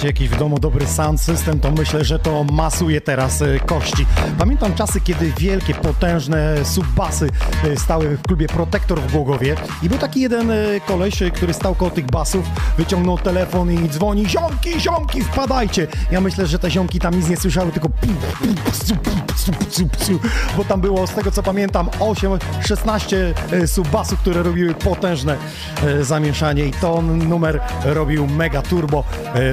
macie 0.00 0.08
jakiś 0.08 0.28
w 0.28 0.38
domu 0.38 0.58
dobry 0.58 0.86
sound 0.86 1.20
system, 1.20 1.60
to 1.60 1.70
myślę, 1.70 2.04
że 2.04 2.18
to 2.18 2.44
masuje 2.44 3.00
teraz 3.00 3.42
e, 3.42 3.58
kości. 3.58 4.06
Pamiętam 4.38 4.74
czasy, 4.74 5.00
kiedy 5.00 5.32
wielkie, 5.38 5.74
potężne 5.74 6.64
subbasy 6.64 7.28
e, 7.64 7.76
stały 7.76 8.16
w 8.16 8.22
klubie 8.22 8.46
Protektor 8.46 9.00
w 9.00 9.12
Głogowie 9.12 9.56
i 9.82 9.88
był 9.88 9.98
taki 9.98 10.20
jeden 10.20 10.50
e, 10.50 10.56
koleś, 10.86 11.22
który 11.34 11.54
stał 11.54 11.74
koło 11.74 11.90
tych 11.90 12.06
basów, 12.06 12.44
wyciągnął 12.78 13.18
telefon 13.18 13.72
i 13.72 13.88
dzwoni 13.88 14.28
ziomki, 14.28 14.80
ziomki, 14.80 15.22
wpadajcie! 15.22 15.86
Ja 16.10 16.20
myślę, 16.20 16.46
że 16.46 16.58
te 16.58 16.70
ziomki 16.70 16.98
tam 16.98 17.14
nic 17.14 17.28
nie 17.28 17.36
słyszały, 17.36 17.72
tylko 17.72 17.88
bo 20.56 20.64
tam 20.64 20.80
było, 20.80 21.06
z 21.06 21.14
tego 21.14 21.30
co 21.30 21.42
pamiętam, 21.42 21.88
8, 22.00 22.32
16 22.66 23.34
subbasów, 23.66 24.20
które 24.20 24.42
robiły 24.42 24.74
potężne 24.74 25.36
zamieszanie 26.00 26.66
i 26.66 26.72
to 26.72 27.02
numer 27.02 27.60
robił 27.84 28.26
mega 28.26 28.62
turbo 28.62 29.04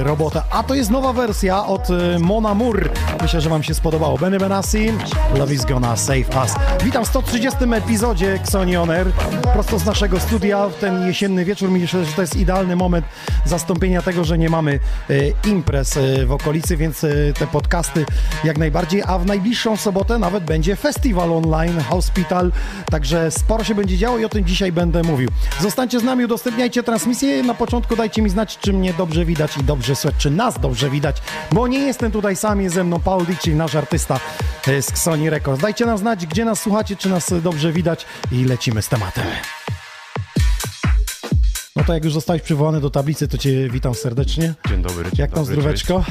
robota 0.04 0.37
a 0.51 0.63
to 0.63 0.75
jest 0.75 0.89
nowa 0.89 1.13
wersja 1.13 1.66
od 1.66 1.89
y, 1.89 2.19
Mona 2.19 2.54
Moore. 2.54 2.89
Myślę, 3.22 3.42
że 3.42 3.50
wam 3.50 3.63
się 3.63 3.74
spodobało. 3.74 4.18
Benny 4.18 4.38
Benassi, 4.38 4.92
Love 5.36 5.54
is 5.54 5.66
gonna 5.66 5.95
save 5.95 6.36
us. 6.42 6.56
Witam 6.84 7.06
w 7.06 7.07
130 7.07 7.60
epizodzie 7.74 8.34
Xoni 8.34 8.78
On 8.78 8.92
Air, 8.92 9.12
prosto 9.54 9.80
z 9.80 9.86
naszego 9.86 10.19
studia 10.19 10.68
w 10.68 10.75
ten 10.75 11.07
jesienny 11.07 11.45
wieczór. 11.45 11.69
Myślę, 11.69 12.06
że 12.06 12.12
to 12.12 12.22
jest 12.22 12.36
idealny 12.36 12.75
moment 12.75 13.06
zastąpienia 13.45 14.01
tego, 14.01 14.24
że 14.24 14.38
nie 14.38 14.50
mamy 14.50 14.80
y, 15.10 15.34
imprez 15.48 15.98
y, 15.98 16.25
w 16.25 16.31
okolicy, 16.31 16.78
więc 16.78 17.06
te 17.40 17.48
podcasty 17.51 18.06
jak 18.44 18.57
najbardziej, 18.57 19.04
a 19.07 19.19
w 19.19 19.25
najbliższą 19.25 19.78
sobotę 19.78 20.19
nawet 20.19 20.44
będzie 20.44 20.75
festiwal 20.75 21.33
online, 21.33 21.80
Hospital, 21.90 22.51
także 22.92 23.31
sporo 23.31 23.63
się 23.63 23.75
będzie 23.75 23.98
działo 23.98 24.18
i 24.18 24.25
o 24.25 24.30
tym 24.30 24.45
dzisiaj 24.45 24.72
będę 24.72 25.04
mówił. 25.04 25.30
Zostańcie 25.62 26.00
z 26.00 26.04
nami, 26.04 26.25
udostępniajcie 26.25 26.83
transmisję. 26.83 27.44
Na 27.44 27.54
początku 27.54 27.95
dajcie 27.95 28.22
mi 28.22 28.30
znać, 28.30 28.57
czy 28.57 28.74
mnie 28.74 28.94
dobrze 28.94 29.25
widać 29.25 29.57
i 29.57 29.63
dobrze 29.63 29.95
słychać, 29.95 30.27
czy 30.28 30.32
nas 30.32 30.60
dobrze 30.60 30.90
widać, 30.90 31.22
bo 31.52 31.68
nie 31.68 31.80
jestem 31.80 32.12
tutaj 32.12 32.36
sam, 32.36 32.62
jest 32.62 32.76
ze 32.76 32.84
mną 32.84 33.00
Paul 33.00 33.26
Dick, 33.26 33.42
czyli 33.42 33.56
nasz 33.56 33.76
artysta 33.76 34.20
e, 34.68 34.82
z 34.82 34.98
Sony 34.98 35.30
Records. 35.30 35.62
Dajcie 35.62 35.86
nam 35.86 35.98
znać, 35.98 36.26
gdzie 36.26 36.46
nas 36.46 36.62
słuchacie, 36.62 36.96
czy 36.96 37.10
nas 37.10 37.34
dobrze 37.44 37.72
widać 37.72 38.06
i 38.32 38.46
lecimy 38.46 38.82
z 38.82 38.90
tematem. 38.90 39.24
No 41.76 41.84
to 41.84 41.94
jak 41.94 42.04
już 42.04 42.14
zostałeś 42.14 42.42
przywołany 42.42 42.82
do 42.82 42.90
tablicy, 42.90 43.28
to 43.28 43.38
cię 43.38 43.70
witam 43.70 43.96
serdecznie. 43.96 44.54
Dzień 44.70 44.82
dobry. 44.82 45.04
Dzień 45.04 45.12
Jak 45.18 45.32
tam 45.32 45.40
dobry, 45.40 45.56
zdróweczko? 45.56 46.04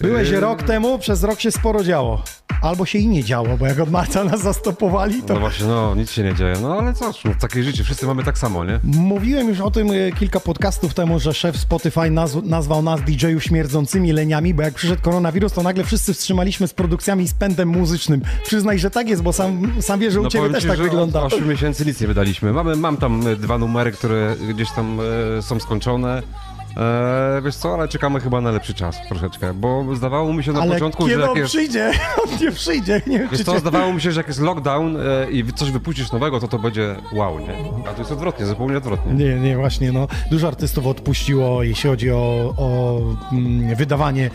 Byłeś 0.00 0.28
Yy. 0.30 0.40
rok 0.40 0.62
temu, 0.62 0.98
przez 0.98 1.22
rok 1.24 1.40
się 1.40 1.50
sporo 1.50 1.84
działo. 1.84 2.22
Albo 2.62 2.86
się 2.86 2.98
i 2.98 3.08
nie 3.08 3.24
działo, 3.24 3.48
bo 3.58 3.66
jak 3.66 3.80
od 3.80 3.90
marca 3.90 4.24
nas 4.24 4.40
zastopowali, 4.42 5.22
to 5.22 5.34
No 5.34 5.40
właśnie, 5.40 5.66
no 5.66 5.94
nic 5.94 6.10
się 6.10 6.22
nie 6.22 6.34
dzieje. 6.34 6.54
No 6.62 6.78
ale 6.78 6.94
cóż, 6.94 7.16
no, 7.24 7.30
takie 7.40 7.62
życie, 7.62 7.84
wszyscy 7.84 8.06
mamy 8.06 8.24
tak 8.24 8.38
samo, 8.38 8.64
nie? 8.64 8.80
Mówiłem 8.84 9.48
już 9.48 9.60
o 9.60 9.70
tym 9.70 9.88
e, 9.90 10.12
kilka 10.12 10.40
podcastów 10.40 10.94
temu, 10.94 11.18
że 11.20 11.34
szef 11.34 11.56
Spotify 11.56 12.00
nazw- 12.00 12.42
nazwał 12.44 12.82
nas 12.82 13.00
DJ-ów 13.02 13.44
śmierdzącymi 13.44 14.12
leniami, 14.12 14.54
bo 14.54 14.62
jak 14.62 14.74
przyszedł 14.74 15.02
koronawirus, 15.02 15.52
to 15.52 15.62
nagle 15.62 15.84
wszyscy 15.84 16.14
wstrzymaliśmy 16.14 16.68
z 16.68 16.74
produkcjami 16.74 17.24
i 17.24 17.28
z 17.28 17.34
pędem 17.34 17.68
muzycznym. 17.68 18.22
Przyznaj, 18.44 18.78
że 18.78 18.90
tak 18.90 19.08
jest, 19.08 19.22
bo 19.22 19.32
sam, 19.32 19.72
sam 19.80 20.00
wiesz, 20.00 20.12
że 20.12 20.20
u 20.20 20.22
No 20.22 20.28
ciebie 20.30 20.50
też 20.50 20.62
ci, 20.62 20.68
tak 20.68 20.78
wygląda. 20.78 21.22
Od 21.22 21.32
8 21.32 21.48
miesięcy 21.48 21.86
nic 21.86 22.00
nie 22.00 22.06
wydaliśmy. 22.06 22.52
Mamy, 22.52 22.76
mam 22.76 22.96
tam 22.96 23.26
e, 23.26 23.36
dwa 23.36 23.58
numery, 23.58 23.92
które 23.92 24.36
gdzieś 24.54 24.70
tam 24.70 24.98
e, 25.38 25.42
są 25.42 25.60
skończone. 25.60 26.22
E, 26.76 27.42
wiesz 27.44 27.56
co, 27.56 27.74
ale 27.74 27.88
czekamy 27.88 28.20
chyba 28.20 28.40
na 28.40 28.50
lepszy 28.50 28.74
czas 28.74 28.96
troszeczkę, 29.08 29.54
bo 29.54 29.84
zdawało 29.94 30.32
mi 30.32 30.44
się 30.44 30.52
na 30.52 30.60
Ale 30.60 30.74
początku, 30.74 31.02
że 31.02 31.08
kiedy 31.08 31.20
jak 31.22 31.30
on 31.30 31.36
jest... 31.36 31.50
przyjdzie? 31.50 31.90
On 32.24 32.40
nie 32.40 32.52
przyjdzie. 32.52 33.02
Nie 33.06 33.18
wiem, 33.18 33.28
Wiesz 33.32 33.44
co, 33.44 33.58
zdawało 33.58 33.92
mi 33.92 34.00
się, 34.00 34.12
że 34.12 34.20
jak 34.20 34.28
jest 34.28 34.40
lockdown 34.40 34.96
e, 34.96 35.30
i 35.30 35.52
coś 35.52 35.70
wypuścisz 35.70 36.12
nowego, 36.12 36.40
to 36.40 36.48
to 36.48 36.58
będzie 36.58 36.96
wow, 37.12 37.38
nie? 37.38 37.54
A 37.90 37.92
to 37.92 37.98
jest 37.98 38.12
odwrotnie, 38.12 38.46
zupełnie 38.46 38.76
odwrotnie. 38.76 39.14
Nie, 39.14 39.34
nie, 39.34 39.56
właśnie, 39.56 39.92
no. 39.92 40.08
Dużo 40.30 40.48
artystów 40.48 40.86
odpuściło, 40.86 41.62
jeśli 41.62 41.90
chodzi 41.90 42.10
o, 42.10 42.54
o 42.56 43.00
mm, 43.32 43.76
wydawanie 43.76 44.30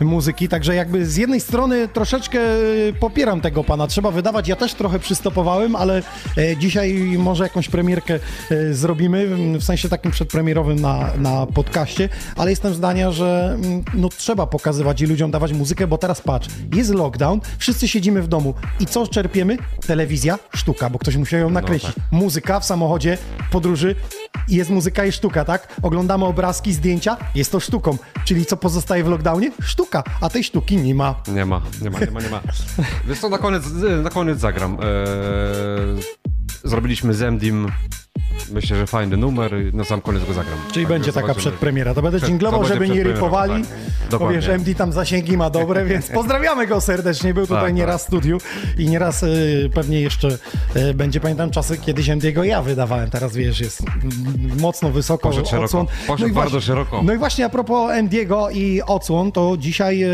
muzyki, 0.00 0.48
także 0.48 0.74
jakby 0.74 1.06
z 1.06 1.16
jednej 1.16 1.40
strony 1.40 1.88
troszeczkę 1.88 2.38
y, 2.38 2.92
popieram 3.00 3.40
tego 3.40 3.64
pana, 3.64 3.86
trzeba 3.86 4.10
wydawać, 4.10 4.48
ja 4.48 4.56
też 4.56 4.74
trochę 4.74 4.98
przystopowałem, 4.98 5.76
ale 5.76 6.02
e, 6.38 6.56
dzisiaj 6.56 6.94
może 7.18 7.44
jakąś 7.44 7.68
premierkę 7.68 8.18
e, 8.50 8.74
zrobimy, 8.74 9.28
w 9.58 9.64
sensie 9.64 9.88
takim 9.88 10.10
przedpremierowym 10.10 10.80
na, 10.80 11.10
na 11.18 11.46
podcaście, 11.84 12.08
ale 12.36 12.50
jestem 12.50 12.74
zdania, 12.74 13.10
że 13.10 13.56
mm, 13.64 13.84
no 13.94 14.08
trzeba 14.08 14.46
pokazywać 14.46 15.00
i 15.00 15.06
ludziom 15.06 15.30
dawać 15.30 15.52
muzykę, 15.52 15.86
bo 15.86 15.98
teraz 15.98 16.20
patrz, 16.20 16.48
jest 16.74 16.94
lockdown, 16.94 17.40
wszyscy 17.58 17.88
siedzimy 17.88 18.22
w 18.22 18.28
domu 18.28 18.54
i 18.80 18.86
co 18.86 19.06
czerpiemy? 19.06 19.56
Telewizja, 19.86 20.38
sztuka, 20.54 20.90
bo 20.90 20.98
ktoś 20.98 21.16
musiał 21.16 21.40
ją 21.40 21.50
nakręcić. 21.50 21.94
tak. 21.94 22.04
Muzyka 22.10 22.60
w 22.60 22.64
samochodzie, 22.64 23.18
w 23.48 23.50
podróży, 23.50 23.94
jest 24.48 24.70
muzyka 24.70 25.04
i 25.04 25.12
sztuka, 25.12 25.44
tak? 25.44 25.76
Oglądamy 25.82 26.24
obrazki, 26.24 26.72
zdjęcia, 26.72 27.16
jest 27.34 27.52
to 27.52 27.60
sztuką. 27.60 27.98
Czyli 28.24 28.46
co 28.46 28.56
pozostaje 28.56 29.04
w 29.04 29.08
lockdownie? 29.08 29.52
Sztuka, 29.62 30.02
a 30.20 30.30
tej 30.30 30.44
sztuki 30.44 30.76
nie 30.76 30.94
ma. 30.94 31.14
Nie 31.28 31.46
ma, 31.46 31.62
nie 31.82 31.90
ma, 31.90 32.00
nie 32.00 32.10
ma, 32.10 32.20
nie 32.20 32.28
ma. 32.28 32.40
Wiesz 33.08 33.18
co, 33.20 33.28
na 33.28 33.38
koniec, 33.38 33.62
na 34.02 34.10
koniec 34.10 34.38
zagram. 34.38 34.78
Eee, 34.80 36.02
zrobiliśmy 36.64 37.14
z 37.14 37.22
Emdim, 37.22 37.68
myślę, 38.52 38.76
że 38.76 38.86
fajny 38.86 39.16
numer 39.16 39.52
na 39.72 39.84
sam 39.84 40.00
koniec 40.00 40.24
go 40.24 40.32
zagram. 40.34 40.58
Czyli 40.72 40.86
Także 40.86 40.94
będzie 40.98 41.12
taka 41.12 41.34
przedpremiera. 41.34 41.94
To 41.94 42.02
będę 42.02 42.18
Przed- 42.18 42.28
dżinglował, 42.30 42.64
żeby 42.64 42.88
nie 42.88 43.02
rypowali. 43.02 43.62
tak. 43.62 43.72
Bo 44.04 44.10
Dokładnie. 44.10 44.36
wiesz, 44.40 44.48
MD 44.48 44.74
tam 44.74 44.92
zasięgi 44.92 45.36
ma 45.36 45.50
dobre, 45.50 45.84
więc 45.90 46.08
pozdrawiamy 46.08 46.66
go 46.66 46.80
serdecznie. 46.80 47.34
Był 47.34 47.46
tutaj 47.46 47.64
Tak, 47.64 47.74
nieraz 47.74 48.02
w 48.02 48.06
studiu 48.06 48.38
i 48.78 48.88
nieraz 48.88 49.22
y, 49.22 49.70
pewnie 49.74 50.00
jeszcze 50.00 50.38
y, 50.76 50.94
będzie. 50.94 51.20
Pamiętam 51.20 51.50
czasy, 51.50 51.78
kiedyś 51.78 52.08
MD'ego 52.08 52.42
ja 52.42 52.62
wydawałem. 52.62 53.10
Teraz 53.10 53.36
wiesz, 53.36 53.60
jest 53.60 53.82
mocno 54.60 54.90
wysoko 54.90 55.28
Poszedł 55.28 55.46
szeroko. 55.48 55.64
odsłon. 55.64 55.86
Poszedł 56.06 56.30
i 56.30 56.32
bardzo 56.32 56.50
właśnie- 56.50 56.66
szeroko. 56.66 57.02
No 57.02 57.12
i 57.14 57.18
właśnie 57.18 57.44
a 57.44 57.48
propos 57.48 57.90
MD'ego 57.92 58.52
i 58.56 58.82
odsłon, 58.82 59.32
to 59.32 59.56
dzisiaj 59.58 60.04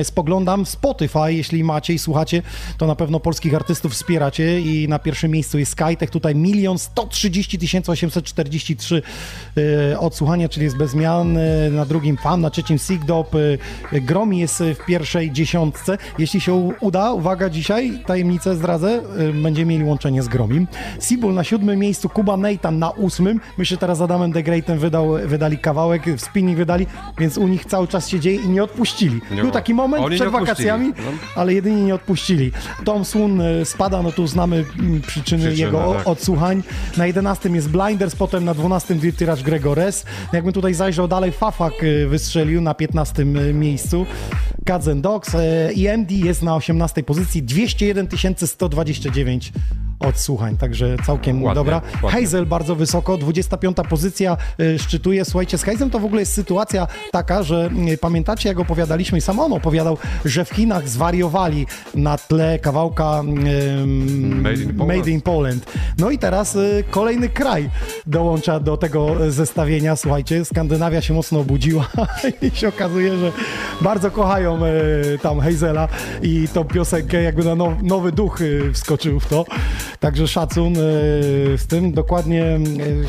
y, 0.00 0.04
spoglądam 0.04 0.66
Spotify. 0.66 1.18
Jeśli 1.32 1.64
macie 1.64 1.94
i 1.94 1.98
słuchacie, 1.98 2.42
to 2.78 2.86
na 2.86 2.94
pewno 2.96 3.20
polskich 3.20 3.54
artystów 3.54 3.92
wspieracie 3.92 4.60
i 4.60 4.88
na 4.88 4.98
pierwszym 4.98 5.30
miejscu 5.30 5.58
jest 5.58 5.72
Skytech. 5.72 6.10
Tutaj 6.10 6.34
milion 6.34 6.78
130 7.10 7.58
843 7.86 9.02
y, 9.92 9.98
odsłuchania, 9.98 10.48
czyli 10.48 10.64
jest 10.64 10.76
bez 10.76 10.90
zmian. 10.90 11.38
Na 11.70 11.84
drugim 11.84 12.16
Fan, 12.16 12.40
na 12.40 12.50
trzecim 12.50 12.78
Sigdop. 12.78 13.34
y, 13.34 13.58
Gromi 13.92 14.38
jest 14.38 14.62
w 14.62 14.84
pierwszej 14.86 15.32
dziesiątce. 15.32 15.98
Jeśli 16.18 16.40
się 16.40 16.54
uda, 16.80 17.12
uwaga 17.12 17.50
dzisiaj, 17.50 18.02
tajemnicę 18.06 18.56
zdradzę, 18.56 19.00
y, 19.20 19.32
będziemy 19.32 19.72
mieli 19.72 19.84
łączenie 19.84 20.22
z 20.22 20.28
Gromim. 20.28 20.66
Sibul 21.00 21.34
na 21.34 21.44
siódmym 21.44 21.78
miejscu, 21.78 22.08
Kuba 22.08 22.36
Nathan 22.36 22.78
na 22.78 22.90
ósmym. 22.90 23.40
Myślę, 23.58 23.74
że 23.74 23.78
teraz 23.78 23.98
z 23.98 24.02
Adamem 24.02 24.32
The 24.32 24.42
Greatem 24.42 24.78
wydał, 24.78 25.08
wydali 25.24 25.58
kawałek, 25.58 26.02
w 26.16 26.20
spinning 26.20 26.58
wydali, 26.58 26.86
więc 27.18 27.38
u 27.38 27.48
nich 27.48 27.64
cały 27.64 27.88
czas 27.88 28.08
się 28.08 28.20
dzieje 28.20 28.40
i 28.42 28.48
nie 28.48 28.64
odpuścili. 28.64 29.20
Nie 29.30 29.42
Był 29.42 29.50
taki 29.50 29.74
moment 29.74 30.04
Oni 30.04 30.16
przed 30.16 30.28
wakacjami, 30.28 30.88
No. 30.88 31.10
ale 31.36 31.54
jedynie 31.54 31.82
nie 31.82 31.94
odpuścili. 31.94 32.52
Tom 32.84 33.04
Swoon 33.04 33.40
y, 33.40 33.64
spada, 33.64 34.02
no 34.02 34.12
tu 34.12 34.26
znamy 34.26 34.56
mm, 34.78 35.00
przyczyny 35.00 35.42
Przyczyny, 35.42 35.54
jego 35.54 35.94
tak. 35.94 36.08
odsłuchań. 36.08 36.62
Na 36.96 37.06
11 37.06 37.48
jest 37.48 37.68
Blinders, 37.68 38.16
potem 38.16 38.44
na 38.44 38.54
12 38.54 38.94
Dirty 38.94 39.26
Rush 39.26 39.42
Gregores. 39.42 40.04
Jakbym 40.32 40.52
tutaj 40.52 40.74
zajrzał 40.74 41.08
dalej, 41.08 41.32
Fafak 41.32 41.84
y, 41.84 42.06
wystrzelił 42.08 42.60
na 42.60 42.74
15 42.74 43.24
miejscu. 43.54 44.06
Cats 44.66 44.88
and 44.88 45.00
Dogs 45.00 45.34
y, 45.34 45.72
i 45.74 45.86
MD 45.86 46.14
jest 46.14 46.42
na 46.42 46.56
18 46.56 47.02
pozycji, 47.02 47.42
201 47.42 48.08
129 48.46 49.52
odsłuchań, 50.00 50.56
także 50.56 50.96
całkiem 51.06 51.42
Ładnie, 51.42 51.54
dobra. 51.54 51.82
ładnie. 52.02 52.20
Hazel 52.20 52.46
bardzo 52.46 52.76
wysoko, 52.76 53.16
25 53.16 53.76
pozycja 53.88 54.36
y, 54.60 54.78
szczytuje. 54.78 55.24
Słuchajcie, 55.24 55.58
z 55.58 55.62
Hazelem 55.62 55.90
to 55.90 55.98
w 55.98 56.04
ogóle 56.04 56.22
jest 56.22 56.32
sytuacja 56.32 56.86
taka, 57.12 57.42
że 57.42 57.70
y, 57.92 57.98
pamiętacie 57.98 58.48
jak 58.48 58.58
opowiadaliśmy 58.58 59.18
i 59.18 59.20
sam 59.20 59.40
on 59.40 59.52
opowiadał, 59.52 59.98
że 60.24 60.44
w 60.44 60.50
Chinach 60.50 60.88
zwariowali 60.88 61.66
na 61.94 62.18
tle 62.18 62.58
kawałka 62.58 63.20
ym, 63.20 64.42
Made 64.42 64.54
in 64.62 64.74
Poland. 64.74 64.96
Made 64.98 65.10
in 65.10 65.20
Poland. 65.20 65.66
No 65.98 66.10
i 66.10 66.18
teraz 66.18 66.56
y, 66.56 66.84
kolejny 66.90 67.28
kraj 67.28 67.70
dołącza 68.06 68.60
do 68.60 68.76
tego 68.76 69.16
zestawienia. 69.28 69.96
Słuchajcie, 69.96 70.44
Skandynawia 70.44 71.00
się 71.00 71.14
mocno 71.14 71.40
obudziła 71.40 71.88
i 72.42 72.50
się 72.56 72.68
okazuje, 72.68 73.16
że 73.16 73.32
bardzo 73.80 74.10
kochają 74.10 74.55
y, 74.62 75.18
tam 75.22 75.40
Hazela 75.40 75.88
i 76.22 76.48
tą 76.48 76.64
piosenkę 76.64 77.22
jakby 77.22 77.44
na 77.44 77.54
now, 77.54 77.82
nowy 77.82 78.12
duch 78.12 78.40
y, 78.40 78.72
wskoczył 78.72 79.20
w 79.20 79.26
to. 79.26 79.44
Także 80.00 80.28
szacun 80.28 80.76
y, 80.76 80.78
z 81.58 81.66
tym. 81.66 81.92
Dokładnie 81.92 82.58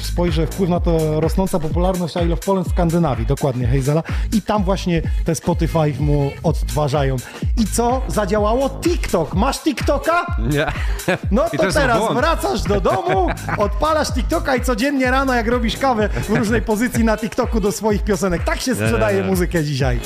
spojrzę, 0.02 0.48
wpływ 0.48 0.70
na 0.70 0.80
to 0.80 1.22
rosnąca 1.22 1.60
popularność 1.60 2.16
I 2.16 2.26
Love 2.26 2.42
Poland 2.42 2.68
w 2.68 2.72
Skandynawii, 2.72 3.26
dokładnie 3.26 3.68
Hazela. 3.68 4.04
I 4.34 4.42
tam 4.42 4.64
właśnie 4.64 5.02
te 5.26 5.36
Spotify 5.36 5.94
mu 6.00 6.32
odtwarzają. 6.44 7.16
I 7.58 7.66
co 7.66 8.02
zadziałało? 8.08 8.70
TikTok. 8.70 9.36
Masz 9.36 9.60
TikToka? 9.60 10.26
Nie. 10.52 10.68
No 11.32 11.44
to 11.58 11.66
jest 11.66 11.78
teraz 11.78 11.98
błąd. 11.98 12.18
wracasz 12.20 12.62
do 12.62 12.82
domu, 12.82 13.28
odpalasz 13.58 14.14
TikToka 14.14 14.56
i 14.56 14.62
codziennie 14.62 15.12
rano, 15.12 15.34
jak 15.34 15.48
robisz 15.48 15.78
kawę 15.78 16.10
w 16.10 16.30
różnej 16.30 16.62
pozycji 16.62 17.04
na 17.04 17.18
TikToku 17.18 17.60
do 17.60 17.72
swoich 17.72 18.04
piosenek. 18.04 18.44
Tak 18.44 18.62
się 18.62 18.76
sprzedaje 18.76 19.24
muzykę 19.24 19.64
dzisiaj. 19.64 20.00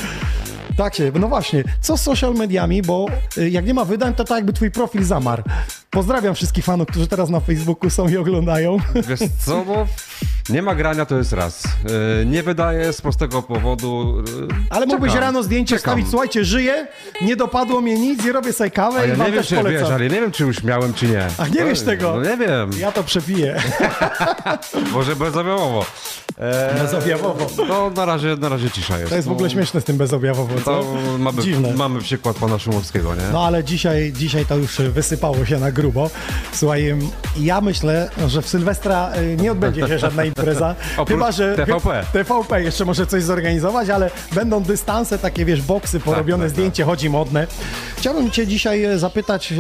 Tak 0.81 0.95
się, 0.95 1.11
no 1.19 1.27
właśnie. 1.27 1.63
Co 1.81 1.97
z 1.97 2.01
social 2.01 2.33
mediami, 2.33 2.81
bo 2.81 3.05
y, 3.37 3.49
jak 3.49 3.65
nie 3.65 3.73
ma 3.73 3.85
wydań, 3.85 4.13
to 4.15 4.23
tak 4.23 4.35
jakby 4.37 4.53
twój 4.53 4.71
profil 4.71 5.03
zamarł. 5.03 5.43
Pozdrawiam 5.89 6.35
wszystkich 6.35 6.65
fanów, 6.65 6.87
którzy 6.87 7.07
teraz 7.07 7.29
na 7.29 7.39
Facebooku 7.39 7.89
są 7.89 8.07
i 8.09 8.17
oglądają. 8.17 8.77
Wiesz 9.07 9.19
co, 9.45 9.65
bo 9.65 9.87
nie 10.49 10.61
ma 10.61 10.75
grania, 10.75 11.05
to 11.05 11.17
jest 11.17 11.33
raz. 11.33 11.63
E, 12.21 12.25
nie 12.25 12.43
wydaje 12.43 12.93
z 12.93 13.01
prostego 13.01 13.41
powodu. 13.41 14.23
e, 14.51 14.65
Ale 14.69 14.85
mógłbyś 14.85 15.11
czekam, 15.11 15.23
rano 15.25 15.43
zdjęcie 15.43 15.75
czekam. 15.75 15.79
wstawić, 15.93 16.07
słuchajcie, 16.09 16.45
żyję, 16.45 16.87
nie 17.21 17.35
dopadło 17.35 17.81
mnie 17.81 17.99
nic, 17.99 18.25
nie 18.25 18.31
robię 18.31 18.53
sobie 18.53 18.71
kawę 18.71 18.99
A 18.99 19.05
i 19.05 19.09
ja 19.09 19.15
wam 19.15 19.27
nie 19.27 19.31
wiem, 19.33 19.41
też 19.41 19.49
czy 19.49 19.55
polecam. 19.55 19.81
wiesz, 19.81 19.89
ale 19.91 20.03
nie 20.03 20.21
wiem, 20.21 20.31
czy 20.31 20.43
już 20.43 20.63
miałem, 20.63 20.93
czy 20.93 21.07
nie. 21.07 21.27
Ach, 21.37 21.51
nie 21.51 21.59
To- 21.59 21.65
wiesz 21.65 21.81
tego? 21.81 22.15
No 22.15 22.29
nie 22.29 22.37
wiem. 22.37 22.69
Ja 22.79 22.91
to 22.91 23.03
przepiję. 23.03 23.55
Może 24.93 25.15
bezobjawowo. 25.15 25.85
Bezobjawowo. 26.81 27.47
No 27.67 27.89
na 27.89 28.05
razie, 28.05 28.35
na 28.35 28.49
razie 28.49 28.69
cisza 28.69 28.97
jest. 28.99 29.09
To 29.09 29.15
jest 29.15 29.27
w 29.27 29.31
ogóle 29.31 29.49
śmieszne 29.49 29.81
z 29.81 29.83
tym 29.83 29.97
bezobjawowo, 29.97 30.55
co? 30.57 30.63
To 30.63 30.85
mamy, 31.19 31.41
Dziwne. 31.41 31.73
mamy 31.73 32.01
przykład 32.01 32.37
pana 32.37 32.59
Szumowskiego, 32.59 33.15
nie? 33.15 33.21
No 33.33 33.43
ale 33.45 33.63
dzisiaj, 33.63 34.13
dzisiaj 34.15 34.45
to 34.45 34.57
już 34.57 34.77
wysypało 34.77 35.45
się 35.45 35.59
na 35.59 35.71
grubo. 35.71 36.09
Słuchaj, 36.53 36.95
ja 37.39 37.61
myślę, 37.61 38.09
że 38.27 38.41
w 38.41 38.49
Sylwestra 38.49 39.11
y, 39.15 39.37
nie 39.41 39.51
odbędzie 39.51 39.87
się 39.87 39.99
żadna 39.99 40.25
impreza. 40.25 40.75
Chyba, 41.07 41.31
że 41.31 41.55
TVP. 41.55 42.03
TVP 42.13 42.63
jeszcze 42.63 42.85
może 42.85 43.07
coś 43.07 43.23
zorganizować, 43.23 43.89
ale 43.89 44.11
będą 44.35 44.63
dystanse, 44.63 45.19
takie 45.19 45.45
wiesz, 45.45 45.61
boksy, 45.61 45.99
porobione 45.99 46.43
tak, 46.43 46.51
zdjęcie, 46.51 46.83
chodzi 46.83 47.09
modne. 47.09 47.47
Chciałbym 47.97 48.31
cię 48.31 48.47
dzisiaj 48.47 48.83
e, 48.83 48.99
zapytać, 48.99 49.53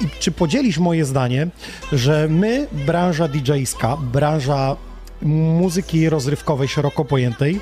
i 0.00 0.08
czy 0.20 0.32
podzielisz 0.32 0.78
moje 0.78 1.04
zdanie, 1.04 1.48
że 1.92 2.28
my, 2.28 2.66
branża 2.72 3.28
DJ-ska, 3.28 3.96
branża 3.96 4.76
muzyki 5.22 6.08
rozrywkowej 6.08 6.68
szeroko 6.68 7.04
pojętej, 7.04 7.60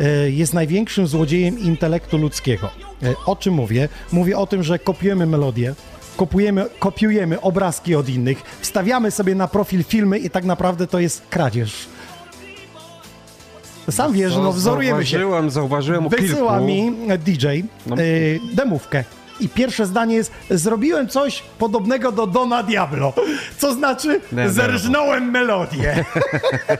e, 0.00 0.30
jest 0.30 0.54
największym 0.54 1.06
złodziejem 1.06 1.58
intelektu 1.58 2.18
ludzkiego. 2.18 2.70
E, 3.02 3.14
O 3.26 3.36
czym 3.36 3.54
mówię? 3.54 3.88
Mówię 4.12 4.38
o 4.38 4.46
tym, 4.46 4.62
że 4.62 4.78
kopiujemy 4.78 5.26
melodię, 5.26 5.74
kopiujemy, 6.16 6.66
kopiujemy 6.78 7.40
obrazki 7.40 7.94
od 7.94 8.08
innych, 8.08 8.42
wstawiamy 8.60 9.10
sobie 9.10 9.34
na 9.34 9.48
profil 9.48 9.84
filmy 9.84 10.18
i 10.18 10.30
tak 10.30 10.44
naprawdę 10.44 10.86
to 10.86 11.00
jest 11.00 11.22
kradzież. 11.30 11.74
Sam 13.90 14.12
wiesz, 14.12 14.36
no 14.36 14.52
wzorujemy 14.52 15.06
się. 15.06 15.18
Zauważyłem, 15.18 15.50
zauważyłem 15.50 16.06
u 16.06 16.08
Wysyła 16.08 16.52
kilku. 16.58 16.66
mi 16.66 16.92
e, 17.12 17.18
DJ 17.18 17.46
No. 17.86 17.96
y, 17.98 18.40
demówkę. 18.54 19.04
I 19.40 19.48
pierwsze 19.48 19.86
zdanie 19.86 20.14
jest, 20.14 20.32
zrobiłem 20.50 21.08
coś 21.08 21.42
podobnego 21.58 22.12
do 22.12 22.26
Dona 22.26 22.62
Diablo. 22.62 23.12
Co 23.58 23.74
znaczy, 23.74 24.20
zerżnąłem 24.46 25.30
melodię. 25.30 26.04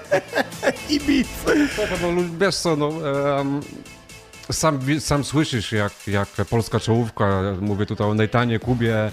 I 0.90 1.00
beat. 1.00 1.59
No, 2.02 2.23
wiesz 2.40 2.57
co, 2.57 2.76
no, 2.76 2.90
em, 3.40 3.61
sam, 4.52 4.79
sam 4.99 5.25
słyszysz, 5.25 5.73
jak, 5.73 5.93
jak 6.07 6.29
polska 6.50 6.81
czołówka, 6.81 7.43
mówię 7.61 7.87
tutaj 7.87 8.07
o 8.07 8.14
Nejtanie, 8.14 8.59
Kubie, 8.59 8.97
e, 9.05 9.11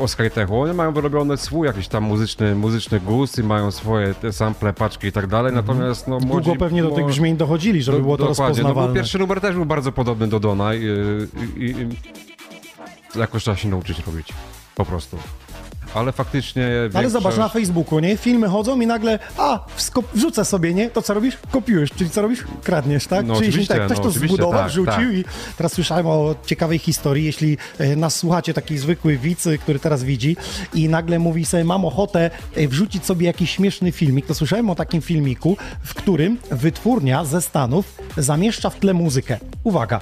o 0.00 0.08
Skytechu, 0.08 0.60
oni 0.60 0.74
mają 0.74 0.92
wyrobiony 0.92 1.36
swój 1.36 1.66
jakiś 1.66 1.88
tam 1.88 2.04
muzyczny, 2.04 2.54
muzyczny 2.54 3.00
gust 3.00 3.38
i 3.38 3.42
mają 3.42 3.70
swoje 3.70 4.14
te 4.14 4.32
sample, 4.32 4.72
paczki 4.72 5.06
i 5.06 5.12
tak 5.12 5.26
dalej, 5.26 5.52
natomiast 5.52 6.08
no 6.08 6.20
młodzi... 6.20 6.44
Długo 6.44 6.60
pewnie 6.60 6.82
do 6.82 6.90
tych 6.90 7.06
brzmień 7.06 7.36
dochodzili, 7.36 7.82
żeby 7.82 7.98
do- 7.98 8.02
było 8.04 8.16
to 8.16 8.26
dokładnie, 8.26 8.44
no 8.44 8.48
rozpoznawalne. 8.48 8.94
pierwszy 8.94 9.18
numer 9.18 9.40
też 9.40 9.54
był 9.54 9.66
bardzo 9.66 9.92
podobny 9.92 10.28
do 10.28 10.40
Dona 10.40 10.74
i, 10.74 10.82
i, 11.56 11.64
i 11.64 11.74
jakoś 13.18 13.42
trzeba 13.42 13.56
się 13.56 13.68
nauczyć 13.68 13.98
robić, 14.06 14.28
po 14.74 14.84
prostu. 14.84 15.18
Ale 15.94 16.12
faktycznie... 16.12 16.66
Ale 16.66 16.88
większość- 16.90 17.12
zobacz 17.12 17.36
na 17.36 17.48
Facebooku, 17.48 17.98
nie? 17.98 18.16
Filmy 18.16 18.48
chodzą 18.48 18.80
i 18.80 18.86
nagle, 18.86 19.18
a, 19.38 19.66
wrzucę 20.14 20.44
sobie, 20.44 20.74
nie? 20.74 20.90
To 20.90 21.02
co 21.02 21.14
robisz? 21.14 21.38
Kopiujesz, 21.50 21.90
czyli 21.90 22.10
co 22.10 22.22
robisz? 22.22 22.44
Kradniesz, 22.62 23.06
tak? 23.06 23.26
No 23.26 23.34
czyli 23.34 23.46
jeśli 23.46 23.66
tak, 23.66 23.84
ktoś 23.86 23.98
no 23.98 24.04
to 24.04 24.10
zbudował, 24.10 24.52
tak, 24.60 24.70
wrzucił 24.70 24.92
tak. 24.92 25.14
i 25.14 25.24
teraz 25.56 25.72
słyszałem 25.72 26.06
o 26.06 26.34
ciekawej 26.46 26.78
historii, 26.78 27.24
jeśli 27.24 27.58
e, 27.78 27.96
nas 27.96 28.16
słuchacie, 28.16 28.54
taki 28.54 28.78
zwykły 28.78 29.16
widz, 29.16 29.46
e, 29.46 29.58
który 29.58 29.78
teraz 29.78 30.04
widzi 30.04 30.36
i 30.74 30.88
nagle 30.88 31.18
mówi 31.18 31.44
sobie, 31.44 31.64
mam 31.64 31.84
ochotę 31.84 32.30
e, 32.56 32.68
wrzucić 32.68 33.04
sobie 33.04 33.26
jakiś 33.26 33.50
śmieszny 33.50 33.92
filmik, 33.92 34.26
to 34.26 34.34
słyszałem 34.34 34.70
o 34.70 34.74
takim 34.74 35.02
filmiku, 35.02 35.56
w 35.82 35.94
którym 35.94 36.38
wytwórnia 36.50 37.24
ze 37.24 37.42
Stanów 37.42 37.98
zamieszcza 38.16 38.70
w 38.70 38.76
tle 38.76 38.94
muzykę. 38.94 39.38
Uwaga, 39.64 40.00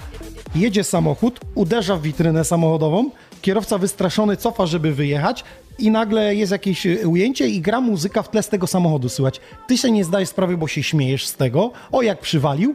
jedzie 0.54 0.84
samochód, 0.84 1.40
uderza 1.54 1.96
w 1.96 2.02
witrynę 2.02 2.44
samochodową, 2.44 3.10
kierowca 3.42 3.78
wystraszony 3.78 4.36
cofa, 4.36 4.66
żeby 4.66 4.94
wyjechać 4.94 5.44
i 5.78 5.90
nagle 5.90 6.34
jest 6.34 6.52
jakieś 6.52 6.86
e, 6.86 7.08
ujęcie 7.08 7.48
i 7.48 7.60
gra 7.60 7.80
muzyka 7.80 8.22
w 8.22 8.30
tle 8.30 8.42
z 8.42 8.48
tego 8.48 8.66
samochodu, 8.66 9.08
słychać. 9.08 9.40
Ty 9.66 9.78
się 9.78 9.90
nie 9.90 10.04
zdajesz 10.04 10.28
sprawy, 10.28 10.56
bo 10.56 10.68
się 10.68 10.82
śmiejesz 10.82 11.26
z 11.26 11.34
tego, 11.34 11.70
o 11.92 12.02
jak 12.02 12.20
przywalił, 12.20 12.74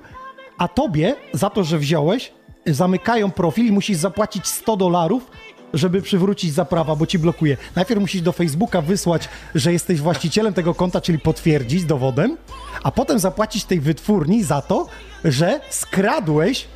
a 0.58 0.68
tobie 0.68 1.16
za 1.34 1.50
to, 1.50 1.64
że 1.64 1.78
wziąłeś, 1.78 2.32
zamykają 2.66 3.32
profil 3.32 3.68
i 3.68 3.72
musisz 3.72 3.98
zapłacić 3.98 4.48
100 4.48 4.78
dolarów, 4.78 5.32
żeby 5.74 6.02
przywrócić 6.02 6.54
zaprawa, 6.54 6.96
bo 6.96 7.06
ci 7.06 7.20
blokuje. 7.20 7.58
Najpierw 7.76 8.02
musisz 8.02 8.22
do 8.22 8.32
Facebooka 8.32 8.82
wysłać, 8.82 9.30
że 9.56 9.74
jesteś 9.74 10.02
właścicielem 10.02 10.54
tego 10.54 10.76
konta, 10.76 11.02
czyli 11.02 11.20
potwierdzić 11.20 11.86
dowodem, 11.86 12.38
a 12.84 12.92
potem 12.92 13.20
zapłacić 13.20 13.66
tej 13.66 13.80
wytwórni 13.80 14.44
za 14.44 14.62
to, 14.62 14.88
że 15.24 15.60
skradłeś 15.70 16.68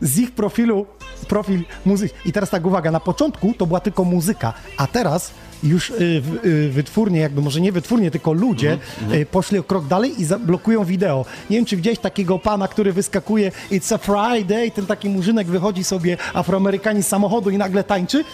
z 0.00 0.18
ich 0.18 0.30
profilu 0.30 0.86
profil 1.28 1.62
muzyki. 1.86 2.14
I 2.24 2.32
teraz 2.32 2.50
tak, 2.50 2.66
uwaga, 2.66 2.90
na 2.90 3.00
początku 3.00 3.54
to 3.58 3.66
była 3.66 3.80
tylko 3.80 4.04
muzyka, 4.04 4.52
a 4.76 4.86
teraz 4.86 5.30
już 5.62 5.90
y, 5.90 6.22
y, 6.44 6.70
wytwórnie, 6.70 7.20
jakby 7.20 7.42
może 7.42 7.60
nie 7.60 7.72
wytwórnie, 7.72 8.10
tylko 8.10 8.32
ludzie 8.32 8.78
y, 9.12 9.26
poszli 9.26 9.58
o 9.58 9.62
krok 9.62 9.86
dalej 9.86 10.20
i 10.20 10.24
zablokują 10.24 10.84
wideo. 10.84 11.24
Nie 11.50 11.56
wiem, 11.56 11.66
czy 11.66 11.76
widziałeś 11.76 11.98
takiego 11.98 12.38
pana, 12.38 12.68
który 12.68 12.92
wyskakuje 12.92 13.52
It's 13.70 13.94
a 13.94 13.98
Friday, 13.98 14.70
ten 14.70 14.86
taki 14.86 15.08
murzynek 15.08 15.46
wychodzi 15.46 15.84
sobie, 15.84 16.16
afroamerykanin 16.34 17.02
z 17.02 17.06
samochodu 17.06 17.50
i 17.50 17.58
nagle 17.58 17.84
tańczy. 17.84 18.24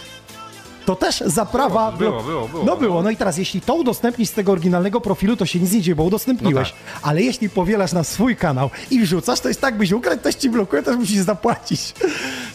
To 0.87 0.95
też 0.95 1.23
zaprawa... 1.25 1.91
Było, 1.91 2.23
było, 2.23 2.47
było. 2.47 2.65
No 2.65 2.77
było. 2.77 3.03
No 3.03 3.09
i 3.09 3.17
teraz, 3.17 3.37
jeśli 3.37 3.61
to 3.61 3.75
udostępnisz 3.75 4.29
z 4.29 4.31
tego 4.31 4.51
oryginalnego 4.51 5.01
profilu, 5.01 5.35
to 5.35 5.45
się 5.45 5.59
nic 5.59 5.71
nie 5.71 5.81
dzieje, 5.81 5.95
bo 5.95 6.03
udostępniłeś. 6.03 6.73
No 6.73 6.99
Ale 7.01 7.21
jeśli 7.21 7.49
powielasz 7.49 7.93
na 7.93 8.03
swój 8.03 8.35
kanał 8.35 8.69
i 8.91 8.99
wrzucasz, 8.99 9.39
to 9.39 9.47
jest 9.47 9.61
tak, 9.61 9.77
byś 9.77 9.91
ukradł, 9.91 10.21
też 10.21 10.35
ci 10.35 10.49
blokuje, 10.49 10.83
też 10.83 10.97
musisz 10.97 11.17
zapłacić. 11.17 11.91
Także 11.91 12.07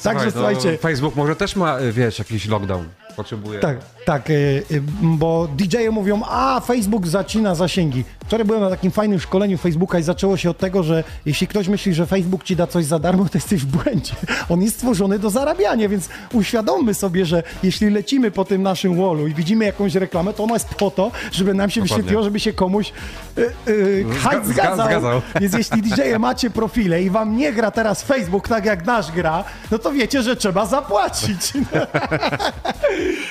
Słuchaj, 0.03 0.25
no, 0.27 0.31
słuchajcie... 0.31 0.79
Facebook 0.79 1.17
może 1.17 1.37
też 1.37 1.57
ma, 1.57 1.81
y, 1.81 1.93
wiesz, 1.93 2.19
jakiś 2.19 2.47
lockdown. 2.47 2.85
Potrzebuje. 3.17 3.59
Tak, 3.61 3.77
tak, 4.05 4.31
y, 4.31 4.63
y, 4.71 4.83
bo 5.03 5.49
DJ-e 5.57 5.91
mówią, 5.91 6.23
a 6.29 6.61
Facebook 6.61 7.07
zacina 7.07 7.55
zasięgi. 7.55 8.05
Wczoraj 8.27 8.47
byłem 8.47 8.61
na 8.63 8.71
takim 8.71 8.91
fajnym 8.91 9.21
szkoleniu 9.21 9.59
Facebooka 9.59 9.99
i 9.99 10.03
zaczęło 10.03 10.37
się 10.37 10.51
od 10.51 10.59
tego, 10.59 10.83
że 10.83 11.05
jeśli 11.27 11.47
ktoś 11.47 11.69
myśli, 11.69 11.95
że 11.95 12.07
Facebook 12.07 12.45
ci 12.45 12.57
da 12.57 12.67
coś 12.67 12.85
za 12.85 12.99
darmo, 12.99 13.25
to 13.25 13.31
jesteś 13.35 13.61
w 13.63 13.67
błędzie. 13.67 14.13
On 14.49 14.63
jest 14.63 14.75
stworzony 14.77 15.19
do 15.19 15.31
zarabiania, 15.31 15.89
więc 15.89 16.09
uświadommy 16.33 16.95
sobie, 16.95 17.27
że 17.27 17.43
jeśli 17.63 17.91
lecimy 17.91 18.31
po 18.31 18.45
tym 18.45 18.63
naszym 18.63 18.97
wallu 18.97 19.27
i 19.27 19.35
widzimy 19.35 19.65
jakąś 19.65 19.95
reklamę, 19.95 20.33
to 20.33 20.45
ona 20.45 20.55
jest 20.55 20.69
po 20.69 20.91
to, 20.91 21.11
żeby 21.33 21.55
nam 21.55 21.71
się 21.71 21.81
Dokładnie. 21.81 21.97
wyświetliło, 21.97 22.23
żeby 22.23 22.41
się 22.41 22.53
komuś 22.53 22.93
y, 23.39 23.53
y, 23.69 24.05
hajs 24.23 24.43
Zga- 24.47 24.53
zgadzał. 24.53 24.87
zgadzał. 24.87 25.23
Więc 25.41 25.55
jeśli 25.55 25.83
DJ-e 25.91 26.19
macie 26.19 26.51
profile 26.51 27.03
i 27.03 27.11
wam 27.11 27.37
nie 27.37 27.53
gra 27.53 27.71
teraz 27.71 28.03
Facebook 28.03 28.49
tak 28.49 28.65
jak 28.65 28.87
nasz 28.87 29.13
gra, 29.13 29.45
no 29.71 29.79
to 29.79 29.93
wiecie, 29.93 30.23
że 30.23 30.37
trzeba 30.37 30.67
zapłacić. 30.67 31.53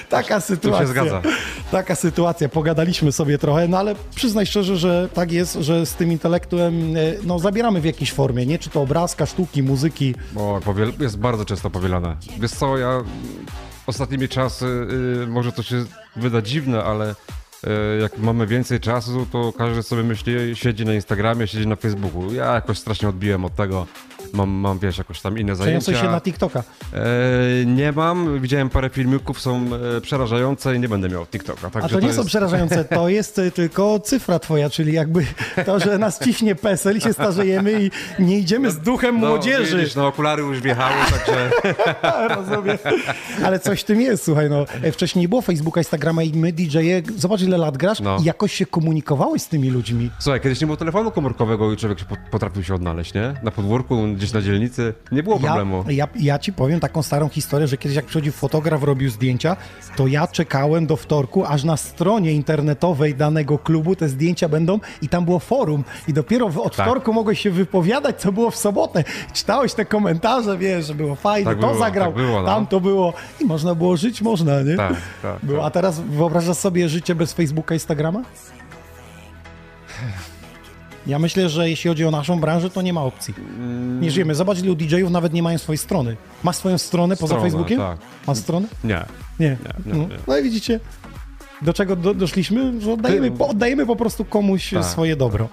Taka 0.10 0.40
sytuacja. 0.42 0.86
zgadza. 0.88 1.22
Taka 1.72 1.96
sytuacja. 1.96 2.50
Pogadaliśmy 2.50 3.12
sobie 3.12 3.38
trochę, 3.38 3.68
no 3.68 3.78
ale 3.78 3.96
przyznaj 4.16 4.46
szczerze, 4.46 4.78
że 4.78 5.10
tak 5.14 5.32
jest, 5.32 5.54
że 5.54 5.86
z 5.86 5.94
tym 5.94 6.12
intelektem 6.12 6.98
e, 6.98 7.00
no, 7.24 7.40
zabieramy 7.40 7.82
w 7.82 7.86
jakiejś 7.86 8.14
formie, 8.14 8.46
nie? 8.46 8.60
Czy 8.60 8.70
to 8.70 8.82
obrazka, 8.82 9.26
sztuki, 9.26 9.64
muzyki. 9.64 10.16
Bo 10.32 10.60
jest 11.00 11.18
bardzo 11.18 11.46
często 11.46 11.70
powielane. 11.70 12.16
Wiesz 12.40 12.52
co, 12.52 12.78
ja 12.78 13.04
ostatnimi 13.88 14.30
czasy, 14.30 14.66
y, 15.24 15.28
może 15.28 15.52
to 15.52 15.64
się 15.64 15.86
wyda 16.16 16.42
dziwne, 16.42 16.84
ale 16.84 17.12
y, 17.12 17.68
jak 18.02 18.18
mamy 18.18 18.48
więcej 18.48 18.80
czasu, 18.80 19.28
to 19.32 19.54
każdy 19.58 19.84
sobie 19.84 20.04
myśli, 20.04 20.34
siedzi 20.54 20.86
na 20.86 20.94
Instagramie, 20.94 21.48
siedzi 21.48 21.68
na 21.68 21.76
Facebooku. 21.76 22.34
Ja 22.34 22.54
jakoś 22.54 22.78
strasznie 22.78 23.10
odbiłem 23.10 23.46
od 23.46 23.56
tego. 23.56 23.88
Mam, 24.34 24.50
mam 24.50 24.80
wiesz, 24.80 24.98
jakoś 24.98 25.22
tam 25.22 25.38
inne 25.38 25.56
zajęcia. 25.56 25.82
Przeniosłeś 25.82 26.08
się 26.08 26.12
na 26.16 26.22
TikToka. 26.22 26.64
E, 26.94 27.00
nie 27.66 27.92
mam, 27.92 28.40
widziałem 28.42 28.70
parę 28.70 28.90
filmików, 28.90 29.42
są 29.42 29.70
e, 29.98 30.02
przerażające 30.02 30.76
i 30.76 30.80
nie 30.80 30.90
będę 30.90 31.10
miał 31.10 31.26
TikToka. 31.26 31.70
A 31.74 31.90
to 31.90 32.00
nie 32.00 32.14
są 32.14 32.18
jest... 32.18 32.28
przerażające, 32.28 32.86
to 32.86 33.10
jest 33.20 33.40
e, 33.40 33.52
tylko 33.52 34.00
cyfra 34.00 34.40
twoja, 34.40 34.70
czyli 34.70 34.94
jakby 34.94 35.26
to, 35.66 35.80
że 35.80 35.98
nas 35.98 36.20
ciśnie 36.26 36.56
PESEL 36.56 36.98
i 36.98 37.02
się 37.02 37.14
starzejemy 37.14 37.84
i 37.84 37.92
nie 38.24 38.40
idziemy 38.40 38.72
z 38.72 38.80
duchem 38.80 39.20
No, 39.20 39.28
młodzieży. 39.28 39.78
Widzisz, 39.78 39.96
no 39.96 40.08
okulary 40.08 40.44
już 40.44 40.60
wjechały, 40.62 40.96
także... 41.12 41.52
Rozumiem. 42.36 42.78
Ale 43.46 43.60
coś 43.60 43.82
w 43.82 43.84
tym 43.84 44.02
jest, 44.02 44.24
słuchaj, 44.24 44.50
no. 44.50 44.66
e, 44.84 44.92
Wcześniej 44.92 45.22
nie 45.22 45.30
było 45.30 45.42
Facebooka, 45.42 45.80
Instagrama 45.80 46.24
i 46.24 46.34
my, 46.34 46.54
DJ-e, 46.54 47.02
zobacz 47.18 47.42
ile 47.42 47.58
lat 47.58 47.78
grasz 47.78 48.00
No. 48.00 48.18
i 48.22 48.24
jakoś 48.24 48.54
się 48.54 48.66
komunikowałeś 48.66 49.42
z 49.42 49.48
tymi 49.48 49.70
ludźmi. 49.70 50.10
Słuchaj, 50.20 50.42
kiedyś 50.42 50.62
nie 50.62 50.68
było 50.68 50.78
telefonu 50.78 51.12
komórkowego 51.12 51.72
i 51.74 51.78
człowiek 51.78 51.98
potrafił 52.32 52.64
się 52.64 52.76
odnaleźć, 52.76 53.14
nie? 53.14 53.34
Na 53.44 53.52
podwórku, 53.52 53.96
gdzieś 54.22 54.34
na 54.34 54.42
dzielnicy. 54.42 54.94
Nie 55.12 55.24
było 55.24 55.40
problemu. 55.40 55.84
Ja, 55.88 55.94
ja, 55.94 56.08
ja 56.16 56.40
ci 56.40 56.54
powiem 56.54 56.80
taką 56.80 57.04
starą 57.04 57.30
historię, 57.30 57.68
że 57.68 57.78
kiedyś 57.78 57.96
jak 57.96 58.06
przychodził 58.06 58.34
fotograf, 58.34 58.84
robił 58.84 59.10
zdjęcia, 59.10 59.58
to 59.96 60.08
ja 60.08 60.28
czekałem 60.28 60.88
do 60.88 60.96
wtorku, 60.98 61.46
aż 61.46 61.64
na 61.64 61.78
stronie 61.78 62.32
internetowej 62.34 63.16
danego 63.16 63.58
klubu 63.60 63.96
te 63.96 64.10
zdjęcia 64.10 64.50
będą 64.50 64.80
i 65.02 65.10
tam 65.10 65.26
było 65.26 65.40
forum 65.40 65.84
i 66.08 66.14
dopiero 66.14 66.50
w, 66.50 66.58
od 66.58 66.76
Tak. 66.76 66.86
wtorku 66.86 67.14
mogłeś 67.14 67.40
się 67.42 67.52
wypowiadać, 67.52 68.22
co 68.22 68.32
było 68.32 68.52
w 68.52 68.56
sobotę. 68.56 69.04
Czytałeś 69.34 69.74
te 69.74 69.86
komentarze, 69.86 70.58
wiesz, 70.58 70.86
że 70.86 70.96
było 70.96 71.16
fajne, 71.16 71.52
Tak 71.52 71.60
to 71.62 71.68
było, 71.68 71.80
zagrał, 71.80 72.14
tak 72.14 72.24
było, 72.24 72.42
no. 72.42 72.48
tam 72.48 72.68
to 72.68 72.80
było 72.80 73.14
i 73.40 73.46
można 73.46 73.76
było 73.76 73.98
żyć, 73.98 74.22
można, 74.22 74.62
nie? 74.62 74.76
Tak, 74.76 74.96
tak, 75.22 75.40
Było. 75.44 75.58
tak. 75.58 75.68
A 75.68 75.72
teraz 75.72 76.00
wyobrażasz 76.00 76.58
sobie 76.58 76.90
życie 76.90 77.16
bez 77.16 77.34
Facebooka, 77.34 77.74
Instagrama? 77.76 78.22
Ja 81.08 81.20
myślę, 81.20 81.50
że 81.50 81.70
jeśli 81.70 81.88
chodzi 81.88 82.06
o 82.06 82.12
naszą 82.12 82.40
branżę, 82.40 82.70
to 82.70 82.82
nie 82.82 82.94
ma 82.94 83.04
opcji. 83.04 83.34
Mm. 83.38 84.02
Nie 84.02 84.12
żyjemy. 84.12 84.36
Zobacz, 84.36 84.60
ilu 84.60 84.76
DJ-ów 84.76 85.12
nawet 85.12 85.34
nie 85.34 85.44
mają 85.44 85.58
swojej 85.58 85.78
strony. 85.78 86.16
Masz 86.44 86.56
swoją 86.56 86.78
stronę 86.78 87.18
poza 87.18 87.42
Facebookiem? 87.42 87.78
tak. 87.80 87.98
Masz 88.28 88.38
stronę? 88.38 88.68
Nie. 88.84 89.06
Nie. 89.40 89.48
Nie, 89.48 89.58
nie, 89.86 89.94
no. 89.94 89.96
nie. 89.98 90.18
no 90.28 90.38
i 90.38 90.44
widzicie, 90.44 90.80
do 91.62 91.74
czego 91.74 91.96
do, 91.96 92.14
doszliśmy? 92.14 92.82
Że 92.82 92.94
oddajemy, 92.94 93.32
oddajemy 93.40 93.86
po 93.86 93.96
prostu 93.96 94.26
komuś 94.26 94.70
Tak. 94.70 94.86
swoje 94.86 95.16
dobro. 95.16 95.50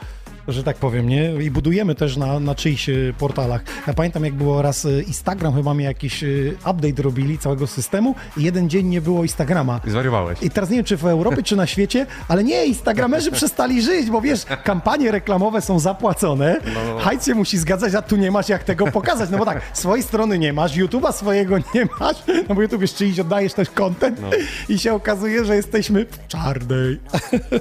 Że 0.48 0.62
tak 0.62 0.76
powiem, 0.76 1.08
nie? 1.08 1.32
I 1.42 1.50
budujemy 1.50 1.94
też 1.94 2.16
na, 2.16 2.40
na 2.40 2.54
czyichś 2.54 2.88
y, 2.88 3.14
portalach. 3.18 3.60
Ja 3.86 3.94
pamiętam, 3.94 4.24
jak 4.24 4.34
było 4.34 4.62
raz 4.62 4.84
y, 4.84 5.04
Instagram, 5.06 5.54
chyba 5.54 5.74
mi 5.74 5.84
jakiś 5.84 6.22
y, 6.22 6.56
update 6.70 7.02
robili 7.02 7.38
całego 7.38 7.66
systemu 7.66 8.14
i 8.36 8.42
jeden 8.42 8.70
dzień 8.70 8.86
nie 8.86 9.00
było 9.00 9.22
Instagrama. 9.22 9.80
I 9.86 9.90
zwariowałeś. 9.90 10.42
I 10.42 10.50
teraz 10.50 10.70
nie 10.70 10.76
wiem, 10.76 10.84
czy 10.84 10.96
w 10.96 11.06
Europie, 11.06 11.42
czy 11.42 11.56
na 11.56 11.66
świecie, 11.66 12.06
ale 12.28 12.44
nie, 12.44 12.66
Instagramerzy 12.66 13.30
przestali 13.40 13.82
żyć, 13.82 14.10
bo 14.10 14.20
wiesz, 14.20 14.44
kampanie 14.64 15.10
reklamowe 15.10 15.60
są 15.60 15.78
zapłacone, 15.78 16.60
No. 16.74 17.22
się 17.22 17.34
musi 17.34 17.58
zgadzać, 17.58 17.94
a 17.94 18.02
tu 18.02 18.16
nie 18.16 18.30
masz 18.30 18.48
jak 18.48 18.64
tego 18.64 18.86
pokazać, 18.86 19.30
no 19.30 19.38
bo 19.38 19.44
tak, 19.44 19.62
swojej 19.72 20.02
strony 20.02 20.38
nie 20.38 20.52
masz, 20.52 20.76
YouTube'a 20.76 21.12
swojego 21.12 21.58
nie 21.58 21.86
masz, 22.00 22.16
no 22.48 22.54
bo 22.54 22.62
YouTube 22.62 22.82
jeszcze 22.82 23.06
iść, 23.06 23.20
oddajesz 23.20 23.54
też 23.54 23.70
content 23.70 24.18
No. 24.22 24.30
i 24.68 24.78
się 24.78 24.94
okazuje, 24.94 25.44
że 25.44 25.56
jesteśmy 25.56 26.06
w 26.10 26.26
czarnej. 26.28 27.00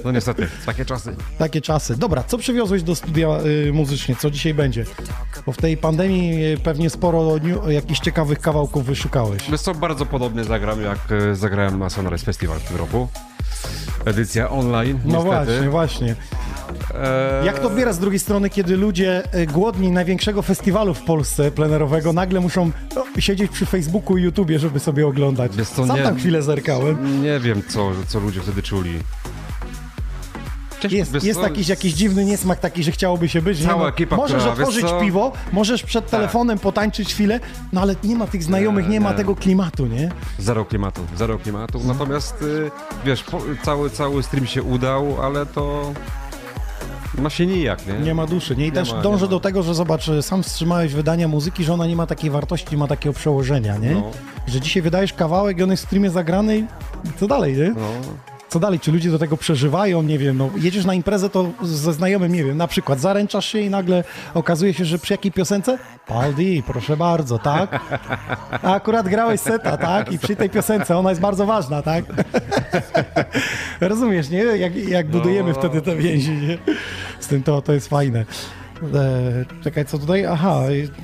No 0.04 0.12
niestety, 0.12 0.48
takie 0.66 0.84
czasy. 0.84 1.16
Takie 1.38 1.60
czasy. 1.60 1.96
Dobra, 1.96 2.22
co 2.22 2.38
przywiozłeś 2.38 2.77
do 2.82 2.94
studia 2.94 3.28
y, 3.68 3.72
muzycznie? 3.72 4.16
Co 4.16 4.30
dzisiaj 4.30 4.54
będzie? 4.54 4.84
Bo 5.46 5.52
w 5.52 5.56
tej 5.56 5.76
pandemii 5.76 6.44
y, 6.44 6.58
pewnie 6.58 6.90
sporo 6.90 7.36
jakichś 7.68 8.00
ciekawych 8.00 8.38
kawałków 8.40 8.84
wyszukałeś. 8.84 9.50
Wiesz 9.50 9.60
co, 9.60 9.74
bardzo 9.74 10.06
podobnie 10.06 10.44
zagram, 10.44 10.82
jak 10.82 10.98
e, 11.12 11.34
zagrałem 11.34 11.78
na 11.78 11.90
Sunrise 11.90 12.24
Festival 12.24 12.58
w 12.58 12.64
tym 12.68 12.76
roku. 12.76 13.08
Edycja 14.04 14.50
online, 14.50 14.98
No 15.04 15.24
niestety. 15.24 15.30
właśnie, 15.30 15.68
właśnie. 15.70 16.14
E, 16.94 17.42
Jak 17.46 17.58
to 17.58 17.66
odbiera 17.66 17.92
z 17.92 17.98
drugiej 17.98 18.18
strony, 18.18 18.50
kiedy 18.50 18.76
ludzie 18.76 19.22
y, 19.34 19.46
głodni 19.46 19.90
największego 19.90 20.42
festiwalu 20.42 20.94
w 20.94 21.02
Polsce 21.02 21.50
plenerowego 21.50 22.12
nagle 22.12 22.40
muszą 22.40 22.70
no, 22.96 23.04
siedzieć 23.18 23.50
przy 23.52 23.66
Facebooku 23.66 24.16
i 24.18 24.22
YouTubie, 24.22 24.58
żeby 24.58 24.80
sobie 24.80 25.06
oglądać? 25.06 25.56
Wiesz 25.56 25.68
co, 25.68 25.86
Sam 25.86 25.96
nie- 25.96 26.02
tam 26.02 26.16
chwilę 26.16 26.42
zerkałem. 26.42 27.22
Nie 27.22 27.40
wiem, 27.40 27.62
co, 27.68 27.90
co 28.08 28.20
ludzie 28.20 28.40
wtedy 28.40 28.62
czuli. 28.62 28.98
Cześć, 30.80 30.94
Jest, 30.94 31.24
jest 31.24 31.40
co, 31.40 31.46
jakiś, 31.46 31.68
jakiś 31.68 31.92
dziwny 31.94 32.24
niesmak 32.24 32.60
taki, 32.60 32.82
że 32.82 32.90
chciałoby 32.92 33.28
się 33.28 33.42
być. 33.42 33.60
nie? 33.60 33.66
Cała 33.66 33.82
No, 33.82 33.88
ekipa, 33.88 34.16
możesz 34.16 34.36
która, 34.42 34.56
wiesz 34.56 34.60
otworzyć? 34.68 34.90
Tak. 34.90 35.00
piwo, 35.00 35.32
możesz 35.52 35.82
przed 35.82 36.10
telefonem 36.10 36.58
potańczyć 36.58 37.14
chwilę, 37.14 37.40
no 37.72 37.80
ale 37.80 37.94
nie 38.04 38.16
ma 38.16 38.26
tych 38.26 38.42
znajomych, 38.42 38.84
nie, 38.86 38.92
Nie, 38.92 39.00
ma 39.00 39.10
nie. 39.10 39.16
tego 39.16 39.36
klimatu, 39.36 39.86
nie? 39.86 40.10
Zero 40.38 40.64
klimatu, 40.64 41.00
zero 41.16 41.38
klimatu. 41.38 41.80
Natomiast, 41.84 42.42
y, 42.42 42.70
wiesz, 43.04 43.24
cały, 43.62 43.90
cały 43.90 44.22
stream 44.22 44.46
się 44.46 44.62
udał, 44.62 45.22
ale 45.22 45.46
to... 45.46 45.92
Ma 47.18 47.30
się 47.30 47.46
nijak, 47.46 47.86
nie? 47.86 47.92
Nie 47.94 48.14
ma 48.14 48.26
duszy. 48.26 48.56
Nie? 48.56 48.66
I 48.66 48.72
też 48.72 48.92
ma, 48.92 49.02
dążę 49.02 49.16
nie 49.24 49.26
ma. 49.26 49.30
do 49.30 49.40
tego, 49.40 49.62
że 49.62 49.74
zobacz, 49.74 50.10
sam 50.20 50.42
wstrzymałeś 50.42 50.94
wydania 50.94 51.28
muzyki, 51.28 51.64
że 51.64 51.72
ona 51.74 51.86
nie 51.86 51.96
ma 51.96 52.06
takiej 52.06 52.30
wartości, 52.30 52.66
nie 52.72 52.76
ma 52.78 52.86
takiego 52.86 53.12
przełożenia, 53.12 53.76
nie? 53.76 53.90
No. 53.90 54.10
Że 54.46 54.60
dzisiaj 54.60 54.82
wydajesz 54.82 55.12
kawałek 55.12 55.58
i 55.58 55.62
on 55.62 55.70
jest 55.70 55.82
w 55.82 55.86
streamie 55.86 56.10
zagrany 56.10 56.58
i 56.58 56.64
co 57.20 57.26
dalej, 57.26 57.56
nie? 57.56 57.68
No, 57.68 57.88
Co 58.48 58.60
dalej? 58.60 58.80
Czy 58.80 58.92
ludzie 58.92 59.10
do 59.10 59.18
tego 59.18 59.36
przeżywają? 59.36 60.02
Nie 60.02 60.18
wiem, 60.18 60.36
no 60.36 60.50
jedziesz 60.56 60.84
na 60.84 60.94
imprezę, 60.94 61.30
to 61.30 61.50
ze 61.62 61.92
znajomym, 61.92 62.32
nie 62.32 62.44
wiem, 62.44 62.56
na 62.56 62.66
przykład 62.66 63.00
zaręczasz 63.00 63.46
się 63.46 63.58
i 63.58 63.70
nagle 63.70 64.04
okazuje 64.34 64.74
się, 64.74 64.84
że 64.84 64.98
przy 64.98 65.14
jakiej 65.14 65.32
piosence? 65.32 65.78
Paldi, 66.06 66.62
proszę 66.66 66.96
bardzo, 66.96 67.38
tak? 67.38 67.80
A 68.62 68.74
akurat 68.74 69.08
grałeś 69.08 69.40
seta, 69.40 69.76
tak? 69.76 70.12
I 70.12 70.18
przy 70.18 70.36
tej 70.36 70.50
piosence 70.50 70.96
ona 70.98 71.10
jest 71.10 71.20
bardzo 71.22 71.46
ważna, 71.46 71.82
tak? 71.82 72.04
Rozumiesz, 73.80 74.30
nie? 74.30 74.38
Jak, 74.38 74.76
jak 74.76 75.06
budujemy 75.06 75.54
wtedy 75.54 75.82
te 75.82 75.96
więzi, 75.96 76.32
nie? 76.32 76.58
Z 77.20 77.26
tym 77.26 77.42
to, 77.42 77.62
to 77.62 77.72
jest 77.72 77.88
fajne. 77.88 78.24
E, 78.94 79.62
czekaj, 79.64 79.86
co 79.86 79.98
tutaj? 79.98 80.26
Aha, 80.26 80.60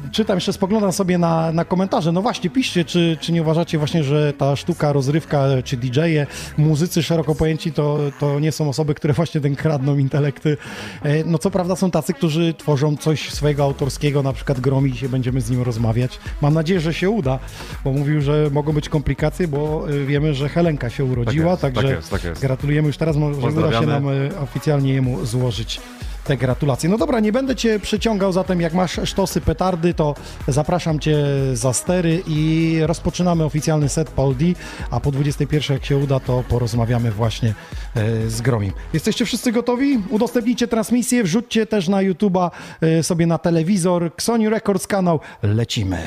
e, 0.06 0.10
czytam 0.10 0.36
jeszcze, 0.36 0.52
spoglądam 0.52 0.92
sobie 0.92 1.18
na, 1.18 1.52
na 1.52 1.64
komentarze. 1.64 2.12
No 2.12 2.22
właśnie, 2.22 2.50
piszcie, 2.50 2.84
czy, 2.84 3.16
czy 3.20 3.32
nie 3.32 3.42
uważacie 3.42 3.78
właśnie, 3.78 4.04
że 4.04 4.32
ta 4.32 4.56
sztuka, 4.56 4.92
rozrywka, 4.92 5.44
czy 5.64 5.76
DJ-e, 5.76 6.26
muzycy 6.58 7.02
szeroko 7.02 7.34
pojęci, 7.34 7.72
to, 7.72 7.98
to 8.20 8.40
nie 8.40 8.52
są 8.52 8.68
osoby, 8.68 8.94
które 8.94 9.14
właśnie 9.14 9.40
ten 9.40 9.56
kradną 9.56 9.98
intelekty. 9.98 10.56
E, 11.02 11.24
no 11.24 11.38
co 11.38 11.50
prawda 11.50 11.76
są 11.76 11.90
tacy, 11.90 12.14
którzy 12.14 12.54
tworzą 12.54 12.96
coś 12.96 13.30
swojego 13.30 13.64
autorskiego, 13.64 14.22
na 14.22 14.32
przykład 14.32 14.60
Gromi, 14.60 14.92
dzisiaj 14.92 15.08
będziemy 15.08 15.40
z 15.40 15.50
nim 15.50 15.62
rozmawiać. 15.62 16.18
Mam 16.42 16.54
nadzieję, 16.54 16.80
że 16.80 16.94
się 16.94 17.10
uda, 17.10 17.38
bo 17.84 17.92
mówił, 17.92 18.20
że 18.20 18.48
mogą 18.52 18.72
być 18.72 18.88
komplikacje, 18.88 19.48
bo 19.48 19.86
wiemy, 20.06 20.34
że 20.34 20.48
Helenka 20.48 20.90
się 20.90 21.04
urodziła, 21.04 21.50
jest, 21.50 21.62
tak 21.62 21.74
także 21.74 21.94
jest, 21.94 22.10
tak 22.10 22.24
jest. 22.24 22.40
gratulujemy 22.40 22.86
już 22.86 22.96
teraz, 22.96 23.16
może 23.16 23.40
uda 23.40 23.80
się 23.80 23.86
nam 23.86 24.04
oficjalnie 24.42 24.94
jemu 24.94 25.26
złożyć 25.26 25.80
te 26.24 26.36
gratulacje. 26.36 26.88
No 26.88 26.98
dobra, 26.98 27.20
nie 27.20 27.32
będę 27.32 27.56
cię 27.56 27.80
przyciągał, 27.80 28.32
zatem 28.32 28.60
jak 28.60 28.74
masz 28.74 29.00
sztosy, 29.04 29.40
petardy, 29.40 29.94
to 29.94 30.14
zapraszam 30.48 31.00
cię 31.00 31.16
za 31.52 31.72
stery 31.72 32.22
i 32.26 32.78
rozpoczynamy 32.82 33.44
oficjalny 33.44 33.88
set 33.88 34.10
Paul 34.10 34.36
D, 34.36 34.44
a 34.90 35.00
po 35.00 35.10
21 35.10 35.74
jak 35.74 35.84
się 35.84 35.96
uda, 35.96 36.20
to 36.20 36.44
porozmawiamy 36.48 37.10
właśnie 37.10 37.54
e, 37.94 38.30
z 38.30 38.40
Gromim. 38.40 38.72
Jesteście 38.92 39.24
wszyscy 39.24 39.52
gotowi? 39.52 40.02
Udostępnijcie 40.10 40.68
transmisję, 40.68 41.24
wrzućcie 41.24 41.66
też 41.66 41.88
na 41.88 41.98
YouTube'a 41.98 42.50
e, 42.80 43.02
sobie 43.02 43.26
na 43.26 43.38
telewizor, 43.38 44.10
Sony 44.20 44.50
Records 44.50 44.86
kanał, 44.86 45.20
lecimy. 45.42 45.98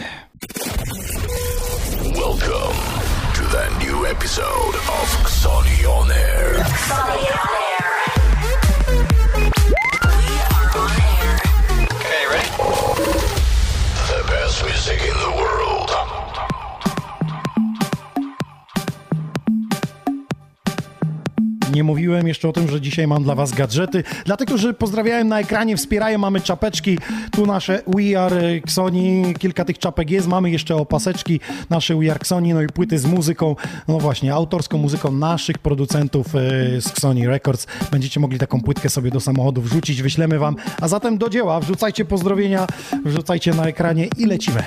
Welcome 2.04 2.78
to 3.36 3.58
the 3.58 3.86
new 3.86 4.12
episode 4.12 4.76
of 4.76 5.24
Xoni 5.24 5.86
On 5.86 6.12
Air. 6.12 6.66
Sunny 6.88 7.28
on 7.34 7.62
air. 7.62 7.67
Nie 21.78 21.84
mówiłem 21.84 22.28
jeszcze 22.28 22.50
o 22.50 22.54
tym, 22.54 22.70
że 22.70 22.82
dzisiaj 22.82 23.08
mam 23.08 23.24
dla 23.24 23.36
Was 23.36 23.52
gadżety. 23.52 24.04
Dla 24.26 24.38
tych, 24.38 24.48
którzy 24.48 24.76
na 25.26 25.40
ekranie, 25.40 25.78
wspierają, 25.78 26.18
mamy 26.18 26.42
czapeczki. 26.42 26.98
Tu 27.32 27.46
nasze 27.46 27.84
We 27.88 28.22
Are 28.22 28.52
Xoni, 28.52 29.34
kilka 29.40 29.66
tych 29.66 29.80
czapek 29.80 30.12
jest. 30.12 30.28
Mamy 30.28 30.52
jeszcze 30.52 30.76
opaseczki, 30.76 31.40
nasze 31.70 31.96
We 31.96 32.12
Are 32.12 32.20
Xoni, 32.20 32.54
no 32.54 32.62
i 32.62 32.68
płyty 32.68 33.00
z 33.00 33.06
muzyką, 33.06 33.56
no 33.88 34.00
właśnie, 34.00 34.34
autorską 34.34 34.78
muzyką 34.78 35.12
naszych 35.12 35.58
producentów 35.58 36.36
e, 36.36 36.40
z 36.82 36.88
Xoni 36.88 37.28
Records. 37.28 37.68
Będziecie 37.92 38.20
mogli 38.20 38.40
taką 38.40 38.62
płytkę 38.62 38.90
sobie 38.90 39.12
do 39.12 39.20
samochodu 39.20 39.62
wrzucić, 39.62 40.02
wyślemy 40.02 40.40
Wam. 40.40 40.56
A 40.82 40.88
zatem 40.88 41.18
do 41.18 41.30
dzieła, 41.30 41.60
wrzucajcie 41.60 42.06
pozdrowienia, 42.06 42.68
wrzucajcie 43.06 43.54
na 43.54 43.66
ekranie 43.66 44.08
i 44.18 44.26
lecimy. 44.26 44.64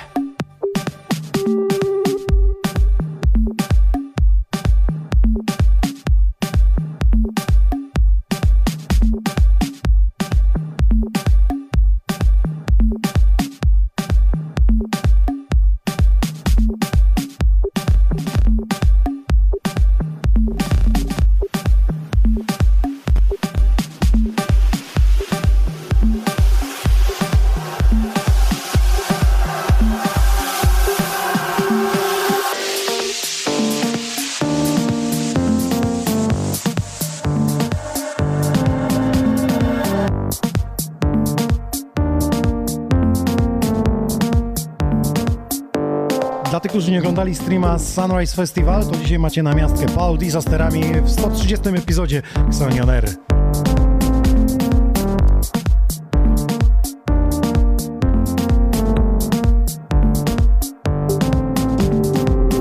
Oglądali 47.10 47.34
streama 47.34 47.78
z 47.78 47.94
Sunrise 47.94 48.36
Festival, 48.36 48.86
to 48.86 48.96
dzisiaj 48.96 49.18
macie 49.18 49.42
na 49.42 49.54
miastkę 49.54 49.86
Paul 49.86 50.18
D 50.18 50.30
za 50.30 50.40
sterami 50.40 50.82
w 51.04 51.10
130 51.10 51.68
epizodzie. 51.68 52.22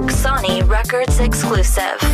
Sony 0.10 0.62
Records 0.70 1.20
exclusive. 1.20 2.09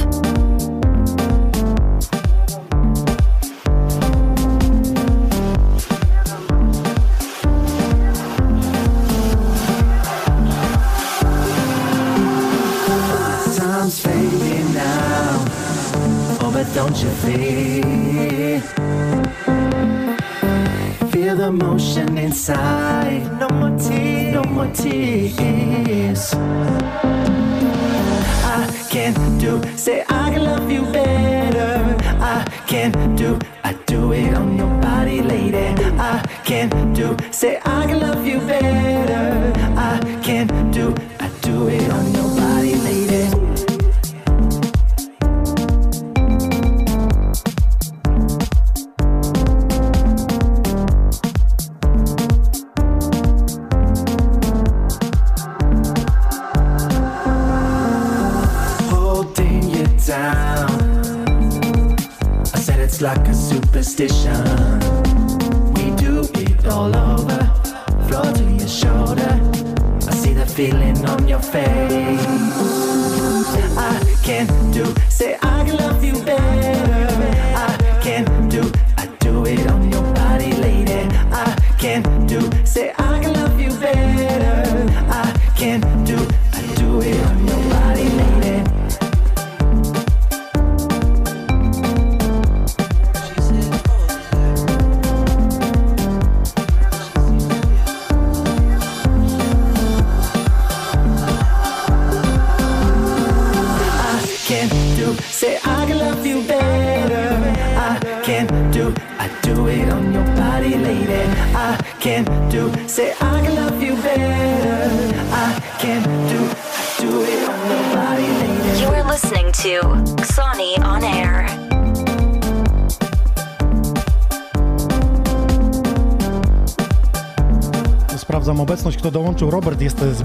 Feel 21.46 21.52
the 21.52 21.64
motion 21.64 22.18
inside. 22.18 23.40
No 23.40 23.48
more 23.50 23.78
tears. 23.78 24.34
No 24.34 24.44
more 24.46 24.68
tears. 24.74 26.34
I 28.44 28.88
can't 28.90 29.40
do. 29.40 29.62
Say 29.78 30.04
I 30.10 30.32
can 30.34 30.44
love 30.44 30.72
you 30.72 30.82
better. 30.92 31.98
I 32.20 32.44
can't 32.66 33.16
do. 33.16 33.38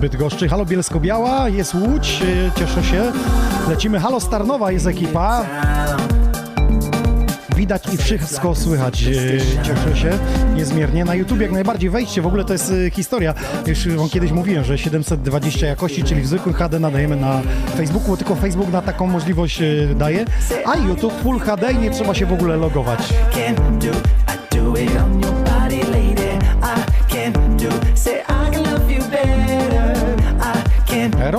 Bydgoszczy. 0.01 0.49
Halo 0.49 0.67
Bielsko-Biała, 0.67 1.49
jest 1.49 1.75
Łódź, 1.75 2.23
y, 2.23 2.51
cieszę 2.59 2.85
się. 2.85 3.13
Lecimy. 3.69 4.01
Halo 4.01 4.21
Starnowa, 4.21 4.73
jest 4.73 4.87
ekipa. 4.87 5.47
Widać 7.57 7.95
i 7.95 7.97
wszystko 7.97 8.55
słychać, 8.55 9.03
y, 9.03 9.41
cieszę 9.63 9.97
się 9.97 10.19
niezmiernie. 10.55 11.05
Na 11.05 11.15
YouTube 11.15 11.41
jak 11.41 11.53
najbardziej 11.53 11.91
wejście, 11.91 12.23
w 12.23 12.27
ogóle 12.27 12.45
to 12.45 12.53
jest 12.53 12.71
y, 12.71 12.91
historia. 12.91 13.35
Już 13.67 13.89
wam 13.89 14.09
kiedyś 14.09 14.33
mówiłem, 14.33 14.65
że 14.65 14.79
720 14.79 15.67
jakości, 15.67 16.05
czyli 16.05 16.21
w 16.21 16.27
zwykłym 16.27 16.55
HD 16.55 16.79
nadajemy 16.79 17.17
na 17.17 17.41
Facebooku, 17.77 18.09
bo 18.09 18.17
tylko 18.17 18.35
Facebook 18.35 18.73
na 18.73 18.83
taką 18.83 19.07
możliwość 19.07 19.63
daje, 19.97 20.25
a 20.67 20.77
YouTube 20.77 21.23
Full 21.23 21.39
HD 21.39 21.73
i 21.73 21.79
nie 21.79 21.91
trzeba 21.91 22.15
się 22.15 22.27
w 22.27 22.33
ogóle 22.33 22.57
logować. 22.57 23.01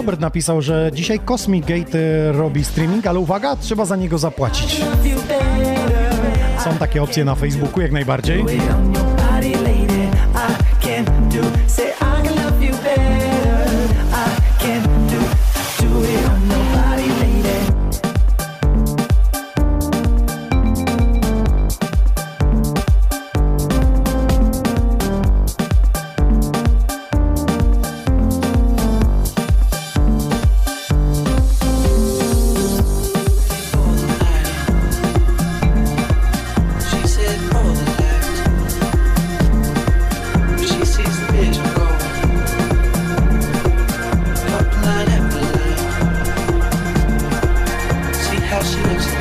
Robert 0.01 0.19
napisał, 0.19 0.61
że 0.61 0.91
dzisiaj 0.93 1.19
Cosmic 1.19 1.65
Gate 1.65 1.99
y, 1.99 2.31
robi 2.31 2.63
streaming, 2.63 3.07
ale 3.07 3.19
uwaga, 3.19 3.55
trzeba 3.55 3.85
za 3.85 3.95
niego 3.95 4.17
zapłacić. 4.17 4.81
Są 6.63 6.77
takie 6.79 7.03
opcje 7.03 7.25
na 7.25 7.35
Facebooku 7.35 7.81
jak 7.81 7.91
najbardziej. 7.91 8.45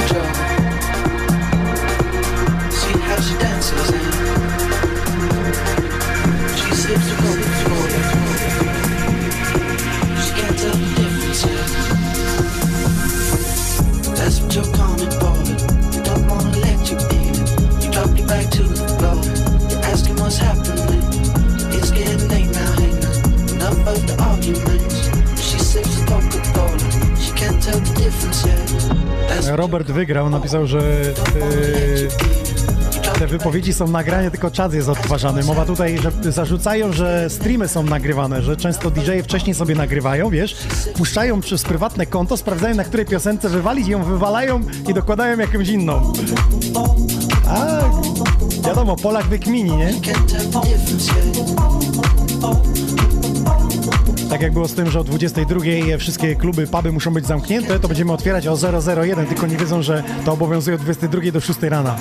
See 0.01 0.07
how 3.01 3.21
she 3.21 3.37
dances. 3.39 4.00
Robert 29.61 29.91
wygrał, 29.91 30.31
napisał, 30.31 30.67
że 30.67 30.79
yy, 30.79 32.09
te 33.19 33.27
wypowiedzi 33.27 33.73
są 33.73 33.89
nagrane, 33.89 34.31
tylko 34.31 34.51
czas 34.51 34.75
jest 34.75 34.89
odtwarzany. 34.89 35.45
Mowa 35.45 35.65
tutaj, 35.67 35.99
że 35.99 36.33
zarzucają, 36.33 36.93
że 36.93 37.31
streamy 37.31 37.69
są 37.69 37.83
nagrywane, 37.83 38.43
że 38.43 38.57
często 38.57 38.91
DJ-e 38.91 39.23
wcześniej 39.23 39.55
sobie 39.55 39.75
nagrywają, 39.75 40.31
wiesz, 40.31 40.57
puszczają 40.95 41.41
przez 41.41 41.63
prywatne 41.63 42.07
konto, 42.07 42.37
sprawdzają 42.37 42.75
na 42.75 42.85
której 42.85 43.07
piosence 43.07 43.49
wywalić, 43.49 43.89
ją 43.89 44.05
wywalają 44.05 44.61
i 44.89 44.95
dokładają 44.95 45.39
jakąś 45.39 45.69
inną. 45.69 46.13
A, 47.49 47.81
wiadomo, 48.67 48.97
Polak 48.97 49.27
wykmini, 49.27 49.71
nie? 49.77 49.95
Tak 54.31 54.43
jak 54.43 54.53
było 54.53 54.69
z 54.69 54.75
tym, 54.75 54.91
że 54.91 55.01
o 55.01 55.05
22 55.05 55.61
wszystkie 55.99 56.37
kluby, 56.37 56.67
puby 56.67 56.93
muszą 56.93 57.11
być 57.11 57.27
zamknięte, 57.27 57.81
to 57.81 57.89
będziemy 57.89 58.13
otwierać 58.13 58.47
o 58.47 58.57
001, 59.03 59.27
tylko 59.27 59.47
nie 59.47 59.57
wiedzą, 59.57 59.83
że 59.83 60.03
to 60.25 60.33
obowiązuje 60.33 60.77
od 60.77 60.83
22 60.83 61.31
do 61.33 61.41
6 61.41 61.63
rana. 61.63 61.97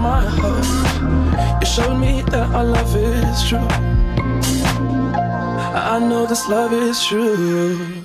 My 0.00 0.24
heart. 0.24 1.60
You 1.60 1.66
showed 1.66 1.96
me 1.98 2.22
that 2.30 2.48
our 2.54 2.64
love 2.64 2.96
is 2.96 3.48
true. 3.48 3.68
I 5.90 5.98
know 6.00 6.26
this 6.26 6.48
love 6.48 6.72
is 6.72 7.04
true. 7.04 8.04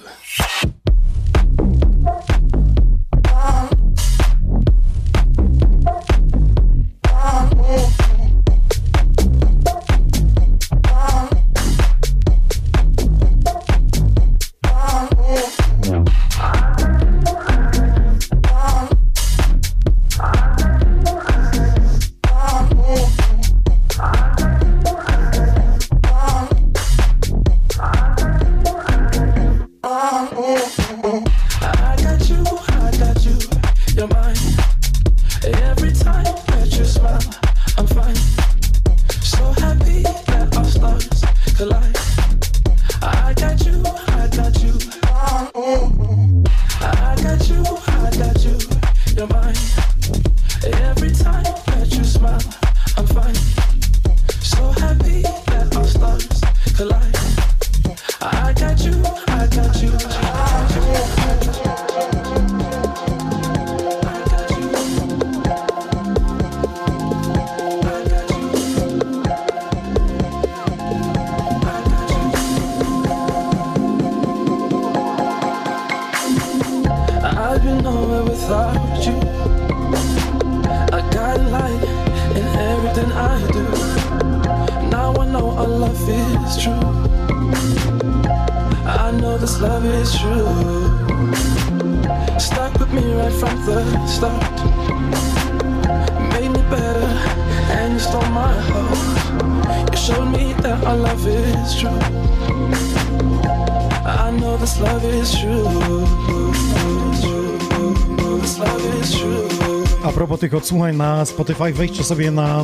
Odsłuchań 110.63 110.95
na 110.95 111.25
Spotify, 111.25 111.73
wejdźcie 111.73 112.03
sobie 112.03 112.31
na 112.31 112.61
e, 112.61 112.63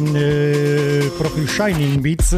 profil 1.17 1.47
Shining 1.47 2.01
Beats, 2.01 2.35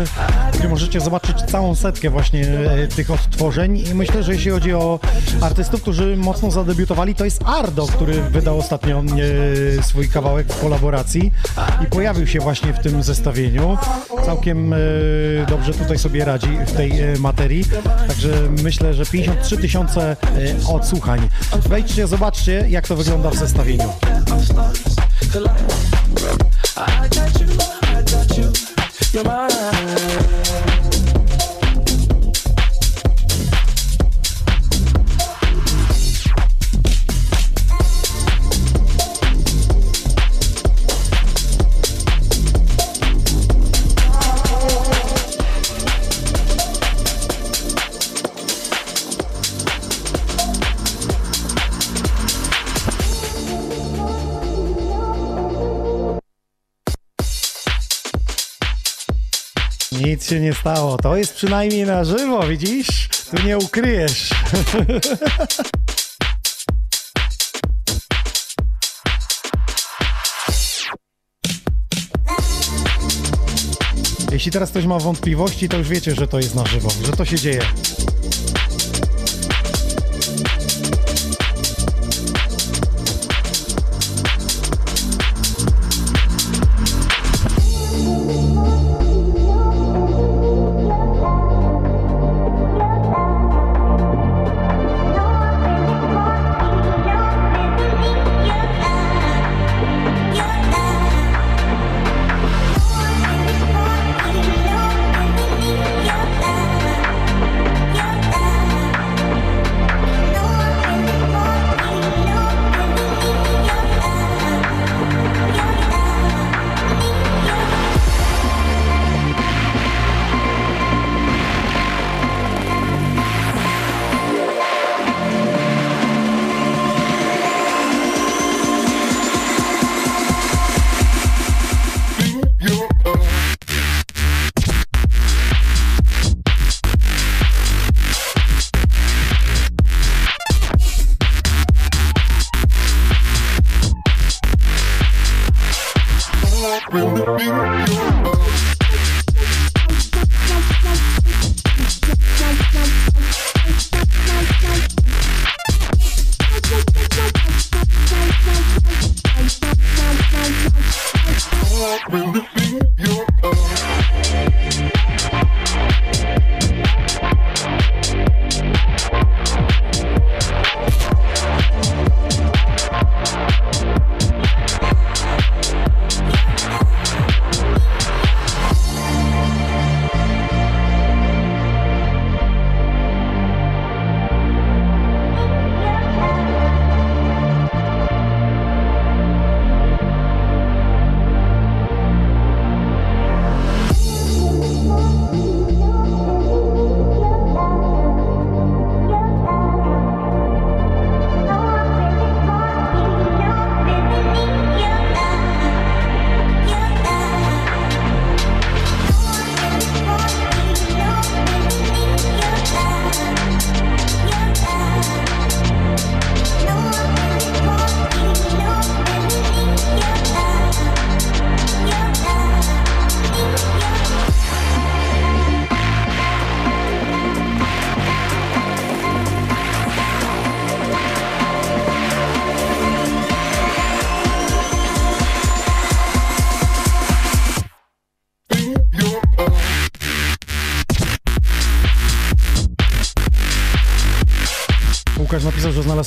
gdzie 0.53 0.69
możecie 0.69 1.01
zobaczyć 1.01 1.37
całą 1.41 1.75
setkę 1.75 2.09
właśnie 2.09 2.47
e, 2.47 2.87
tych 2.87 3.11
odtworzeń 3.11 3.77
i 3.77 3.93
myślę, 3.93 4.23
że 4.23 4.33
jeśli 4.33 4.51
chodzi 4.51 4.73
o 4.73 4.99
artystów, 5.41 5.81
którzy 5.81 6.17
mocno 6.17 6.51
zadebiutowali, 6.51 7.15
to 7.15 7.25
jest 7.25 7.43
Ardo, 7.45 7.87
który 7.87 8.13
wydał 8.13 8.59
ostatnio 8.59 9.03
e, 9.79 9.83
swój 9.83 10.09
kawałek 10.09 10.47
w 10.47 10.61
kolaboracji 10.61 11.31
i 11.83 11.85
pojawił 11.85 12.27
się 12.27 12.39
właśnie 12.39 12.73
w 12.73 12.79
tym 12.79 13.03
zestawieniu. 13.03 13.77
Całkiem 14.25 14.75
dobrze 15.49 15.73
tutaj 15.73 15.97
sobie 15.97 16.25
radzi 16.25 16.57
w 16.67 16.71
tej 16.71 16.93
materii, 17.19 17.65
także 18.07 18.29
myślę, 18.63 18.93
że 18.93 19.05
53 19.05 19.57
tysiące 19.57 20.15
odsłuchań. 20.67 21.29
Wejdźcie, 21.69 22.07
zobaczcie 22.07 22.65
jak 22.69 22.87
to 22.87 22.95
wygląda 22.95 23.29
w 23.29 23.35
zestawieniu. 23.35 23.89
Stało. 60.61 60.97
To 60.97 61.15
jest 61.15 61.33
przynajmniej 61.33 61.85
na 61.85 62.03
żywo, 62.03 62.47
widzisz? 62.47 63.09
Tu 63.31 63.43
nie 63.45 63.57
ukryjesz. 63.57 64.29
Jeśli 74.31 74.51
teraz 74.51 74.69
ktoś 74.69 74.85
ma 74.85 74.99
wątpliwości, 74.99 75.69
to 75.69 75.77
już 75.77 75.89
wiecie, 75.89 76.15
że 76.15 76.27
to 76.27 76.37
jest 76.37 76.55
na 76.55 76.65
żywo, 76.65 76.89
że 77.05 77.11
to 77.11 77.25
się 77.25 77.35
dzieje. 77.39 77.61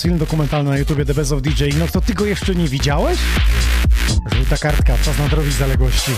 Film 0.04 0.18
dokumentalny 0.18 0.70
na 0.70 0.78
YouTubie 0.78 1.04
The 1.04 1.14
Best 1.14 1.32
of 1.32 1.42
DJ. 1.42 1.64
No 1.78 1.86
to 1.88 2.00
ty 2.00 2.14
go 2.14 2.24
jeszcze 2.24 2.54
nie 2.54 2.68
widziałeś? 2.68 3.18
Żółta 4.36 4.56
kartka, 4.56 4.98
czas 4.98 5.18
nadrobić 5.18 5.52
zaległości. 5.54 6.12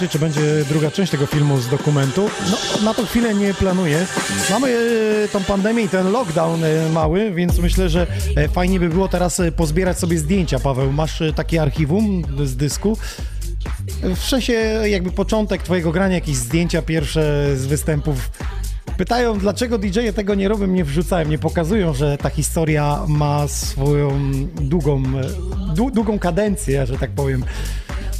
Pytacie, 0.00 0.12
czy 0.12 0.24
będzie 0.24 0.64
druga 0.68 0.90
część 0.90 1.12
tego 1.12 1.26
filmu 1.26 1.60
z 1.60 1.68
dokumentu? 1.68 2.30
No, 2.50 2.84
na 2.84 2.94
tą 2.94 3.06
chwilę 3.06 3.34
nie 3.34 3.54
planuję. 3.54 4.06
Mamy 4.50 4.76
e, 5.24 5.28
tą 5.28 5.44
pandemię 5.44 5.82
i 5.82 5.88
ten 5.88 6.12
lockdown 6.12 6.64
e, 6.64 6.88
mały, 6.92 7.30
więc 7.34 7.58
myślę, 7.58 7.88
że 7.88 8.06
e, 8.36 8.48
fajnie 8.48 8.80
by 8.80 8.88
było 8.88 9.08
teraz 9.08 9.42
pozbierać 9.56 9.98
sobie 9.98 10.18
zdjęcia. 10.18 10.60
Paweł, 10.60 10.92
masz 10.92 11.22
takie 11.34 11.62
archiwum 11.62 12.22
z 12.44 12.56
dysku? 12.56 12.96
W 14.02 14.18
sensie 14.18 14.52
jakby 14.84 15.10
początek 15.10 15.62
twojego 15.62 15.92
grania, 15.92 16.14
jakieś 16.14 16.36
zdjęcia 16.36 16.82
pierwsze 16.82 17.46
z 17.56 17.66
występów. 17.66 18.30
Pytają, 18.96 19.38
dlaczego 19.38 19.78
DJ-e 19.78 20.12
tego 20.12 20.34
nie 20.34 20.48
robią, 20.48 20.66
nie 20.66 20.84
wrzucają, 20.84 21.28
nie 21.28 21.38
pokazują, 21.38 21.94
że 21.94 22.18
ta 22.18 22.30
historia 22.30 23.04
ma 23.08 23.48
swoją 23.48 24.32
długą, 24.60 25.02
dłu- 25.74 25.92
długą 25.92 26.18
kadencję, 26.18 26.86
że 26.86 26.98
tak 26.98 27.10
powiem. 27.10 27.44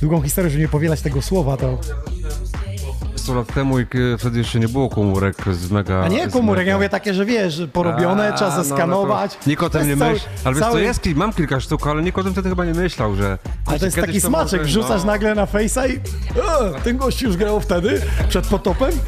Długą 0.01 0.23
historię, 0.23 0.51
żeby 0.51 0.63
nie 0.63 0.69
powielać 0.69 1.01
tego 1.01 1.23
słowa, 1.23 1.57
to... 1.57 1.79
100 3.17 3.35
lat 3.35 3.55
temu, 3.55 3.79
e, 3.79 3.85
wtedy 4.19 4.39
jeszcze 4.39 4.61
nie 4.61 4.69
było 4.69 4.89
komórek 4.89 5.37
z 5.53 5.71
mega... 5.71 6.03
A 6.05 6.09
nie 6.09 6.29
komórek, 6.29 6.65
mega- 6.65 6.69
ja 6.69 6.75
mówię 6.77 6.89
takie, 6.89 7.15
że 7.15 7.25
wiesz, 7.25 7.63
porobione, 7.73 8.29
A, 8.29 8.37
trzeba 8.37 8.57
no, 8.57 8.65
zeskanować. 8.65 9.33
no 9.35 9.51
Nikt 9.51 9.63
o 9.63 9.71
tym 9.71 9.89
nie 9.89 9.97
cały- 9.97 10.13
myśli. 10.13 10.29
Ale 10.45 10.55
wiesz 10.55 10.65
co, 10.65 10.71
cały- 10.71 10.83
jest, 10.83 11.07
mam 11.15 11.33
kilka 11.33 11.61
sztuk, 11.61 11.87
ale 11.87 12.03
nikt 12.03 12.19
o 12.19 12.23
tym 12.23 12.33
wtedy 12.33 12.49
chyba 12.49 12.65
nie 12.65 12.75
myślał, 12.75 13.15
że... 13.17 13.39
Ale 13.67 13.79
to 13.79 13.85
jest 13.85 13.97
taki 13.97 14.21
smaczek, 14.21 14.61
może- 14.61 14.65
wrzucasz 14.65 15.01
no. 15.01 15.07
nagle 15.07 15.35
na 15.35 15.47
fejsa 15.47 15.87
i... 15.87 15.93
E, 15.93 16.01
ten 16.85 16.97
gość 16.97 17.23
już 17.23 17.37
grał 17.37 17.61
wtedy, 17.61 18.03
przed 18.29 18.47
potopem? 18.47 18.91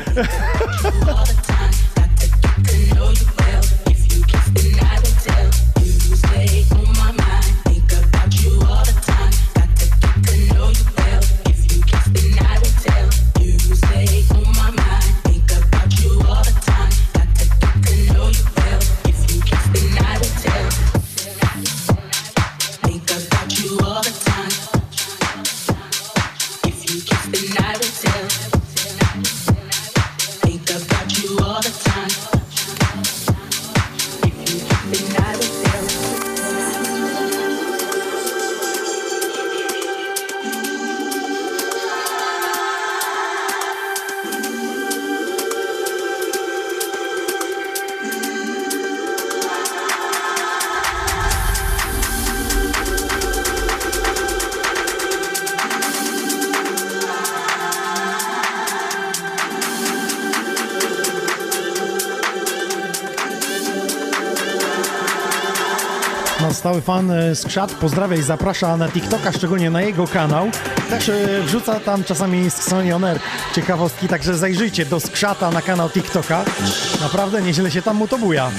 fan 66.82 67.10
e, 67.10 67.34
Skrzat 67.34 67.72
pozdrawia 67.72 68.16
i 68.16 68.22
zaprasza 68.22 68.76
na 68.76 68.88
TikToka, 68.88 69.32
szczególnie 69.32 69.70
na 69.70 69.82
jego 69.82 70.06
kanał. 70.06 70.50
Też 70.90 71.08
e, 71.08 71.42
wrzuca 71.42 71.80
tam 71.80 72.04
czasami 72.04 72.50
z 72.50 72.54
Sony 72.54 72.94
On 72.94 73.04
Air 73.04 73.18
ciekawostki, 73.54 74.08
także 74.08 74.34
zajrzyjcie 74.34 74.86
do 74.86 75.00
Skrzata 75.00 75.50
na 75.50 75.62
kanał 75.62 75.90
TikToka. 75.90 76.44
Naprawdę 77.00 77.42
nieźle 77.42 77.70
się 77.70 77.82
tam 77.82 77.96
mu 77.96 78.08
to 78.08 78.18
buja. 78.18 78.50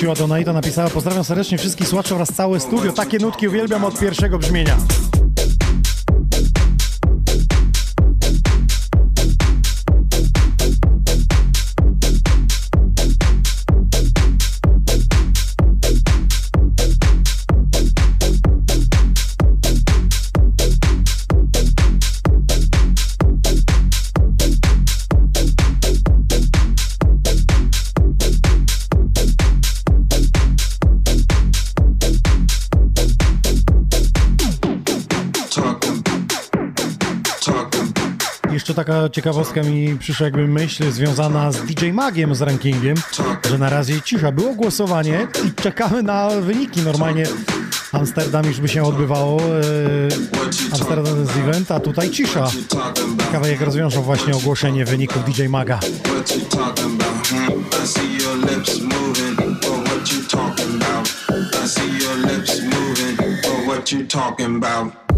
Dorzuciła 0.00 0.44
do 0.44 0.52
napisała 0.52 0.90
Pozdrawiam 0.90 1.24
serdecznie 1.24 1.58
wszystkich 1.58 1.88
słuchaczy 1.88 2.14
oraz 2.14 2.28
całe 2.28 2.60
studio. 2.60 2.92
Takie 2.92 3.18
nutki 3.18 3.48
uwielbiam 3.48 3.84
od 3.84 3.98
pierwszego 3.98 4.38
brzmienia. 4.38 4.76
Taka 38.84 39.08
ciekawostka 39.08 39.62
mi 39.62 39.98
przyszła 39.98 40.24
jakby 40.24 40.48
myśl 40.48 40.90
związana 40.90 41.52
z 41.52 41.62
DJ 41.62 41.90
Magiem 41.90 42.34
z 42.34 42.42
rankingiem, 42.42 42.96
że 43.50 43.58
na 43.58 43.70
razie 43.70 44.02
cisza. 44.02 44.32
Było 44.32 44.54
głosowanie 44.54 45.26
i 45.46 45.62
czekamy 45.62 46.02
na 46.02 46.30
wyniki. 46.30 46.80
Normalnie 46.80 47.24
Amsterdam 47.92 48.46
już 48.46 48.60
by 48.60 48.68
się 48.68 48.82
odbywało, 48.82 49.40
e, 49.40 50.72
Amsterdam 50.72 51.20
jest 51.20 51.36
event, 51.36 51.70
a 51.70 51.80
tutaj 51.80 52.10
cisza. 52.10 52.50
Ciekawe 53.24 53.50
jak 53.50 53.60
rozwiążą 53.60 54.02
właśnie 54.02 54.34
ogłoszenie 54.34 54.84
wyników 54.84 55.24
DJ 55.24 55.46
Maga. 55.48 55.78
What 63.66 63.92
you 63.92 64.06
talking 64.06 64.56
about? 64.56 65.09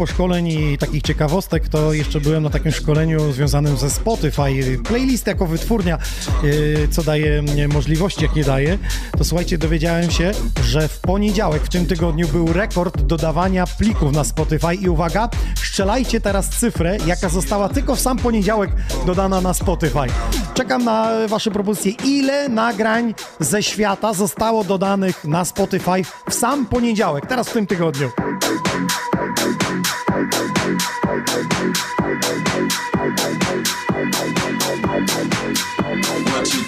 Propos 0.00 0.14
szkoleń 0.14 0.48
i 0.48 0.78
takich 0.78 1.02
ciekawostek, 1.02 1.68
to 1.68 1.92
jeszcze 1.92 2.20
byłem 2.20 2.42
na 2.42 2.50
takim 2.50 2.72
szkoleniu 2.72 3.32
związanym 3.32 3.76
ze 3.76 3.90
Spotify. 3.90 4.78
Playlist 4.84 5.26
jako 5.26 5.46
wytwórnia, 5.46 5.98
yy, 6.42 6.88
co 6.90 7.02
daje 7.02 7.38
mm, 7.38 7.72
możliwości, 7.72 8.22
jakie 8.22 8.44
daje. 8.44 8.78
To 9.18 9.24
słuchajcie, 9.24 9.58
dowiedziałem 9.58 10.10
się, 10.10 10.32
że 10.64 10.88
w 10.88 11.00
poniedziałek 11.00 11.62
w 11.62 11.68
tym 11.68 11.86
tygodniu 11.86 12.28
był 12.28 12.52
rekord 12.52 13.02
dodawania 13.02 13.66
plików 13.66 14.12
na 14.12 14.24
Spotify 14.24 14.74
i 14.74 14.88
uwaga, 14.88 15.28
strzelajcie 15.54 16.20
teraz 16.20 16.48
cyfrę, 16.48 16.96
jaka 17.06 17.28
została 17.28 17.68
tylko 17.68 17.96
w 17.96 18.00
sam 18.00 18.18
poniedziałek 18.18 18.70
dodana 19.06 19.40
na 19.40 19.54
Spotify. 19.54 20.06
Czekam 20.54 20.84
na 20.84 21.10
wasze 21.28 21.50
propozycje. 21.50 21.92
Ile 22.04 22.48
nagrań 22.48 23.14
ze 23.40 23.62
świata 23.62 24.14
zostało 24.14 24.64
dodanych 24.64 25.24
na 25.24 25.44
Spotify 25.44 26.04
w 26.30 26.34
sam 26.34 26.66
poniedziałek, 26.66 27.26
teraz 27.26 27.48
w 27.48 27.52
tym 27.52 27.66
tygodniu? 27.66 28.10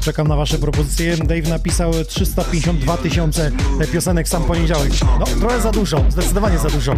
Czekam 0.00 0.28
na 0.28 0.36
wasze 0.36 0.58
propozycje. 0.58 1.16
Dave 1.16 1.48
napisał 1.48 1.92
352 2.08 2.96
tysiące 2.96 3.50
piosenek 3.92 4.28
sam 4.28 4.44
poniedziałek. 4.44 4.92
No, 5.20 5.26
trochę 5.26 5.60
za 5.60 5.72
dużo, 5.72 6.04
zdecydowanie 6.08 6.58
za 6.58 6.68
dużo. 6.68 6.94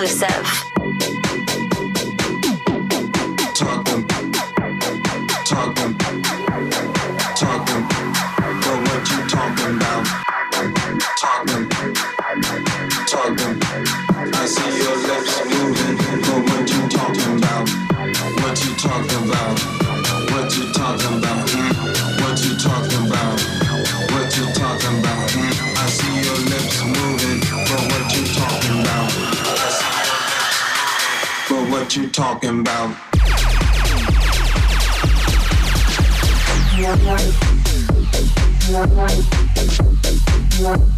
Exclusive. 0.00 0.37
What 32.38 32.44
you 32.44 32.50
talking 32.50 32.60
about? 32.60 33.08
I 40.60 40.97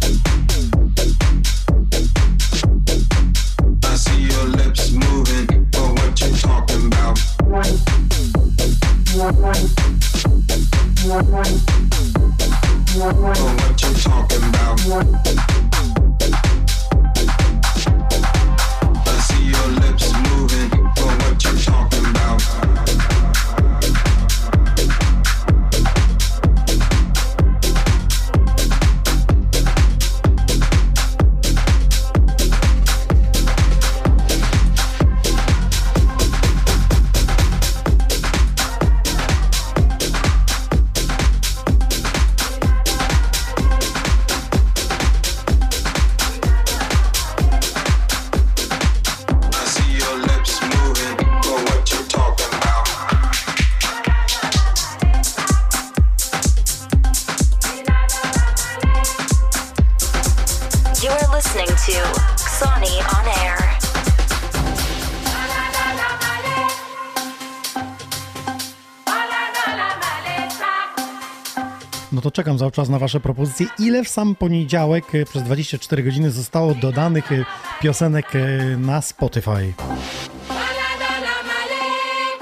czekam 72.41 72.57
cały 72.57 72.71
czas 72.71 72.89
na 72.89 72.99
wasze 72.99 73.19
propozycje. 73.19 73.67
Ile 73.79 74.03
w 74.03 74.07
sam 74.07 74.35
poniedziałek 74.35 75.15
e, 75.15 75.25
przez 75.25 75.43
24 75.43 76.03
godziny 76.03 76.31
zostało 76.31 76.75
dodanych 76.75 77.31
e, 77.31 77.45
piosenek 77.81 78.35
e, 78.35 78.39
na 78.77 79.01
Spotify? 79.01 79.73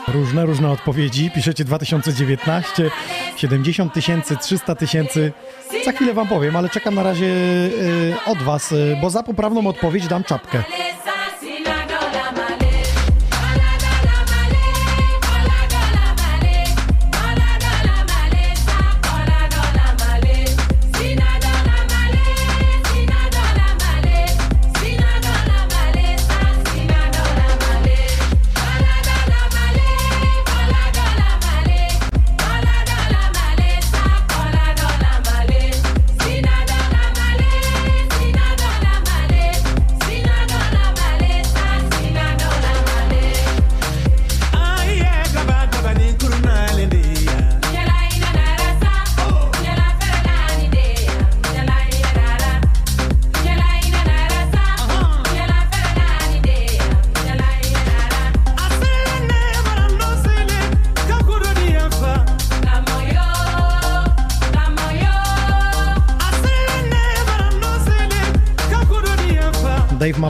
Różne, 0.08 0.45
różne 0.45 0.72
odpowiedzi. 0.72 1.32
Piszecie 1.36 1.66
2019, 1.66 2.91
70 3.36 3.93
tysięcy, 3.93 4.38
300 4.38 4.76
tysięcy. 4.76 5.32
Za 5.86 5.91
chwilę 5.91 6.14
wam 6.14 6.28
powiem, 6.28 6.56
ale 6.56 6.70
czekam 6.70 6.95
na 6.95 7.04
razie 7.04 7.34
od 8.26 8.38
was, 8.38 8.74
bo 9.02 9.10
za 9.10 9.24
poprawną 9.24 9.68
odpowiedź 9.68 10.08
dam 10.08 10.24
czapkę. 10.24 10.64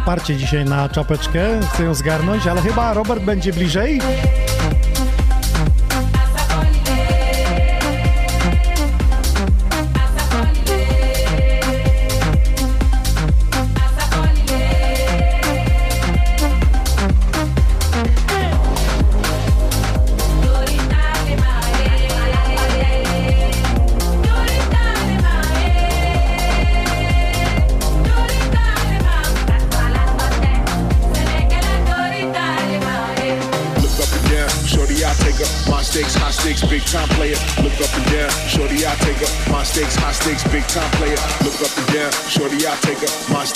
Parcie 0.09 0.35
dzisiaj 0.35 0.65
na 0.65 0.89
czapeczkę, 0.89 1.59
chce 1.73 1.83
ją 1.83 1.93
zgarnąć, 1.93 2.47
ale 2.47 2.61
chyba 2.61 2.93
Robert 2.93 3.23
będzie 3.23 3.53
bliżej. 3.53 4.01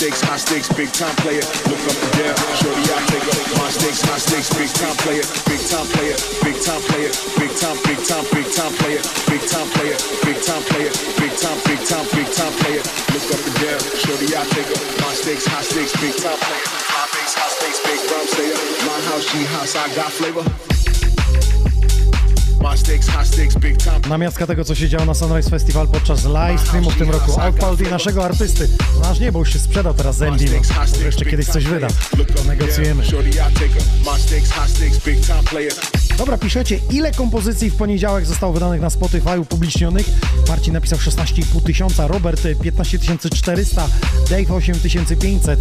Stakes, 0.03 0.21
high 0.21 0.35
stakes, 0.35 0.67
big 0.75 0.91
time 0.91 1.15
player. 1.23 1.43
Look 1.63 1.79
up 1.87 1.95
and 1.95 2.13
down, 2.19 2.35
shorty, 2.59 2.83
I 2.91 2.99
take 3.07 3.23
up 3.23 3.39
my 3.55 3.69
stakes, 3.71 4.01
high 4.03 4.19
stakes, 4.19 4.49
big 4.51 4.67
time 4.75 4.97
player, 4.99 5.23
big 5.47 5.61
time 5.63 5.87
player, 5.95 6.17
big 6.43 6.57
time 6.59 6.83
player, 6.91 7.11
big 7.39 7.51
time, 7.55 7.77
big 7.87 7.99
time, 8.03 8.25
big 8.35 8.47
time 8.51 8.73
player, 8.83 8.99
big 9.31 9.43
time 9.47 9.69
player, 9.71 9.97
big 10.27 10.39
time 10.43 10.63
player, 10.67 10.91
big 11.23 11.33
time, 11.39 11.59
big 11.63 11.79
time, 11.87 12.05
big 12.11 12.27
time 12.35 12.53
player. 12.59 12.83
Look 13.15 13.27
up 13.31 13.41
and 13.47 13.57
down, 13.63 13.79
shorty, 13.95 14.27
I 14.35 14.43
take 14.51 14.71
up 14.75 14.83
my 14.99 15.13
stakes, 15.15 15.47
high 15.47 15.63
stakes, 15.63 15.95
big 15.95 16.15
time 16.19 16.35
player. 16.35 16.63
High 16.67 17.07
stakes, 17.07 17.33
high 17.39 17.53
stakes, 17.55 17.79
big 17.87 18.01
time 18.03 18.27
player. 18.27 18.57
My 18.83 18.99
house, 19.07 19.23
she 19.23 19.39
house, 19.55 19.75
I 19.79 19.87
got 19.95 20.11
flavor. 20.11 20.52
Namiastka 24.09 24.47
tego, 24.47 24.65
co 24.65 24.75
się 24.75 24.89
działo 24.89 25.05
na 25.05 25.13
Sunrise 25.13 25.49
Festival 25.49 25.87
podczas 25.87 26.25
live 26.25 26.61
streamu 26.61 26.91
w 26.91 26.97
tym 26.97 27.09
roku. 27.11 27.41
Outpalt 27.41 27.81
i 27.81 27.83
naszego 27.83 28.25
artysty. 28.25 28.69
Nasz 29.01 29.19
nie, 29.19 29.31
bo 29.31 29.39
już 29.39 29.53
się 29.53 29.59
sprzedał 29.59 29.93
teraz 29.93 30.19
no. 30.19 30.25
Może 30.91 31.05
jeszcze 31.05 31.25
kiedyś 31.25 31.47
coś 31.47 31.65
wyda. 31.65 31.87
Negocjujemy. 32.47 33.03
Dobra, 36.17 36.37
piszecie, 36.37 36.79
ile 36.91 37.11
kompozycji 37.11 37.69
w 37.69 37.75
poniedziałek 37.75 38.25
zostało 38.25 38.53
wydanych 38.53 38.81
na 38.81 38.89
Spotify 38.89 39.39
upublicznionych? 39.39 40.05
Marcin 40.47 40.73
napisał 40.73 40.99
16,5 40.99 41.63
tysiąca, 41.63 42.07
Robert 42.07 42.45
y, 42.45 42.55
15 42.55 42.99
400, 43.35 43.87
Dave 44.29 44.51
8500. 44.51 45.59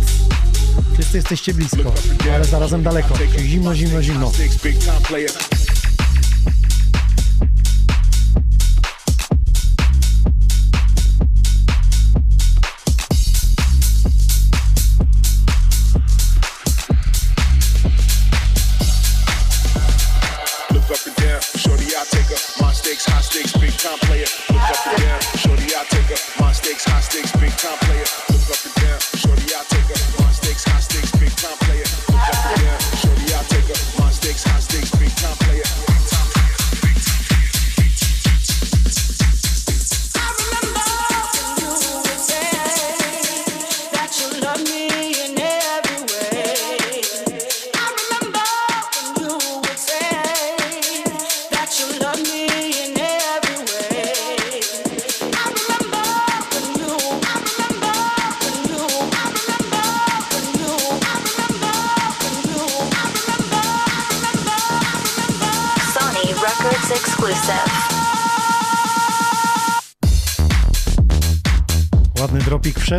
Wszyscy 0.95 1.17
jesteście 1.17 1.55
blisko, 1.55 1.93
ale 2.35 2.45
zarazem 2.45 2.83
daleko. 2.83 3.15
Zimno, 3.39 3.75
zimno, 3.75 4.03
zimno. 4.03 4.33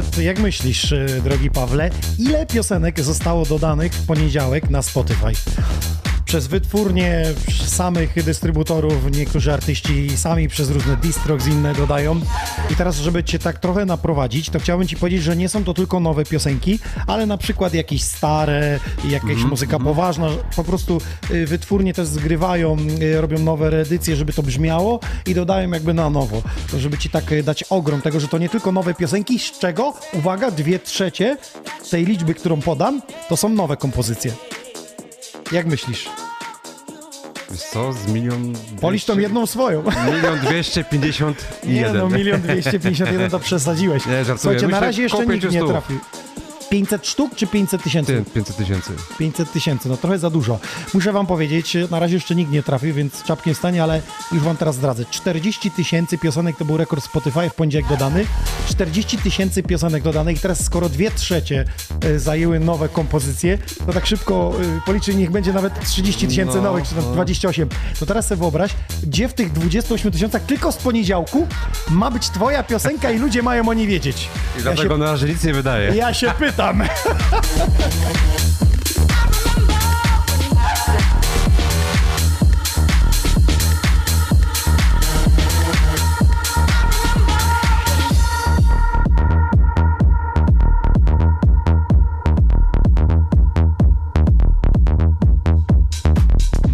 Wszedł. 0.02 0.22
Jak 0.22 0.40
myślisz, 0.40 0.92
y, 0.92 1.22
drogi 1.24 1.50
Pawle, 1.50 1.90
ile 2.20 2.46
piosenek 2.46 3.02
zostało 3.02 3.46
dodanych 3.46 3.94
w 3.94 4.06
poniedziałek 4.06 4.70
na 4.70 4.82
Spotify? 4.82 5.32
Przez 6.26 6.48
wytwórnie 6.48 7.26
samych 7.66 8.24
dystrybutorów, 8.24 9.12
niektórzy 9.12 9.54
artyści 9.54 10.18
sami 10.18 10.48
przez 10.48 10.72
różne 10.72 10.98
distrogs 10.98 11.48
inne 11.48 11.74
dodają. 11.74 12.22
I 12.72 12.76
teraz, 12.76 12.96
żeby 12.96 13.24
cię 13.24 13.40
tak 13.40 13.60
trochę 13.60 13.86
naprowadzić, 13.86 14.50
to 14.50 14.60
chciałbym 14.60 14.88
ci 14.88 14.96
powiedzieć, 14.96 15.24
że 15.24 15.36
nie 15.36 15.50
są 15.50 15.64
to 15.64 15.74
tylko 15.74 16.00
nowe 16.00 16.26
piosenki, 16.26 16.80
ale 17.08 17.26
na 17.26 17.38
przykład 17.38 17.74
jakieś 17.74 18.04
stare, 18.04 18.80
jakaś 19.10 19.44
muzyka 19.44 19.80
poważna. 19.80 20.28
Po 20.56 20.64
prostu 20.64 21.02
y, 21.32 21.46
wytwórnie 21.46 21.94
też 21.94 22.08
zgrywają, 22.08 22.78
y, 23.02 23.22
robią 23.22 23.40
nowe 23.40 23.70
reedycje, 23.70 24.16
żeby 24.16 24.34
to 24.34 24.44
brzmiało 24.44 25.00
i 25.26 25.34
dodają 25.34 25.72
jakby 25.72 25.94
na 25.94 26.10
nowo. 26.10 26.42
To 26.72 26.80
żeby 26.80 26.98
ci 26.98 27.10
tak 27.10 27.32
y, 27.32 27.44
dać 27.44 27.64
ogrom 27.64 28.02
tego, 28.02 28.20
że 28.20 28.28
to 28.28 28.38
nie 28.38 28.50
tylko 28.50 28.72
nowe 28.72 28.94
piosenki, 28.94 29.40
z 29.40 29.60
czego, 29.60 29.94
uwaga, 30.14 30.52
dwie 30.52 30.80
trzecie 30.80 31.38
tej 31.92 32.06
liczby, 32.06 32.34
którą 32.34 32.62
podam, 32.62 33.02
to 33.30 33.38
są 33.38 33.50
nowe 33.50 33.78
kompozycje. 33.78 34.32
Jak 35.52 35.66
myślisz? 35.66 36.10
Co, 37.58 37.94
z 37.94 38.08
milion... 38.08 38.54
Policz 38.82 39.06
tą 39.06 39.20
jedną 39.20 39.46
swoją. 39.46 39.84
Milion 40.06 40.40
dwieście 40.40 40.84
pięćdziesiąt 40.84 41.48
Nie 41.64 41.74
jeden. 41.74 41.98
no, 41.98 42.10
milion 42.10 42.42
dwieście 42.42 42.72
pięćdziesiąt 42.72 43.12
jeden 43.12 43.30
to 43.30 43.40
przesadziłeś. 43.40 44.06
Nie, 44.06 44.26
żartuję. 44.26 44.38
Słuchajcie, 44.38 44.68
na 44.68 44.80
razie 44.80 45.02
jeszcze 45.04 45.26
nikt 45.26 45.52
nie 45.52 45.64
trafił. 45.66 46.00
500 46.74 47.08
sztuk 47.08 47.36
czy 47.36 47.48
500 47.48 47.84
tysięcy? 47.84 48.24
Ty, 48.26 48.32
500 48.32 48.56
tysięcy. 48.56 48.94
500 49.20 49.52
tysięcy, 49.52 49.90
no 49.90 49.98
trochę 49.98 50.20
za 50.20 50.30
dużo. 50.30 50.60
Muszę 50.94 51.12
wam 51.12 51.28
powiedzieć, 51.28 51.78
na 51.92 52.00
razie 52.00 52.16
jeszcze 52.16 52.36
nikt 52.36 52.52
nie 52.52 52.64
trafił, 52.64 52.94
więc 52.94 53.24
czapkiem 53.24 53.56
stanie, 53.56 53.84
ale 53.84 54.02
już 54.32 54.44
wam 54.44 54.58
teraz 54.58 54.76
zdradzę. 54.76 55.06
40 55.12 55.72
tysięcy 55.72 56.18
piosenek 56.18 56.58
to 56.58 56.66
był 56.66 56.78
rekord 56.78 57.04
Spotify 57.04 57.50
w 57.50 57.54
poniedziałek 57.56 57.88
dodany. 57.88 58.26
40 58.70 59.18
tysięcy 59.18 59.64
piosenek 59.64 60.04
dodanych 60.04 60.38
i 60.38 60.40
teraz 60.40 60.64
skoro 60.64 60.90
dwie 60.90 61.12
trzecie 61.12 61.66
e, 62.06 62.20
zajęły 62.20 62.60
nowe 62.60 62.90
kompozycje, 62.90 63.58
to 63.86 63.94
tak 63.94 64.06
szybko 64.06 64.54
e, 64.78 64.82
policzyj, 64.86 65.16
niech 65.16 65.32
będzie 65.32 65.54
nawet 65.54 65.80
30 65.86 66.28
tysięcy 66.28 66.58
No, 66.58 66.64
nowych, 66.64 66.88
czy 66.88 66.96
no. 66.96 67.02
28. 67.02 67.70
To 68.00 68.06
teraz 68.06 68.28
sobie 68.28 68.40
wyobraź, 68.40 68.72
gdzie 69.04 69.28
w 69.28 69.34
tych 69.34 69.52
28 69.52 70.12
tysiącach 70.12 70.42
tylko 70.42 70.72
z 70.72 70.78
poniedziałku 70.78 71.48
ma 71.90 72.12
być 72.12 72.30
twoja 72.30 72.64
piosenka 72.64 73.12
i 73.12 73.20
ludzie 73.20 73.44
mają 73.44 73.70
o 73.70 73.74
niej 73.74 73.88
wiedzieć. 73.88 74.30
I 74.60 74.62
dlatego 74.62 74.98
na 74.98 75.06
razie 75.12 75.28
nic 75.28 75.44
nie 75.44 75.54
wydaje. 75.54 75.96
Ja 75.96 76.14
się 76.14 76.32
pytam. 76.40 76.63
sammen. 76.64 76.88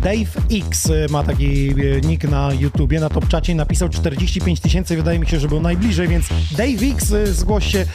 Dave 0.09 0.41
X 0.49 0.89
y, 0.89 1.11
ma 1.11 1.23
taki 1.23 1.69
y, 1.69 2.01
nick 2.03 2.23
na 2.23 2.53
YouTubie, 2.53 2.99
na 2.99 3.09
topczacie 3.09 3.55
napisał 3.55 3.89
45 3.89 4.59
tysięcy, 4.59 4.95
wydaje 4.95 5.19
mi 5.19 5.27
się, 5.27 5.39
że 5.39 5.47
był 5.47 5.61
najbliżej, 5.61 6.07
więc 6.07 6.29
Dave 6.51 6.91
X 6.91 7.11
y, 7.11 7.33
zgłoś 7.33 7.71
się 7.71 7.85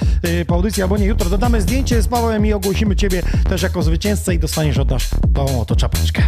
po 0.46 0.54
audycji, 0.54 0.82
albo 0.82 0.96
nie 0.96 1.06
jutro 1.06 1.30
dodamy 1.30 1.62
zdjęcie 1.62 2.02
z 2.02 2.08
Pawłem 2.08 2.46
i 2.46 2.52
ogłosimy 2.52 2.96
Ciebie 2.96 3.22
też 3.48 3.62
jako 3.62 3.82
zwycięzcę 3.82 4.34
i 4.34 4.38
dostaniesz 4.38 4.78
od 4.78 4.90
nas 4.90 5.10
tą 5.34 5.60
oto 5.60 5.76
czapeczkę. 5.76 6.22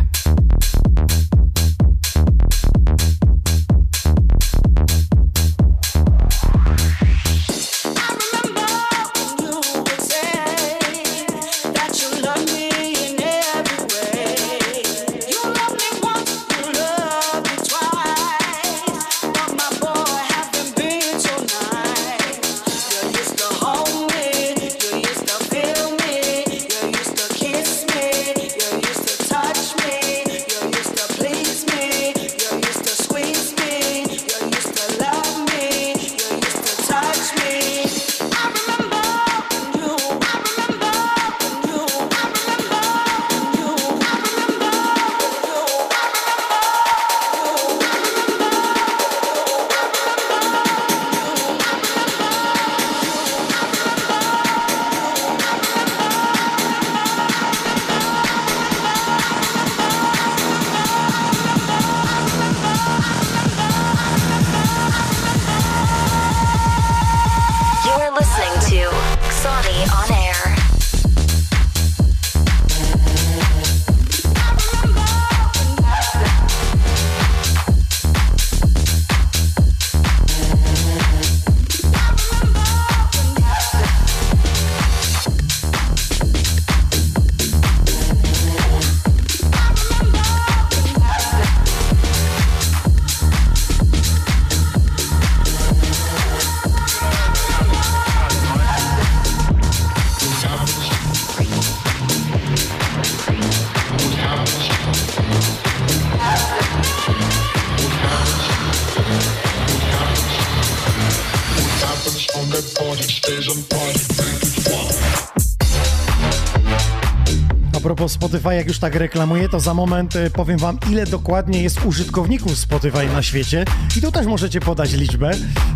Propos 118.07 118.13
Spotify, 118.13 118.55
jak 118.55 118.69
już 118.69 118.79
tak 118.79 118.95
reklamuję, 118.95 119.49
to 119.49 119.61
za 119.61 119.75
moment 119.75 120.17
e, 120.17 120.31
powiem 120.31 120.59
wam, 120.59 120.79
ile 120.91 121.07
dokładnie 121.07 121.63
jest 121.63 121.85
użytkowników 121.85 122.59
Spotify 122.59 123.07
na 123.07 123.23
świecie. 123.23 123.65
I 123.97 124.01
tu 124.01 124.13
też 124.13 124.27
możecie 124.27 124.61
podać 124.61 124.93
liczbę. 124.93 125.31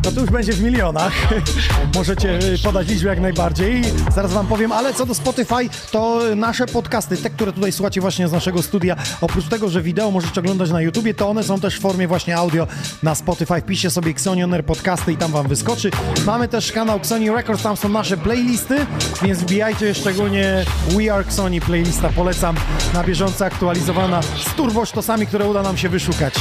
No 0.05 0.13
to 0.13 0.21
już 0.21 0.31
będzie 0.31 0.53
w 0.53 0.63
milionach. 0.63 1.13
możecie 1.95 2.39
e, 2.39 2.59
podać 2.63 2.89
liczbę 2.89 3.09
jak 3.09 3.21
najbardziej. 3.21 3.83
Zaraz 4.15 4.33
wam 4.33 4.47
powiem, 4.47 4.73
ale 4.73 4.95
co 4.95 5.07
do 5.07 5.15
Spotify, 5.15 5.69
to 5.91 6.21
nasze 6.37 6.67
podcasty, 6.67 7.17
te, 7.17 7.31
które 7.31 7.53
tutaj 7.53 7.73
słuchacie 7.73 8.01
właśnie 8.01 8.29
z 8.29 8.33
naszego 8.33 8.63
studia, 8.63 8.97
oprócz 9.21 9.49
tego, 9.49 9.69
że 9.69 9.83
wideo 9.83 10.11
możecie 10.11 10.41
oglądać 10.41 10.71
na 10.71 10.81
YouTubie, 10.81 11.15
to 11.15 11.29
one 11.29 11.45
są 11.45 11.61
też 11.61 11.77
w 11.77 11.81
formie 11.81 12.09
właśnie 12.09 12.37
audio 12.37 12.67
na 13.03 13.15
Spotify. 13.15 13.63
Piszcie 13.63 13.91
sobie 13.91 14.11
Xonioner 14.11 14.65
podcasty 14.65 15.13
i 15.13 15.17
tam 15.17 15.33
wam 15.33 15.49
wyskoczy. 15.49 15.91
Mamy 16.27 16.49
też 16.49 16.73
kanał 16.73 16.99
Xoni 16.99 17.31
Records, 17.31 17.63
tam 17.63 17.77
są 17.77 17.89
nasze 17.89 18.17
playlisty, 18.17 18.87
więc 19.23 19.39
wbijajcie 19.39 19.95
szczególnie 19.95 20.65
We 20.97 21.15
Are 21.15 21.25
Xoni 21.25 21.61
playlista, 21.61 22.09
polecam 22.21 22.57
na 22.95 23.05
bieżąco 23.05 23.45
aktualizowana 23.45 24.23
z 24.23 24.55
turbosztosami, 24.55 25.27
które 25.27 25.49
uda 25.49 25.63
nam 25.63 25.77
się 25.77 25.89
wyszukać. 25.89 26.35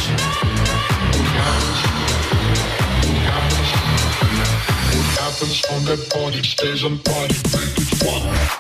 on 5.78 5.86
that 5.86 6.10
party 6.10 6.44
stays 6.44 6.84
on 6.84 6.98
party. 7.00 7.36
It's 7.78 8.04
one. 8.08 8.59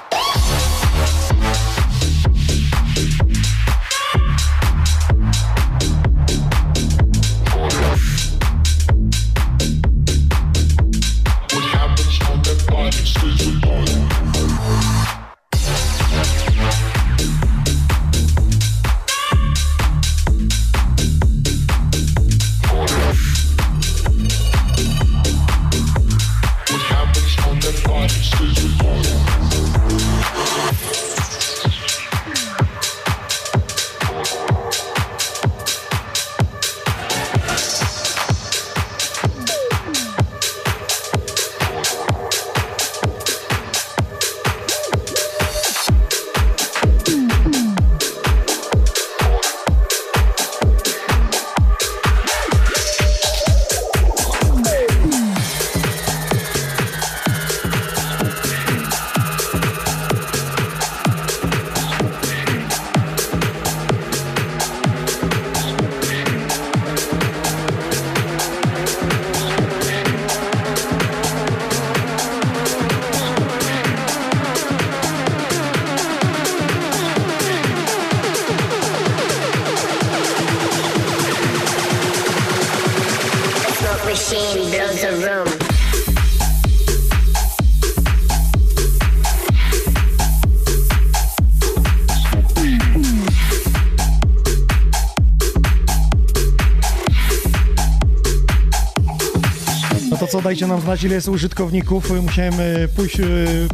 Co, 100.39 100.43
dajcie 100.43 100.67
nam 100.67 100.81
znać, 100.81 101.03
ile 101.03 101.15
jest 101.15 101.27
użytkowników. 101.27 102.21
Musiałem 102.21 102.53
e, 102.53 102.87
pójść 102.87 103.19
e, 103.19 103.23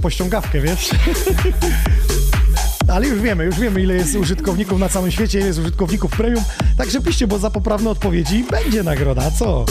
po 0.02 0.10
ściągawkę, 0.10 0.62
wiesz? 0.62 0.90
Ale 2.94 3.08
już 3.08 3.22
wiemy, 3.22 3.46
już 3.46 3.60
wiemy, 3.60 3.82
ile 3.82 3.94
jest 3.94 4.16
użytkowników 4.16 4.80
na 4.80 4.90
całym 4.90 5.12
świecie, 5.12 5.40
ile 5.40 5.48
jest 5.48 5.60
użytkowników 5.60 6.12
premium. 6.12 6.44
Także 6.78 7.02
piszcie, 7.02 7.28
bo 7.28 7.40
za 7.40 7.50
poprawne 7.50 7.90
odpowiedzi 7.90 8.46
będzie 8.52 8.84
nagroda, 8.84 9.32
co? 9.32 9.66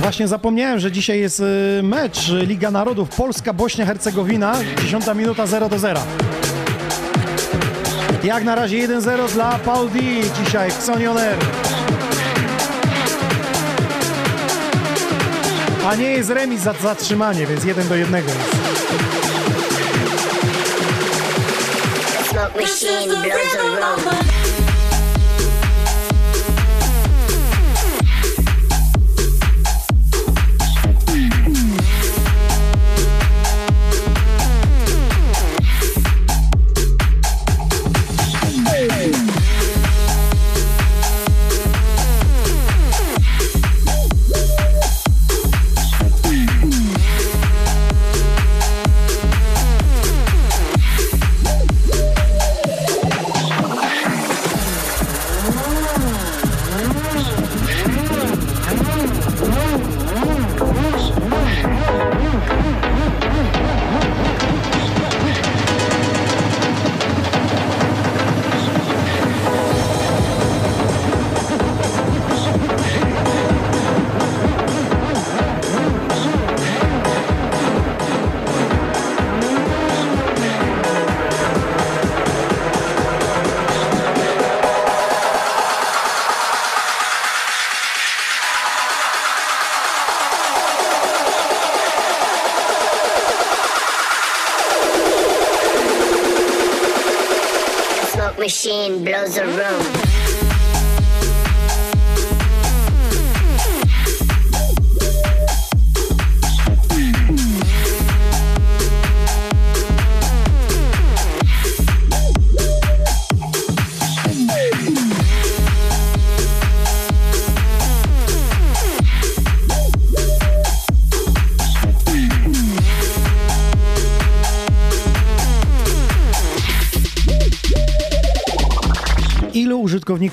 Właśnie 0.00 0.28
zapomniałem, 0.28 0.78
że 0.78 0.92
dzisiaj 0.92 1.20
jest 1.20 1.40
y, 1.40 1.80
mecz 1.82 2.28
Liga 2.28 2.70
Narodów 2.70 3.08
Polska-Bośnia-Hercegowina, 3.08 4.54
10 4.82 5.04
minuta 5.14 5.46
0 5.46 5.68
do 5.68 5.78
0. 5.78 6.00
Jak 8.24 8.44
na 8.44 8.54
razie 8.54 8.88
1-0 8.88 9.32
dla 9.32 9.58
Paul 9.58 9.90
D 9.90 9.98
dzisiaj 10.44 10.70
w 10.70 10.82
Sonioner. 10.82 11.36
A 15.86 15.94
nie 15.94 16.10
jest 16.10 16.30
remis 16.30 16.60
za 16.60 16.72
zatrzymanie, 16.72 17.46
więc 17.46 17.64
1 17.64 17.88
do 17.88 17.96
1 17.96 18.14
jest. 18.14 18.38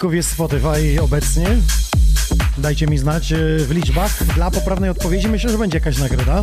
Użytkowników 0.02 0.16
jest 0.16 0.32
Spotify 0.32 1.02
obecnie? 1.02 1.48
Dajcie 2.58 2.88
mi 2.88 2.98
znać 2.98 3.32
e, 3.32 3.38
w 3.58 3.72
liczbach. 3.72 4.24
Dla 4.36 4.52
poprawnej 4.52 4.90
odpowiedzi 4.90 5.28
myślę, 5.28 5.52
że 5.52 5.58
będzie 5.58 5.78
jakaś 5.78 5.98
nagroda. 5.98 6.42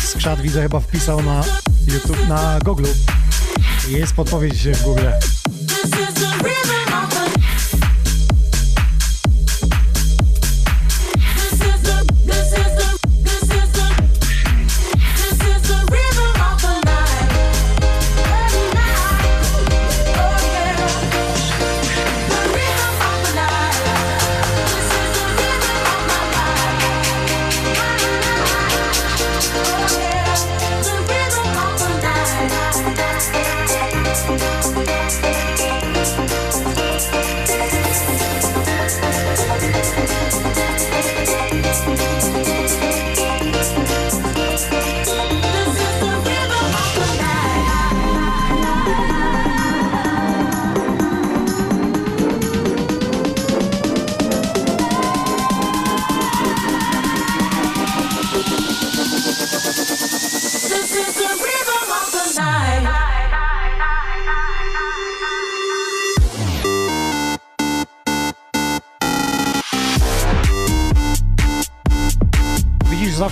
Skrzat 0.00 0.40
widzę 0.40 0.62
chyba 0.62 0.80
wpisał 0.80 1.22
na 1.22 1.44
YouTube, 1.86 2.28
na 2.28 2.58
Google. 2.64 2.86
Jest 3.88 4.12
podpowiedź 4.12 4.68
w 4.68 4.82
Google. 4.82 5.06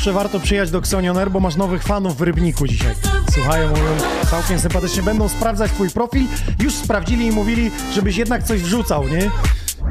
Zawsze 0.05 0.19
warto 0.23 0.41
przyjechać 0.41 0.71
do 0.71 0.79
Xonioner, 0.79 1.31
bo 1.31 1.41
masz 1.41 1.57
nowych 1.57 1.83
fanów 1.83 2.17
w 2.17 2.23
Rybniku 2.23 2.67
dzisiaj. 2.67 2.95
Słuchają, 3.35 3.69
mówią 3.69 3.83
całkiem 4.31 4.59
sympatycznie. 4.61 5.03
Będą 5.03 5.29
sprawdzać 5.29 5.71
twój 5.71 5.91
profil. 5.91 6.27
Już 6.59 6.75
sprawdzili 6.75 7.27
i 7.27 7.31
mówili, 7.31 7.71
żebyś 7.93 8.17
jednak 8.17 8.43
coś 8.43 8.63
wrzucał, 8.63 9.09
nie? 9.09 9.31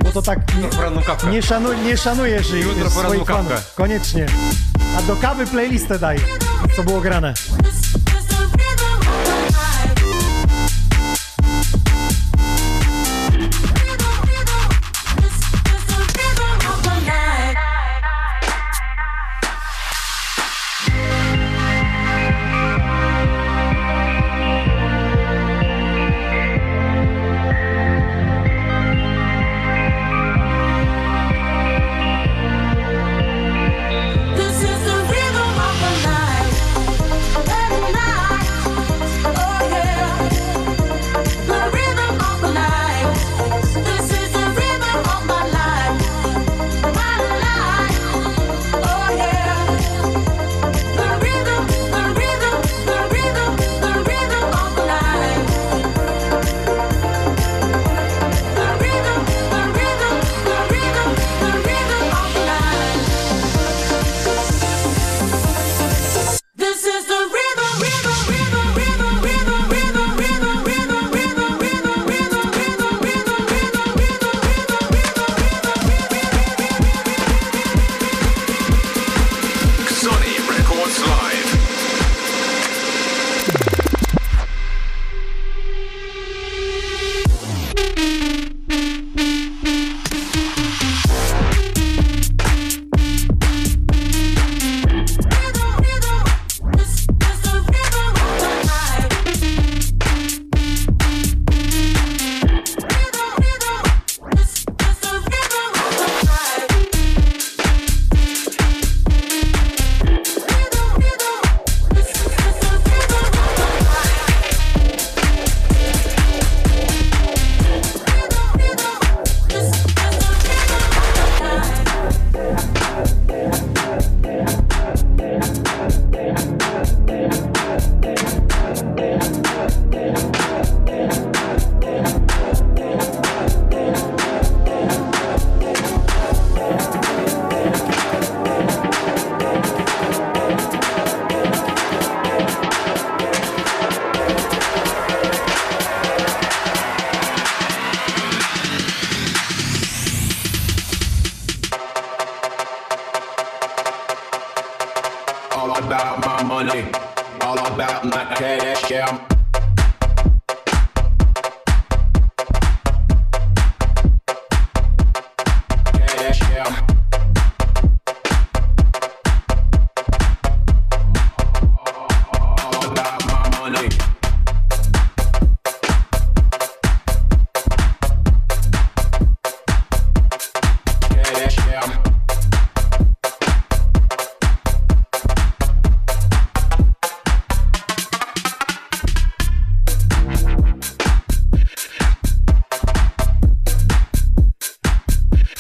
Bo 0.04 0.12
to 0.12 0.22
tak 0.22 0.40
nie, 1.26 1.32
nie, 1.32 1.42
szanu, 1.42 1.70
nie 1.86 1.98
szanujesz 1.98 2.50
ich- 2.54 2.66
Jutro 2.66 2.90
poranną 2.90 3.10
swoich 3.24 3.26
fanów. 3.28 3.74
Koniecznie. 3.76 4.26
A 4.98 5.02
do 5.02 5.16
kawy 5.16 5.48
playlistę 5.48 6.00
daj, 6.00 6.18
co 6.76 6.84
było 6.84 7.02
grane. 7.02 7.34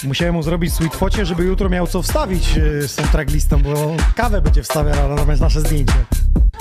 Musiałem 0.04 0.36
mu 0.36 0.44
zrobić 0.44 0.74
sweet 0.74 0.96
focie, 0.96 1.26
żeby 1.26 1.44
jutro 1.44 1.70
miał 1.70 1.88
co 1.88 2.02
wstawić 2.02 2.58
e, 2.58 2.88
z 2.88 2.96
tą 2.96 3.04
tracklistą, 3.04 3.62
bo 3.62 3.96
kawę 4.16 4.42
będzie 4.42 4.64
wstawiał, 4.64 5.18
zamiast 5.18 5.42
nasze 5.42 5.62
zdjęcie. 5.62 5.94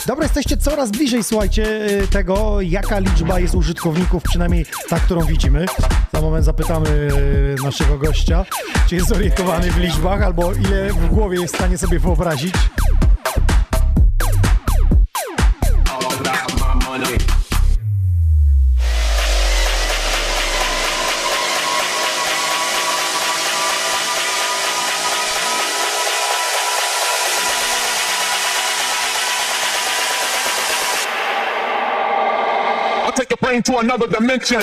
Dobra, 0.07 0.25
jesteście 0.25 0.57
coraz 0.57 0.91
bliżej, 0.91 1.25
słuchajcie, 1.25 1.87
y, 2.03 2.09
tego, 2.09 2.61
jaka 2.61 2.99
liczba 2.99 3.41
jest 3.41 3.55
użytkowników, 3.55 4.23
przynajmniej 4.23 4.67
ta, 4.89 5.01
którą 5.01 5.21
widzimy. 5.25 5.67
Za 6.13 6.21
moment 6.21 6.45
zapytamy 6.45 6.89
y, 6.89 7.63
naszego 7.65 7.99
gościa, 7.99 8.45
czy 8.89 8.95
jest 8.95 9.09
zorientowany 9.09 9.71
w 9.71 9.79
liczbach, 9.79 10.23
albo 10.23 10.53
ile 10.53 10.93
w 10.93 11.09
głowie 11.09 11.41
jest 11.41 11.55
w 11.55 11.57
stanie 11.57 11.79
sobie 11.79 11.99
wyobrazić. 11.99 12.55
Brain 33.53 33.63
to 33.63 33.79
another 33.79 34.09
dimension. 34.09 34.63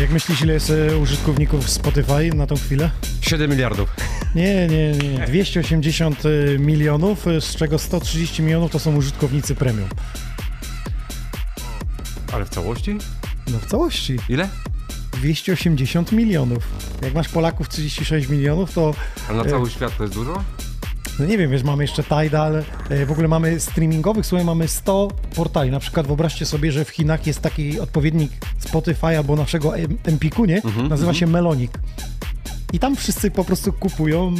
Jak 0.00 0.10
myślisz, 0.10 0.42
ile 0.42 0.52
jest 0.52 0.70
y, 0.70 0.96
użytkowników 0.96 1.70
Spotify 1.70 2.34
na 2.34 2.46
tą 2.46 2.56
chwilę? 2.56 2.90
7 3.20 3.50
miliardów. 3.50 3.88
Nie, 4.34 4.68
nie, 4.68 4.92
nie. 4.92 5.26
280 5.26 6.24
y, 6.24 6.56
milionów, 6.60 7.26
y, 7.26 7.40
z 7.40 7.56
czego 7.56 7.78
130 7.78 8.42
milionów 8.42 8.72
to 8.72 8.78
są 8.78 8.96
użytkownicy 8.96 9.54
premium. 9.54 9.88
Ale 12.32 12.44
w 12.44 12.48
całości? 12.48 12.98
No 13.52 13.58
w 13.58 13.66
całości. 13.66 14.16
Ile? 14.28 14.48
280 15.12 16.12
milionów. 16.12 16.64
Jak 17.02 17.14
masz 17.14 17.28
Polaków 17.28 17.68
36 17.68 18.28
milionów, 18.28 18.72
to... 18.72 18.94
A 19.28 19.32
na 19.32 19.42
e, 19.42 19.50
cały 19.50 19.70
świat 19.70 19.96
to 19.96 20.02
jest 20.02 20.14
dużo? 20.14 20.44
No 21.18 21.26
nie 21.26 21.38
wiem, 21.38 21.50
wiesz, 21.50 21.62
mamy 21.62 21.84
jeszcze 21.84 22.02
Tidal, 22.02 22.64
e, 22.90 23.06
w 23.06 23.12
ogóle 23.12 23.28
mamy 23.28 23.60
streamingowych, 23.60 24.26
słuchaj, 24.26 24.44
mamy 24.44 24.68
100 24.68 25.08
portali. 25.36 25.70
Na 25.70 25.80
przykład 25.80 26.06
wyobraźcie 26.06 26.46
sobie, 26.46 26.72
że 26.72 26.84
w 26.84 26.88
Chinach 26.88 27.26
jest 27.26 27.40
taki 27.40 27.80
odpowiednik 27.80 28.32
Spotify 28.58 29.06
albo 29.18 29.36
naszego 29.36 29.76
Em- 29.76 29.98
Empiku, 30.04 30.44
nie? 30.44 30.56
Mhm, 30.56 30.88
Nazywa 30.88 31.10
mhm. 31.10 31.14
się 31.14 31.26
Melonik. 31.26 31.70
I 32.72 32.78
tam 32.78 32.96
wszyscy 32.96 33.30
po 33.30 33.44
prostu 33.44 33.72
kupują 33.72 34.34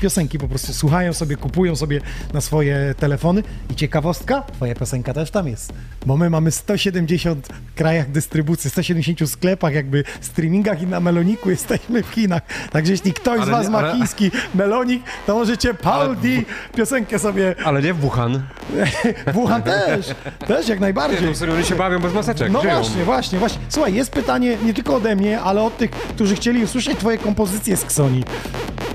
piosenki, 0.00 0.38
po 0.38 0.48
prostu 0.48 0.72
słuchają 0.74 1.12
sobie, 1.12 1.36
kupują 1.36 1.76
sobie 1.76 2.00
na 2.32 2.40
swoje 2.40 2.94
telefony. 2.98 3.42
I 3.70 3.74
ciekawostka, 3.74 4.42
twoja 4.42 4.74
piosenka 4.74 5.14
też 5.14 5.30
tam 5.30 5.48
jest. 5.48 5.72
Bo 6.06 6.16
my 6.16 6.30
mamy 6.30 6.50
170 6.50 7.48
krajach 7.74 8.10
dystrybucji, 8.10 8.70
170 8.70 9.30
sklepach, 9.30 9.74
jakby 9.74 10.04
streamingach 10.20 10.82
i 10.82 10.86
na 10.86 11.00
Meloniku 11.00 11.50
jesteśmy 11.50 12.02
w 12.02 12.08
Chinach. 12.08 12.42
Także 12.72 12.92
jeśli 12.92 13.12
ktoś 13.12 13.38
z 13.38 13.42
Ale 13.42 13.50
was 13.52 13.66
nie- 13.66 13.72
ma 13.72 13.78
ale- 13.78 13.92
chiński 13.96 14.30
Melonik, 14.54 15.02
to 15.26 15.34
możecie 15.34 15.74
Paul 15.74 16.16
D 16.16 16.28
piosenkę 16.76 17.18
sobie... 17.18 17.54
Ale 17.64 17.82
nie 17.82 17.94
w 17.94 18.00
Wuhan. 18.00 18.42
Wuhan 19.34 19.62
też, 19.62 20.06
też 20.46 20.68
jak 20.68 20.80
najbardziej. 20.80 21.20
Nie, 21.28 21.46
no 21.46 21.52
oni 21.54 21.64
się 21.64 21.74
bawią 21.74 21.98
bez 21.98 22.12
maseczek. 22.12 22.52
No 22.52 22.62
żyją. 22.62 22.74
właśnie, 22.74 23.04
właśnie, 23.04 23.38
właśnie. 23.38 23.60
Słuchaj, 23.68 23.94
jest 23.94 24.10
pytanie 24.10 24.56
nie 24.64 24.74
tylko 24.74 24.96
ode 24.96 25.16
mnie, 25.16 25.40
ale 25.40 25.62
od 25.62 25.76
tych, 25.78 25.90
którzy 25.90 26.36
chcieli 26.36 26.64
usłyszeć 26.64 26.98
twoje 26.98 27.18
kompozycje 27.18 27.45
z 27.46 27.84
Ksoni. 27.84 28.24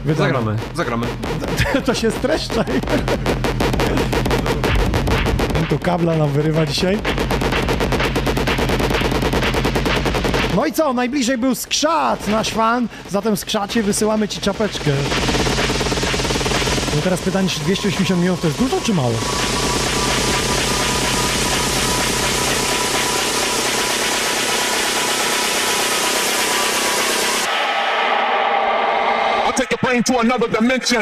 Wydane. 0.06 0.28
Zagramy, 0.28 0.56
zagramy. 0.76 1.08
to 1.86 1.94
się 1.94 2.12
streszczaj. 2.12 2.66
Tu 5.70 5.80
kabla 5.80 6.18
nam 6.18 6.30
wyrywa 6.30 6.66
dzisiaj. 6.66 7.00
No 10.56 10.66
i 10.66 10.72
co? 10.74 10.94
Najbliżej 10.94 11.38
był 11.38 11.56
Skrzat, 11.56 12.28
nasz 12.28 12.50
fan. 12.50 12.88
Zatem 13.10 13.38
Skrzacie 13.38 13.84
wysyłamy 13.84 14.28
ci 14.28 14.42
czapeczkę. 14.42 14.92
No 16.96 17.02
teraz 17.02 17.22
pytanie, 17.22 17.50
czy 17.50 17.60
280 17.60 18.20
milionów 18.20 18.42
to 18.42 18.48
jest 18.48 18.60
dużo 18.60 18.82
czy 18.82 18.94
mało? 18.94 19.14
Brain 29.92 30.04
to 30.04 30.20
another 30.20 30.48
dimension. 30.48 31.02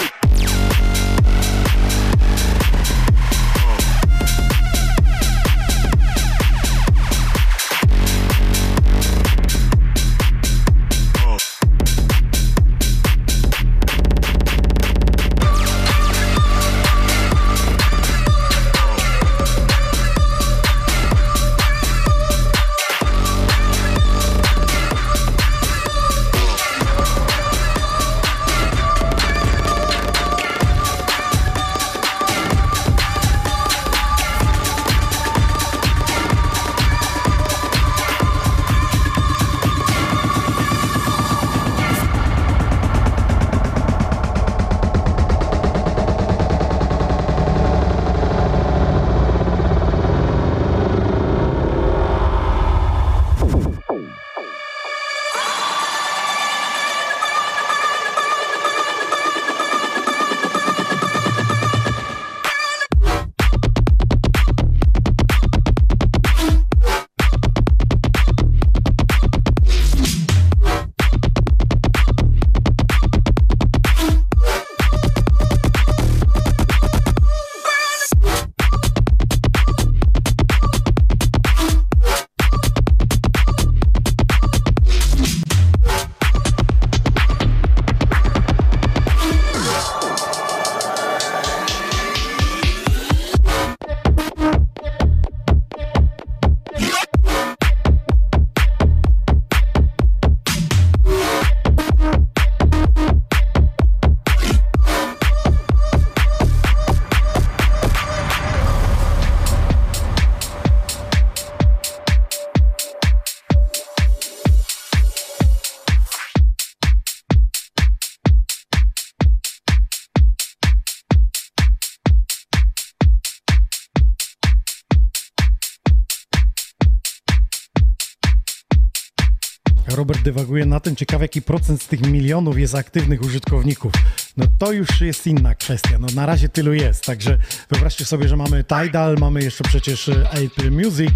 Dywaguje 130.30 130.66
na 130.66 130.80
tym, 130.80 130.96
ciekawe 130.96 131.24
jaki 131.24 131.42
procent 131.42 131.82
z 131.82 131.88
tych 131.88 132.02
milionów 132.02 132.60
jest 132.60 132.76
aktywnych 132.76 133.22
użytkowników. 133.22 133.92
No 134.38 134.46
to 134.60 134.72
już 134.72 135.02
jest 135.02 135.28
inna 135.28 135.56
kwestia. 135.56 136.00
No 136.00 136.08
na 136.16 136.26
razie 136.26 136.50
tylu 136.50 136.74
jest, 136.74 137.06
także 137.06 137.38
wyobraźcie 137.70 138.06
sobie, 138.06 138.28
że 138.28 138.38
mamy 138.38 138.64
Tidal, 138.64 139.16
mamy 139.20 139.44
jeszcze 139.44 139.64
przecież 139.64 140.10
e, 140.10 140.32
Apple 140.32 140.72
Music, 140.72 141.12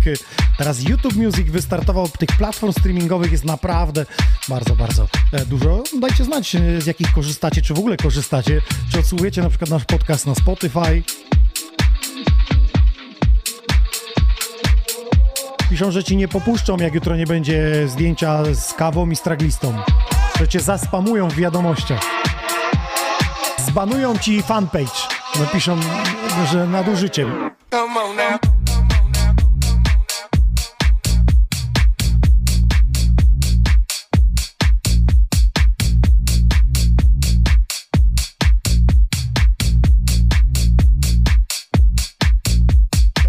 teraz 0.58 0.84
YouTube 0.84 1.16
Music 1.16 1.48
wystartował, 1.50 2.10
tych 2.10 2.38
platform 2.38 2.74
streamingowych 2.74 3.32
jest 3.32 3.46
naprawdę 3.46 4.06
bardzo, 4.50 4.76
bardzo 4.76 5.08
e, 5.32 5.46
dużo. 5.46 5.84
Dajcie 6.02 6.24
znać, 6.24 6.56
e, 6.56 6.82
z 6.82 6.86
jakich 6.86 7.12
korzystacie, 7.14 7.62
czy 7.62 7.74
w 7.74 7.80
ogóle 7.80 7.98
korzystacie, 7.98 8.62
czy 8.92 9.00
odsłuchujecie 9.00 9.42
na 9.42 9.50
przykład 9.50 9.70
nasz 9.70 9.86
podcast 9.86 10.26
na 10.26 10.36
Spotify, 10.36 11.04
Piszą, 15.74 15.92
że 15.92 16.04
ci 16.04 16.18
nie 16.18 16.28
popuszczą, 16.28 16.78
jak 16.78 16.94
jutro 16.94 17.16
nie 17.16 17.26
będzie 17.26 17.88
zdjęcia 17.88 18.44
z 18.54 18.74
kawą 18.74 19.10
i 19.10 19.16
straglistą. 19.16 19.74
że 20.40 20.48
cię 20.48 20.60
zaspamują 20.60 21.28
w 21.28 21.36
wiadomościach. 21.36 22.02
Zbanują 23.58 24.18
ci 24.18 24.44
fanpage. 24.44 25.08
Że. 26.52 26.68
Come 27.72 28.02
on 28.02 28.16
now. 28.16 28.40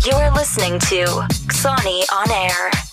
You're 0.06 0.30
listening 0.38 0.80
to 0.80 1.43
Xani 1.64 2.04
on 2.12 2.30
Air. 2.30 2.83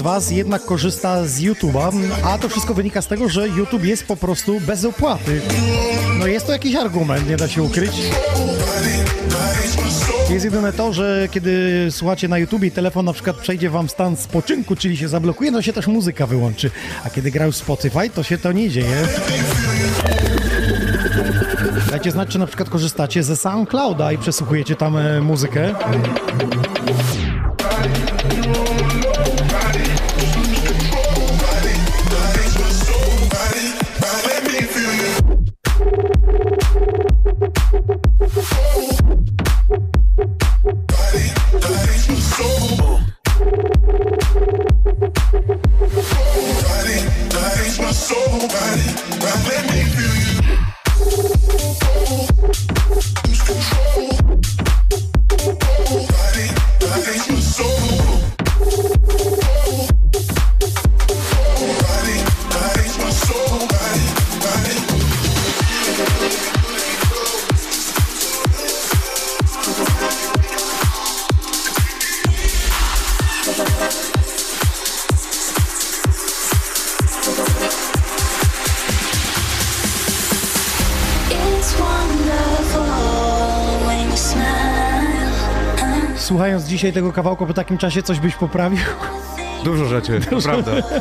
Z 0.00 0.02
Was 0.02 0.30
jednak 0.30 0.64
korzysta 0.64 1.26
z 1.26 1.40
YouTube'a, 1.40 1.92
a 2.24 2.38
to 2.38 2.48
wszystko 2.48 2.74
wynika 2.74 3.02
z 3.02 3.06
tego, 3.06 3.28
że 3.28 3.48
YouTube 3.48 3.84
jest 3.84 4.06
po 4.06 4.16
prostu 4.16 4.60
bez 4.60 4.84
opłaty. 4.84 5.40
No 6.18 6.26
jest 6.26 6.46
to 6.46 6.52
jakiś 6.52 6.74
argument, 6.74 7.28
nie 7.28 7.36
da 7.36 7.48
się 7.48 7.62
ukryć. 7.62 7.90
Jest 10.30 10.44
jedyne 10.44 10.72
to, 10.72 10.92
że 10.92 11.28
kiedy 11.30 11.86
słuchacie 11.90 12.28
na 12.28 12.38
YouTube 12.38 12.64
i 12.64 12.70
telefon 12.70 13.04
na 13.04 13.12
przykład 13.12 13.36
przejdzie 13.36 13.70
Wam 13.70 13.88
stan 13.88 14.16
spoczynku, 14.16 14.76
czyli 14.76 14.96
się 14.96 15.08
zablokuje, 15.08 15.50
no 15.50 15.62
się 15.62 15.72
też 15.72 15.86
muzyka 15.86 16.26
wyłączy. 16.26 16.70
A 17.04 17.10
kiedy 17.10 17.30
grał 17.30 17.52
Spotify, 17.52 18.10
to 18.10 18.22
się 18.22 18.38
to 18.38 18.52
nie 18.52 18.70
dzieje. 18.70 19.06
Dajcie 21.90 22.10
znać, 22.10 22.28
czy 22.28 22.38
na 22.38 22.46
przykład 22.46 22.70
korzystacie 22.70 23.22
ze 23.22 23.36
SoundClouda 23.36 24.12
i 24.12 24.18
przesłuchujecie 24.18 24.76
tam 24.76 24.96
e, 24.96 25.20
muzykę. 25.20 25.74
Dzisiaj 86.80 86.92
tego 86.92 87.12
kawałka 87.12 87.46
po 87.46 87.54
takim 87.54 87.78
czasie, 87.78 88.02
coś 88.02 88.20
byś 88.20 88.36
poprawił? 88.36 88.78
Dużo 89.64 89.84
rzeczy, 89.84 90.20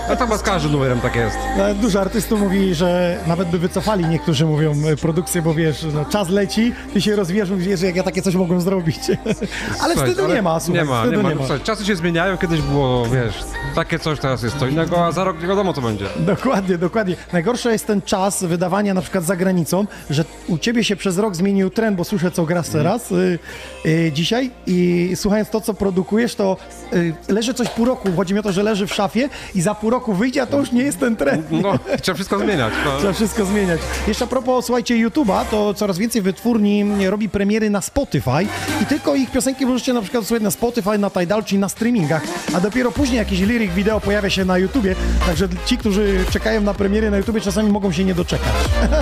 to 0.09 0.17
chyba 0.25 0.37
z 0.37 0.41
każdym 0.41 0.71
numerem 0.71 0.99
tak 1.01 1.15
jest. 1.15 1.37
No, 1.57 1.73
Dużo 1.73 2.01
artystów 2.01 2.39
mówi, 2.41 2.75
że 2.75 3.17
nawet 3.27 3.49
by 3.49 3.59
wycofali, 3.59 4.05
niektórzy 4.05 4.45
mówią, 4.45 4.73
e, 4.87 4.95
produkcję, 4.95 5.41
bo 5.41 5.53
wiesz, 5.53 5.85
no, 5.93 6.05
czas 6.05 6.29
leci, 6.29 6.73
ty 6.93 7.01
się 7.01 7.15
rozwijasz, 7.15 7.49
że 7.75 7.85
jak 7.85 7.95
ja 7.95 8.03
takie 8.03 8.21
coś 8.21 8.35
mogłem 8.35 8.61
zrobić. 8.61 8.99
ale 9.83 9.93
Słuchaj, 9.93 10.09
wstydu 10.11 10.33
nie 10.33 10.41
ma, 10.41 10.59
słuchaj, 10.59 10.83
Nie 10.83 10.89
ma, 10.89 11.05
nie 11.05 11.17
ma. 11.17 11.29
nie 11.29 11.35
ma. 11.35 11.41
Słuchaj, 11.41 11.59
czasy 11.63 11.85
się 11.85 11.95
zmieniają, 11.95 12.37
kiedyś 12.37 12.61
było, 12.61 13.05
wiesz, 13.05 13.35
takie 13.75 13.99
coś, 13.99 14.19
teraz 14.19 14.43
jest 14.43 14.57
co 14.57 14.67
innego, 14.67 15.05
a 15.05 15.11
za 15.11 15.23
rok 15.23 15.41
nie 15.41 15.47
wiadomo 15.47 15.73
co 15.73 15.81
będzie. 15.81 16.05
Dokładnie, 16.19 16.77
dokładnie. 16.77 17.15
Najgorsze 17.33 17.71
jest 17.71 17.87
ten 17.87 18.01
czas 18.01 18.43
wydawania 18.43 18.93
na 18.93 19.01
przykład 19.01 19.23
za 19.23 19.35
granicą, 19.35 19.85
że 20.09 20.25
u 20.47 20.57
ciebie 20.57 20.83
się 20.83 20.95
przez 20.95 21.17
rok 21.17 21.35
zmienił 21.35 21.69
trend, 21.69 21.97
bo 21.97 22.03
słyszę 22.03 22.31
co 22.31 22.45
grasz 22.45 22.69
teraz 22.69 23.11
y, 23.11 23.39
y, 23.85 24.11
dzisiaj 24.13 24.51
i 24.67 25.11
słuchając 25.15 25.49
to, 25.49 25.61
co 25.61 25.73
produkujesz, 25.73 26.35
to 26.35 26.57
y, 26.93 27.13
leży 27.29 27.53
coś 27.53 27.69
pół 27.69 27.85
roku. 27.85 28.09
Chodzi 28.15 28.33
mi 28.33 28.39
o 28.39 28.43
to, 28.43 28.48
że 28.53 28.63
leży 28.63 28.87
w 28.87 28.93
szafie 28.93 29.29
i 29.55 29.61
za 29.61 29.75
pół 29.75 29.89
roku 29.89 30.13
wyjdzie, 30.13 30.41
a 30.41 30.45
to 30.45 30.59
już 30.59 30.71
nie 30.71 30.83
jest 30.83 30.99
ten 30.99 31.15
trend. 31.15 31.45
No, 31.51 31.79
trzeba 32.01 32.15
wszystko 32.15 32.39
zmieniać. 32.39 32.73
No. 32.85 32.97
Trzeba 32.97 33.13
wszystko 33.13 33.45
zmieniać. 33.45 33.81
Jeszcze 34.07 34.25
a 34.25 34.27
propos, 34.27 34.65
słuchajcie, 34.65 34.95
YouTube'a, 34.95 35.45
to 35.51 35.73
coraz 35.73 35.97
więcej 35.97 36.21
wytwórni 36.21 37.09
robi 37.09 37.29
premiery 37.29 37.69
na 37.69 37.81
Spotify 37.81 38.47
i 38.81 38.85
tylko 38.85 39.15
ich 39.15 39.31
piosenki 39.31 39.65
możecie 39.65 39.93
na 39.93 40.01
przykład 40.01 40.25
słuchać 40.25 40.43
na 40.43 40.51
Spotify, 40.51 40.97
na 40.97 41.09
Tidal, 41.09 41.43
czyli 41.43 41.59
na 41.59 41.69
streamingach, 41.69 42.21
a 42.53 42.61
dopiero 42.61 42.91
później 42.91 43.17
jakiś 43.17 43.39
lirik 43.39 43.71
wideo 43.71 43.99
pojawia 43.99 44.29
się 44.29 44.45
na 44.45 44.57
YouTubie, 44.57 44.95
także 45.25 45.47
ci, 45.65 45.77
którzy 45.77 46.25
czekają 46.31 46.61
na 46.61 46.73
premiery 46.73 47.11
na 47.11 47.17
YouTubie, 47.17 47.41
czasami 47.41 47.71
mogą 47.71 47.91
się 47.91 48.03
nie 48.03 48.15
doczekać. 48.15 48.53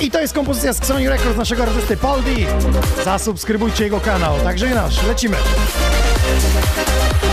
I 0.00 0.10
to 0.10 0.20
jest 0.20 0.34
kompozycja 0.34 0.72
z 0.72 0.86
Sony 0.86 1.08
Records 1.08 1.36
naszego 1.36 1.62
artysty 1.62 1.96
Paul 1.96 2.22
D. 2.22 2.30
Zasubskrybujcie 3.04 3.84
jego 3.84 4.00
kanał. 4.00 4.34
Także 4.44 4.66
i 4.66 4.74
nasz, 4.74 5.06
lecimy. 5.06 5.36
Thank 6.32 7.24
you. 7.24 7.29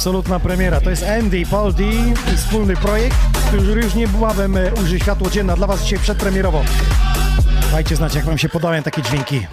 Absolutna 0.00 0.40
premiera. 0.40 0.80
To 0.80 0.90
jest 0.90 1.04
Andy, 1.18 1.46
Paul 1.46 1.74
D 1.74 1.84
wspólny 2.36 2.76
projekt, 2.76 3.16
który 3.64 3.82
już 3.82 3.94
niebawem 3.94 4.56
e, 4.56 4.74
ujrzy 4.74 5.00
światło 5.00 5.30
dzienne. 5.30 5.56
Dla 5.56 5.66
Was 5.66 5.82
dzisiaj 5.82 5.98
przedpremierowo. 5.98 6.62
Dajcie 7.72 7.96
znać, 7.96 8.14
jak 8.14 8.24
Wam 8.24 8.38
się 8.38 8.48
podobają 8.48 8.82
takie 8.82 9.02
dźwięki. 9.02 9.46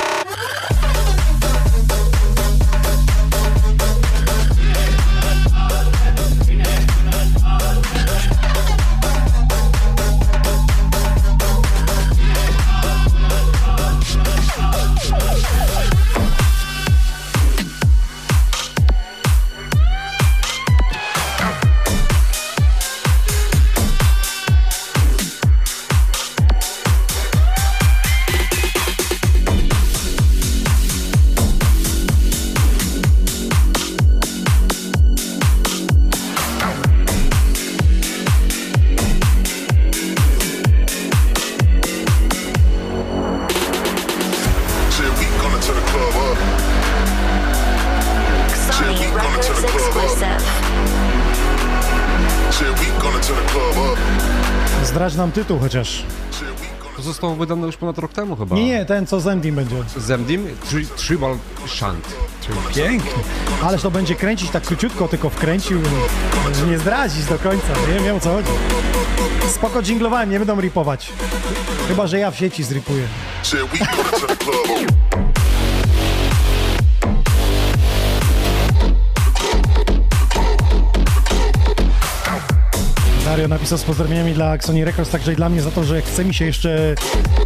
Zdradź 55.18 55.28
nam 55.28 55.32
tytuł 55.32 55.60
chociaż. 55.60 56.04
To 56.96 57.02
zostało 57.02 57.36
wydane 57.36 57.66
już 57.68 57.78
ponad 57.78 57.98
rok 57.98 58.14
temu 58.14 58.36
chyba. 58.36 58.56
Nie, 58.56 58.66
nie, 58.66 58.86
ten 58.86 59.08
co 59.08 59.20
z 59.20 59.28
Endym 59.28 59.56
będzie. 59.56 59.76
Zemdim 59.98 60.48
Tri- 60.70 60.86
Tribal 61.08 61.38
Shunt. 61.68 62.08
Pięknie. 62.76 63.12
Ależ 63.64 63.82
to 63.82 63.92
będzie 63.92 64.16
kręcić 64.16 64.50
tak 64.52 64.64
króciutko, 64.64 65.08
tylko 65.08 65.30
wkręcił, 65.30 65.82
że 66.60 66.66
nie 66.68 66.78
zdradzić 66.78 67.26
do 67.26 67.40
końca. 67.40 67.68
Nie 67.94 68.00
wiem 68.00 68.16
o 68.16 68.20
co 68.20 68.34
chodzi. 68.34 68.50
Spoko 69.50 69.84
dżinglowałem, 69.84 70.30
nie 70.30 70.40
będą 70.40 70.62
ripować. 70.62 71.10
Chyba, 71.88 72.08
że 72.08 72.20
ja 72.20 72.32
w 72.32 72.38
sieci 72.38 72.64
zripuję. 72.64 73.04
Dario 83.38 83.48
napisał 83.48 83.78
z 83.78 83.84
pozdrowieniami 83.84 84.34
dla 84.34 84.62
Sony 84.62 84.86
Records, 84.86 85.12
także 85.12 85.34
i 85.34 85.36
dla 85.36 85.50
mnie 85.50 85.62
za 85.62 85.72
to, 85.72 85.84
że 85.84 86.02
chce 86.02 86.26
mi 86.26 86.34
się 86.34 86.46
jeszcze 86.46 86.96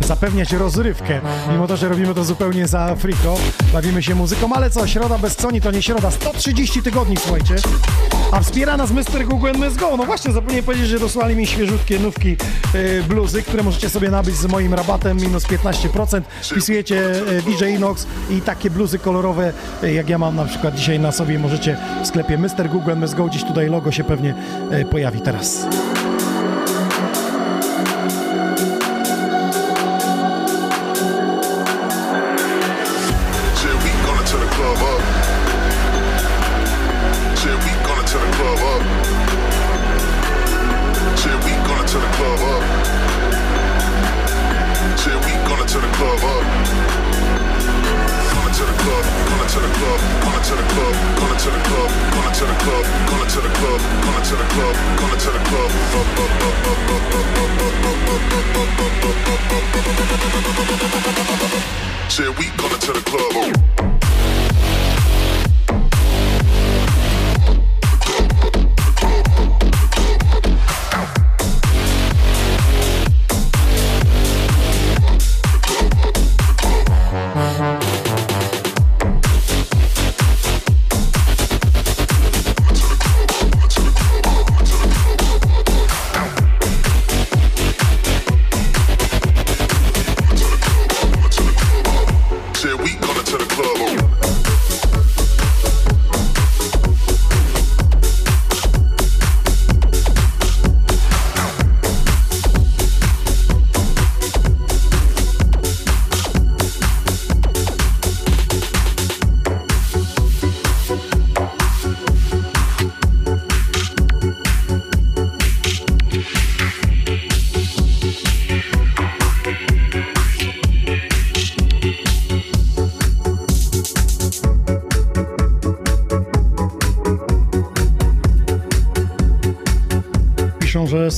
zapewniać 0.02 0.52
rozrywkę. 0.52 1.22
Mimo 1.52 1.68
to, 1.68 1.78
że 1.78 1.90
robimy 1.90 2.16
to 2.16 2.24
zupełnie 2.24 2.68
za 2.68 2.96
friko, 2.96 3.38
bawimy 3.74 4.04
się 4.04 4.16
muzyką, 4.16 4.54
ale 4.54 4.70
co, 4.70 4.88
środa 4.88 5.18
bez 5.18 5.40
Sony 5.40 5.62
to 5.62 5.72
nie 5.72 5.82
środa. 5.82 6.12
130 6.12 6.84
tygodni, 6.84 7.18
słuchajcie. 7.18 7.56
A 8.32 8.40
wspiera 8.40 8.78
nas 8.78 8.92
Mr. 8.92 9.26
Google 9.26 9.48
MS 9.48 9.78
Go. 9.78 9.98
No 9.98 10.06
właśnie, 10.06 10.32
zapomniałem 10.32 10.66
powiedzieć, 10.66 10.88
że 10.88 11.00
dosłali 11.00 11.36
mi 11.36 11.48
świeżutkie 11.48 12.00
nówki 12.00 12.38
y, 12.76 13.04
bluzy, 13.08 13.42
które 13.42 13.64
możecie 13.64 13.90
sobie 13.90 14.10
nabyć 14.10 14.36
z 14.36 14.46
moim 14.46 14.74
rabatem 14.74 15.18
minus 15.18 15.44
15%. 15.44 16.22
Wpisujecie 16.42 17.12
y, 17.12 17.42
DJ 17.42 17.66
Inox 17.76 18.08
i 18.30 18.42
takie 18.42 18.70
bluzy 18.70 19.00
kolorowe, 19.00 19.54
y, 19.84 19.94
jak 19.94 20.10
ja 20.10 20.18
mam 20.18 20.36
na 20.36 20.46
przykład 20.46 20.76
dzisiaj 20.76 21.00
na 21.00 21.12
sobie, 21.12 21.40
możecie 21.40 21.78
w 22.04 22.08
sklepie 22.08 22.38
Mr. 22.38 22.70
Google 22.70 22.92
MS 22.92 23.14
Go, 23.14 23.26
gdzieś 23.26 23.44
tutaj 23.44 23.70
logo 23.70 23.92
się 23.92 24.04
pewnie 24.04 24.34
y, 24.74 24.86
pojawi 24.86 25.22
teraz. 25.22 25.66
Gonna 50.42 50.56
to 50.56 50.64
the 50.64 50.70
club, 50.74 50.96
gonna 51.20 51.38
to 51.38 51.52
the 51.52 51.60
club, 51.62 51.92
gonna 52.14 52.34
to 52.34 52.46
the 52.46 52.56
club, 52.58 52.86
gonna 53.06 53.30
to 53.30 53.42
the 53.42 53.50
club, 53.54 53.82
gonna 54.02 54.26
to 54.26 54.36
the 54.36 54.44
club, 54.50 54.76
gonna 54.98 55.18
to 55.20 55.30
the 55.30 55.40
club. 55.46 55.72
Said 62.10 62.30
we 62.40 62.46
gonna 62.58 62.78
to 62.80 62.92
the 62.92 63.02
club. 63.02 64.01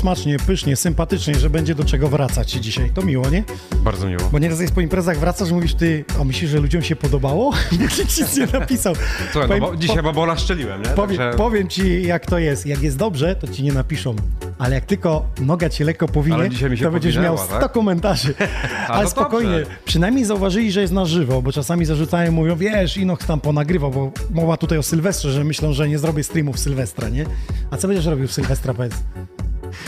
Smacznie, 0.03 0.38
pysznie, 0.39 0.75
sympatycznie, 0.75 1.35
że 1.35 1.49
będzie 1.49 1.75
do 1.75 1.85
czego 1.85 2.09
wracać 2.09 2.51
dzisiaj. 2.51 2.91
To 2.93 3.01
miło, 3.01 3.30
nie? 3.30 3.43
Bardzo 3.84 4.07
miło. 4.07 4.21
Bo 4.31 4.39
nieraz 4.39 4.59
jest 4.59 4.73
po 4.73 4.81
imprezach 4.81 5.19
wracasz, 5.19 5.51
mówisz 5.51 5.73
ty, 5.73 6.05
a 6.21 6.23
myślisz, 6.23 6.51
że 6.51 6.59
ludziom 6.59 6.81
się 6.81 6.95
podobało? 6.95 7.53
Nikt 7.71 7.97
nic 8.19 8.38
nie 8.38 8.47
napisał. 8.59 8.93
Słuchaj, 9.31 9.41
no 9.41 9.47
Powiem- 9.47 9.63
bo 9.63 9.75
dzisiaj 9.75 9.97
po- 9.97 10.03
babola 10.03 10.38
szczeliłem, 10.38 10.81
nie? 10.81 10.89
Powiem, 10.89 11.17
Także- 11.17 11.38
powiem 11.38 11.67
ci, 11.67 12.01
jak 12.03 12.25
to 12.25 12.39
jest. 12.39 12.65
Jak 12.65 12.81
jest 12.84 12.97
dobrze, 12.97 13.35
to 13.35 13.47
ci 13.47 13.63
nie 13.63 13.73
napiszą. 13.73 14.15
Ale 14.57 14.75
jak 14.75 14.85
tylko 14.85 15.25
noga 15.41 15.69
ci 15.69 15.84
lekko 15.84 16.07
powinie, 16.07 16.38
to 16.49 16.67
będziesz 16.69 16.81
miał 16.81 16.91
powinęła, 16.91 17.38
100 17.38 17.59
tak? 17.59 17.71
komentarzy. 17.71 18.34
Ale 18.88 19.03
no 19.03 19.09
spokojnie, 19.09 19.59
dobrze. 19.59 19.75
przynajmniej 19.85 20.25
zauważyli, 20.25 20.71
że 20.71 20.81
jest 20.81 20.93
na 20.93 21.05
żywo, 21.05 21.41
bo 21.41 21.51
czasami 21.51 21.85
zarzucają, 21.85 22.31
mówią, 22.31 22.55
wiesz, 22.55 22.97
Inox 22.97 23.25
tam 23.25 23.41
ponagrywał, 23.41 23.91
bo 23.91 24.11
mowa 24.31 24.57
tutaj 24.57 24.77
o 24.77 24.84
Sylwestrze, 24.84 25.31
że 25.31 25.43
myślą, 25.43 25.73
że 25.73 25.89
nie 25.89 25.99
zrobię 25.99 26.23
streamów 26.23 26.59
Sylwestra, 26.59 27.09
nie? 27.09 27.25
A 27.71 27.77
co 27.77 27.88
będziesz 27.88 28.05
robił 28.05 28.27
w 28.27 28.34
Sylwestra, 28.34 28.73
powiedz? 28.73 28.93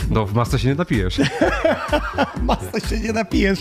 No, 0.10 0.26
w 0.26 0.34
masce 0.34 0.60
się 0.60 0.68
nie 0.68 0.76
napijesz. 0.76 1.18
Masę 2.42 2.88
się 2.90 3.00
nie 3.00 3.14
napijesz. 3.14 3.60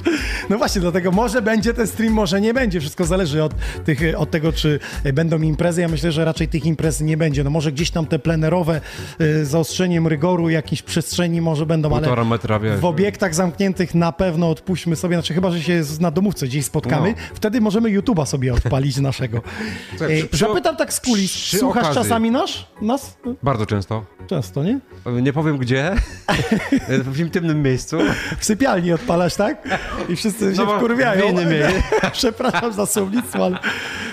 No 0.51 0.59
właśnie, 0.59 0.81
dlatego 0.81 1.11
może 1.12 1.43
będzie 1.43 1.75
ten 1.75 1.87
stream, 1.87 2.12
może 2.12 2.41
nie 2.41 2.55
będzie. 2.55 2.81
Wszystko 2.81 3.05
zależy 3.05 3.43
od, 3.43 3.55
tych, 3.85 4.01
od 4.16 4.31
tego, 4.31 4.53
czy 4.53 4.81
będą 5.15 5.43
imprezy. 5.43 5.81
Ja 5.81 5.89
myślę, 5.89 6.12
że 6.12 6.25
raczej 6.25 6.49
tych 6.49 6.65
imprez 6.66 7.01
nie 7.01 7.16
będzie. 7.16 7.45
No 7.45 7.51
może 7.51 7.73
gdzieś 7.73 7.91
tam 7.91 8.07
te 8.07 8.19
plenerowe 8.19 8.81
y, 9.21 9.47
zaostrzeniem 9.47 10.07
rygoru, 10.07 10.49
jakiejś 10.49 10.83
przestrzeni 10.83 11.41
może 11.41 11.66
będą, 11.66 11.91
Półtora 11.91 12.12
ale 12.23 12.25
metra, 12.31 12.61
wiesz. 12.61 12.81
w 12.81 12.85
obiektach 12.85 13.35
zamkniętych 13.35 13.95
na 13.95 14.12
pewno 14.12 14.51
odpuśćmy 14.51 14.97
sobie, 14.97 15.16
znaczy 15.16 15.35
chyba, 15.35 15.51
że 15.51 15.62
się 15.62 15.85
z- 15.85 16.01
na 16.01 16.11
domówce 16.11 16.47
gdzieś 16.47 16.65
spotkamy, 16.65 17.09
No. 17.11 17.16
wtedy 17.35 17.61
możemy 17.61 17.91
YouTube'a 17.91 18.27
sobie 18.27 18.55
odpalić 18.55 18.97
naszego. 18.97 19.43
Słuchaj, 19.91 20.12
Ej, 20.15 20.19
przy- 20.19 20.29
przy- 20.29 20.39
Zapytam 20.45 20.77
tak 20.77 20.93
z 20.93 21.01
kulis, 21.01 21.33
słuchasz 21.59 21.83
okazji. 21.85 22.03
czasami 22.03 22.31
nasz? 22.31 22.66
Nas? 22.83 23.16
Bardzo 23.43 23.66
często. 23.66 24.05
Często, 24.27 24.65
nie? 24.65 24.81
Nie 25.23 25.33
powiem 25.33 25.59
gdzie, 25.59 25.95
w 27.15 27.20
intymnym 27.20 27.62
miejscu. 27.62 27.98
W 28.39 28.44
sypialni 28.44 28.93
odpalasz, 28.93 29.35
tak? 29.35 29.69
I 30.09 30.16
wszyscy 30.16 30.56
się 30.56 30.62
No 30.65 30.77
wkurwiają. 30.77 31.27
w 31.27 31.31
innym 31.31 31.48
miejscu. 31.51 31.81
Przepraszam 32.12 32.73
za 32.73 32.86
słownictwo, 32.86 33.44
ale 33.44 33.59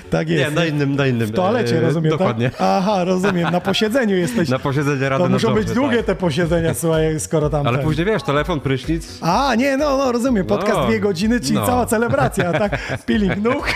Tak 0.10 0.30
jest. 0.30 0.50
Nie, 0.50 0.56
na 0.56 0.66
innym, 0.66 0.96
na 0.96 1.08
innym. 1.08 1.28
W 1.28 1.32
toalecie, 1.32 1.78
e, 1.78 1.82
rozumiem, 1.82 2.12
Dokładnie. 2.12 2.50
Tak? 2.50 2.62
Aha, 2.62 3.04
rozumiem, 3.04 3.52
na 3.52 3.62
posiedzeniu 3.62 4.16
jesteś. 4.16 4.50
Na 4.50 4.60
posiedzenie 4.60 5.10
Rady 5.10 5.24
To 5.24 5.30
muszą 5.30 5.48
być 5.48 5.58
Nadzorczej, 5.58 5.76
długie 5.76 5.98
tak. 5.98 6.06
te 6.06 6.16
posiedzenia, 6.16 6.74
słuchaj, 6.82 7.20
skoro 7.20 7.50
tam... 7.50 7.68
Ale 7.68 7.78
ten- 7.78 7.88
później 7.88 8.06
wiesz, 8.06 8.24
telefon, 8.24 8.60
prysznic. 8.60 9.18
A, 9.22 9.56
nie, 9.56 9.78
no, 9.78 9.98
no 9.98 10.12
rozumiem, 10.12 10.46
podcast 10.46 10.78
No. 10.78 10.88
dwie 10.88 11.00
godziny, 11.00 11.40
czyli 11.40 11.54
No. 11.54 11.66
cała 11.66 11.86
celebracja, 11.86 12.52
tak? 12.54 12.78
Peeling 13.06 13.38
nóg. 13.38 13.74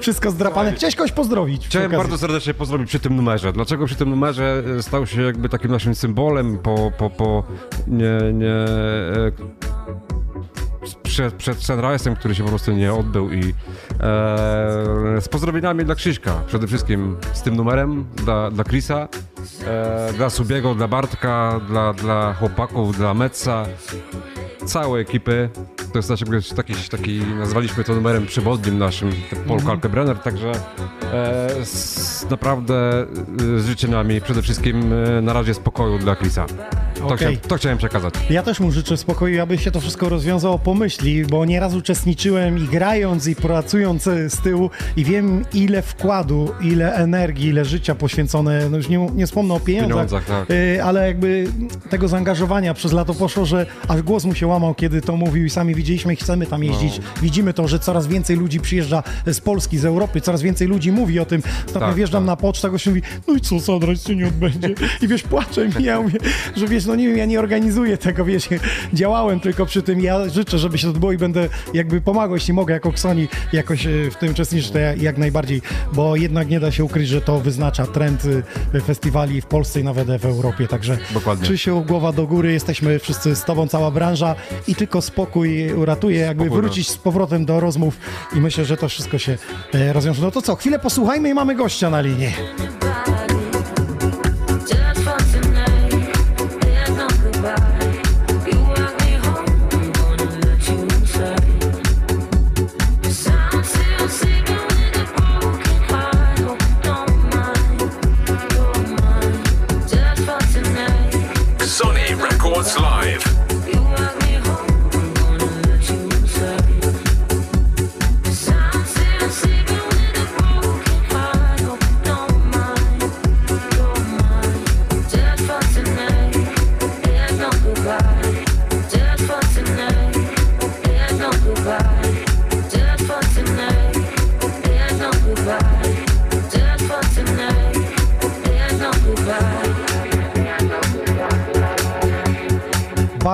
Wszystko 0.00 0.30
zdrapane. 0.30 0.72
Chciałeś 0.72 0.96
kogoś 0.96 1.12
pozdrowić 1.12 1.66
Chciałem 1.66 1.90
bardzo 1.90 2.18
serdecznie 2.18 2.54
pozdrowić 2.54 2.88
przy 2.88 3.00
tym 3.00 3.16
numerze. 3.16 3.52
Dlaczego 3.52 3.86
przy 3.86 3.94
tym 3.96 4.10
numerze 4.10 4.62
e, 4.78 4.82
stał 4.82 5.06
się 5.06 5.22
jakby 5.22 5.48
takim 5.48 5.70
naszym 5.78 5.94
symbolem 5.94 6.58
po, 6.58 6.92
po, 6.98 7.10
po 7.10 7.44
nie, 7.86 8.32
nie, 8.32 8.52
e, 8.52 9.32
przed, 10.94 11.34
przed 11.34 11.58
Sunrise'em, 11.58 12.16
który 12.16 12.34
się 12.34 12.42
po 12.42 12.48
prostu 12.48 12.72
nie 12.72 12.94
odbył 12.94 13.32
i 13.32 13.40
e, 13.40 13.54
z 15.20 15.28
pozdrowieniami 15.30 15.84
dla 15.84 15.94
Krzyśka. 15.94 16.42
Przede 16.46 16.66
wszystkim 16.66 17.16
z 17.32 17.42
tym 17.42 17.56
numerem, 17.56 18.04
dla, 18.16 18.50
dla 18.50 18.64
Chrisa, 18.64 19.08
e, 19.66 20.12
dla 20.12 20.30
Subiego, 20.30 20.74
dla 20.74 20.88
Bartka, 20.88 21.60
dla, 21.68 21.92
dla 21.92 22.34
chłopaków, 22.34 22.96
dla 22.96 23.14
Metza, 23.14 23.66
całej 24.66 25.02
ekipy. 25.02 25.48
To 25.92 25.98
jest 25.98 26.10
jakby 26.10 26.42
taki, 26.42 26.74
taki, 26.90 27.20
nazwaliśmy 27.20 27.84
to 27.84 27.94
numerem 27.94 28.26
przewodnim 28.26 28.78
naszym, 28.78 29.10
Paul 29.30 29.58
Mhm. 29.58 29.66
Kalkebrenner, 29.66 30.18
także 30.18 30.52
e, 31.12 31.64
z, 31.64 32.26
naprawdę 32.30 33.06
e, 33.56 33.58
z 33.60 33.66
życzeniami 33.66 34.20
przede 34.20 34.42
wszystkim 34.42 34.92
e, 34.92 35.22
na 35.22 35.32
razie 35.32 35.54
spokoju 35.54 35.98
dla 35.98 36.14
Chrisa. 36.14 36.46
To, 36.98 37.16
chciałem, 37.16 37.36
to 37.36 37.56
chciałem 37.56 37.78
przekazać. 37.78 38.14
Ja 38.30 38.42
też 38.42 38.60
mu 38.60 38.72
życzę 38.72 38.96
spokoju, 38.96 39.42
aby 39.42 39.58
się 39.58 39.70
to 39.70 39.80
wszystko 39.80 40.08
rozwiązało 40.08 40.58
po 40.58 40.74
myśli, 40.74 41.24
bo 41.24 41.44
nieraz 41.44 41.74
uczestniczyłem 41.74 42.58
i 42.58 42.68
grając, 42.68 43.26
i 43.26 43.36
pracując 43.36 44.06
e, 44.06 44.30
z 44.30 44.36
tyłu 44.40 44.70
i 44.96 45.04
wiem 45.04 45.44
ile 45.54 45.82
wkładu, 45.82 46.50
ile 46.60 46.94
energii, 46.94 47.48
ile 47.48 47.64
życia 47.64 47.94
poświęcone, 47.94 48.68
no 48.70 48.76
już 48.76 48.88
nie, 48.88 48.98
nie 49.14 49.26
wspomnę 49.26 49.54
o 49.54 49.60
pieniądzach, 49.60 49.88
Pieniądzach, 49.96 50.26
tak. 50.26 50.50
e, 50.50 50.84
ale 50.84 51.06
jakby 51.06 51.46
tego 51.90 52.08
zaangażowania 52.08 52.74
przez 52.74 52.92
lato 52.92 53.14
poszło, 53.14 53.44
że 53.46 53.66
aż 53.88 54.02
głos 54.02 54.24
mu 54.24 54.34
się 54.34 54.46
łamał, 54.46 54.74
kiedy 54.74 55.00
to 55.00 55.16
mówił 55.16 55.44
i 55.44 55.50
sami 55.50 55.74
widzieliśmy 55.74 56.12
i 56.12 56.16
chcemy 56.16 56.46
tam 56.46 56.64
jeździć. 56.64 56.98
No. 56.98 57.04
Widzimy 57.22 57.54
to, 57.54 57.68
że 57.68 57.78
coraz 57.78 58.06
więcej 58.06 58.36
ludzi 58.36 58.60
przyjeżdża 58.60 59.02
z 59.26 59.40
Polski, 59.40 59.78
z 59.78 59.84
Europy, 59.84 60.20
coraz 60.20 60.42
więcej 60.42 60.68
ludzi 60.68 60.92
mówi 60.92 61.20
o 61.20 61.24
tym. 61.24 61.42
Ostatnio 61.66 61.80
Tak, 61.88 61.96
wjeżdżam 61.96 62.22
tak. 62.22 62.26
na 62.26 62.36
pocztę, 62.36 62.70
gość 62.70 62.86
mówi, 62.86 63.02
no 63.28 63.34
i 63.34 63.40
co, 63.40 63.60
Sadrać 63.60 64.02
się 64.02 64.16
nie 64.16 64.26
odbędzie. 64.26 64.74
I 65.02 65.08
wiesz, 65.08 65.22
płaczę 65.22 65.68
mi, 65.68 65.84
ja 65.84 66.00
mówię, 66.00 66.18
że 66.56 66.66
wiesz, 66.66 66.86
no 66.88 66.94
nie 66.94 67.08
wiem, 67.08 67.16
ja 67.16 67.24
nie 67.24 67.38
organizuję 67.38 67.98
tego, 67.98 68.24
wiesz, 68.24 68.48
działałem 68.92 69.40
tylko 69.40 69.66
przy 69.66 69.82
tym, 69.82 70.00
ja 70.00 70.28
życzę, 70.28 70.58
żeby 70.58 70.78
się 70.78 70.86
to 70.86 70.90
odbyło 70.90 71.12
i 71.12 71.18
będę 71.18 71.48
jakby 71.74 72.00
pomagał, 72.00 72.34
jeśli 72.34 72.54
mogę, 72.54 72.74
jako 72.74 72.92
Ksoni 72.92 73.28
jakoś 73.52 73.86
e, 73.86 74.10
w 74.10 74.16
tym 74.16 74.30
uczestniczyć, 74.30 74.70
to 74.70 74.78
ja, 74.78 74.94
jak 74.94 75.18
najbardziej, 75.18 75.62
bo 75.92 76.16
jednak 76.16 76.48
nie 76.48 76.60
da 76.60 76.70
się 76.70 76.84
ukryć, 76.84 77.08
że 77.08 77.20
to 77.20 77.40
wyznacza 77.40 77.86
trend 77.86 78.22
e, 78.74 78.80
festiwali 78.80 79.40
w 79.40 79.46
Polsce 79.46 79.80
i 79.80 79.84
nawet 79.84 80.08
w 80.08 80.24
Europie, 80.24 80.68
także 80.68 80.98
Dokładnie. 81.14 81.44
Krzysiu, 81.44 81.84
głowa 81.88 82.12
do 82.12 82.26
góry, 82.26 82.52
jesteśmy 82.52 82.98
wszyscy 82.98 83.36
z 83.36 83.44
tobą, 83.44 83.68
cała 83.68 83.90
branża 83.90 84.34
i 84.68 84.74
tylko 84.74 85.02
spokój 85.02 85.72
uratuje, 85.72 86.20
jakby 86.20 86.44
Spokój, 86.44 86.56
no. 86.56 86.62
wrócić 86.62 86.88
z 86.88 86.96
powrotem 86.96 87.44
do 87.44 87.60
rozmów 87.60 87.98
i 88.36 88.40
myślę, 88.40 88.64
że 88.64 88.76
to 88.76 88.88
wszystko 88.88 89.18
się 89.18 89.38
e, 89.74 89.92
rozwiąże. 89.92 90.22
No 90.22 90.30
to 90.30 90.42
co, 90.42 90.56
chwilę 90.56 90.78
posłuchajmy 90.78 91.28
i 91.28 91.34
mamy 91.34 91.54
gościa 91.54 91.90
na 91.90 92.00
linii. 92.00 92.32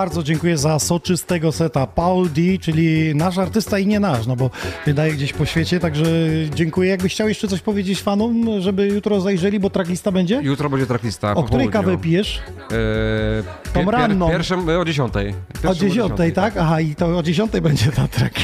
Bardzo 0.05 0.23
dziękuję 0.23 0.59
za 0.59 0.79
soczystego 0.79 1.53
seta. 1.53 1.87
Paul 1.87 2.29
D, 2.31 2.41
czyli 2.61 3.15
nasz 3.15 3.39
artysta 3.39 3.79
i 3.79 3.87
nie 3.87 4.01
nasz, 4.01 4.27
no 4.27 4.37
bo 4.37 4.51
wydaje 4.87 5.13
gdzieś 5.13 5.33
po 5.33 5.47
świecie, 5.47 5.81
także 5.81 6.05
dziękuję. 6.55 6.91
Jakbyś 6.91 7.13
chciał 7.13 7.29
jeszcze 7.29 7.49
coś 7.49 7.61
powiedzieć 7.61 8.03
fanom, 8.03 8.61
żeby 8.61 8.87
jutro 8.87 9.21
zajrzeli, 9.21 9.61
bo 9.61 9.71
tracklista 9.71 10.13
będzie? 10.13 10.41
Jutro 10.43 10.71
będzie 10.71 10.87
tracklista. 10.87 11.31
O 11.35 11.43
której 11.43 11.49
południu. 11.69 11.71
kawę 11.71 11.99
pijesz? 11.99 12.43
E, 12.73 13.73
Tą 13.73 13.91
ranną. 13.91 14.29
Pierwszym, 14.31 14.71
e, 14.71 14.79
o 14.79 14.85
10. 14.85 15.15
O 15.69 15.75
10, 15.75 16.13
tak? 16.35 16.57
Aha, 16.57 16.81
i 16.81 16.95
to 16.95 17.19
o 17.19 17.23
10 17.23 17.61
będzie 17.61 17.93
ta 17.93 18.09
track. 18.09 18.35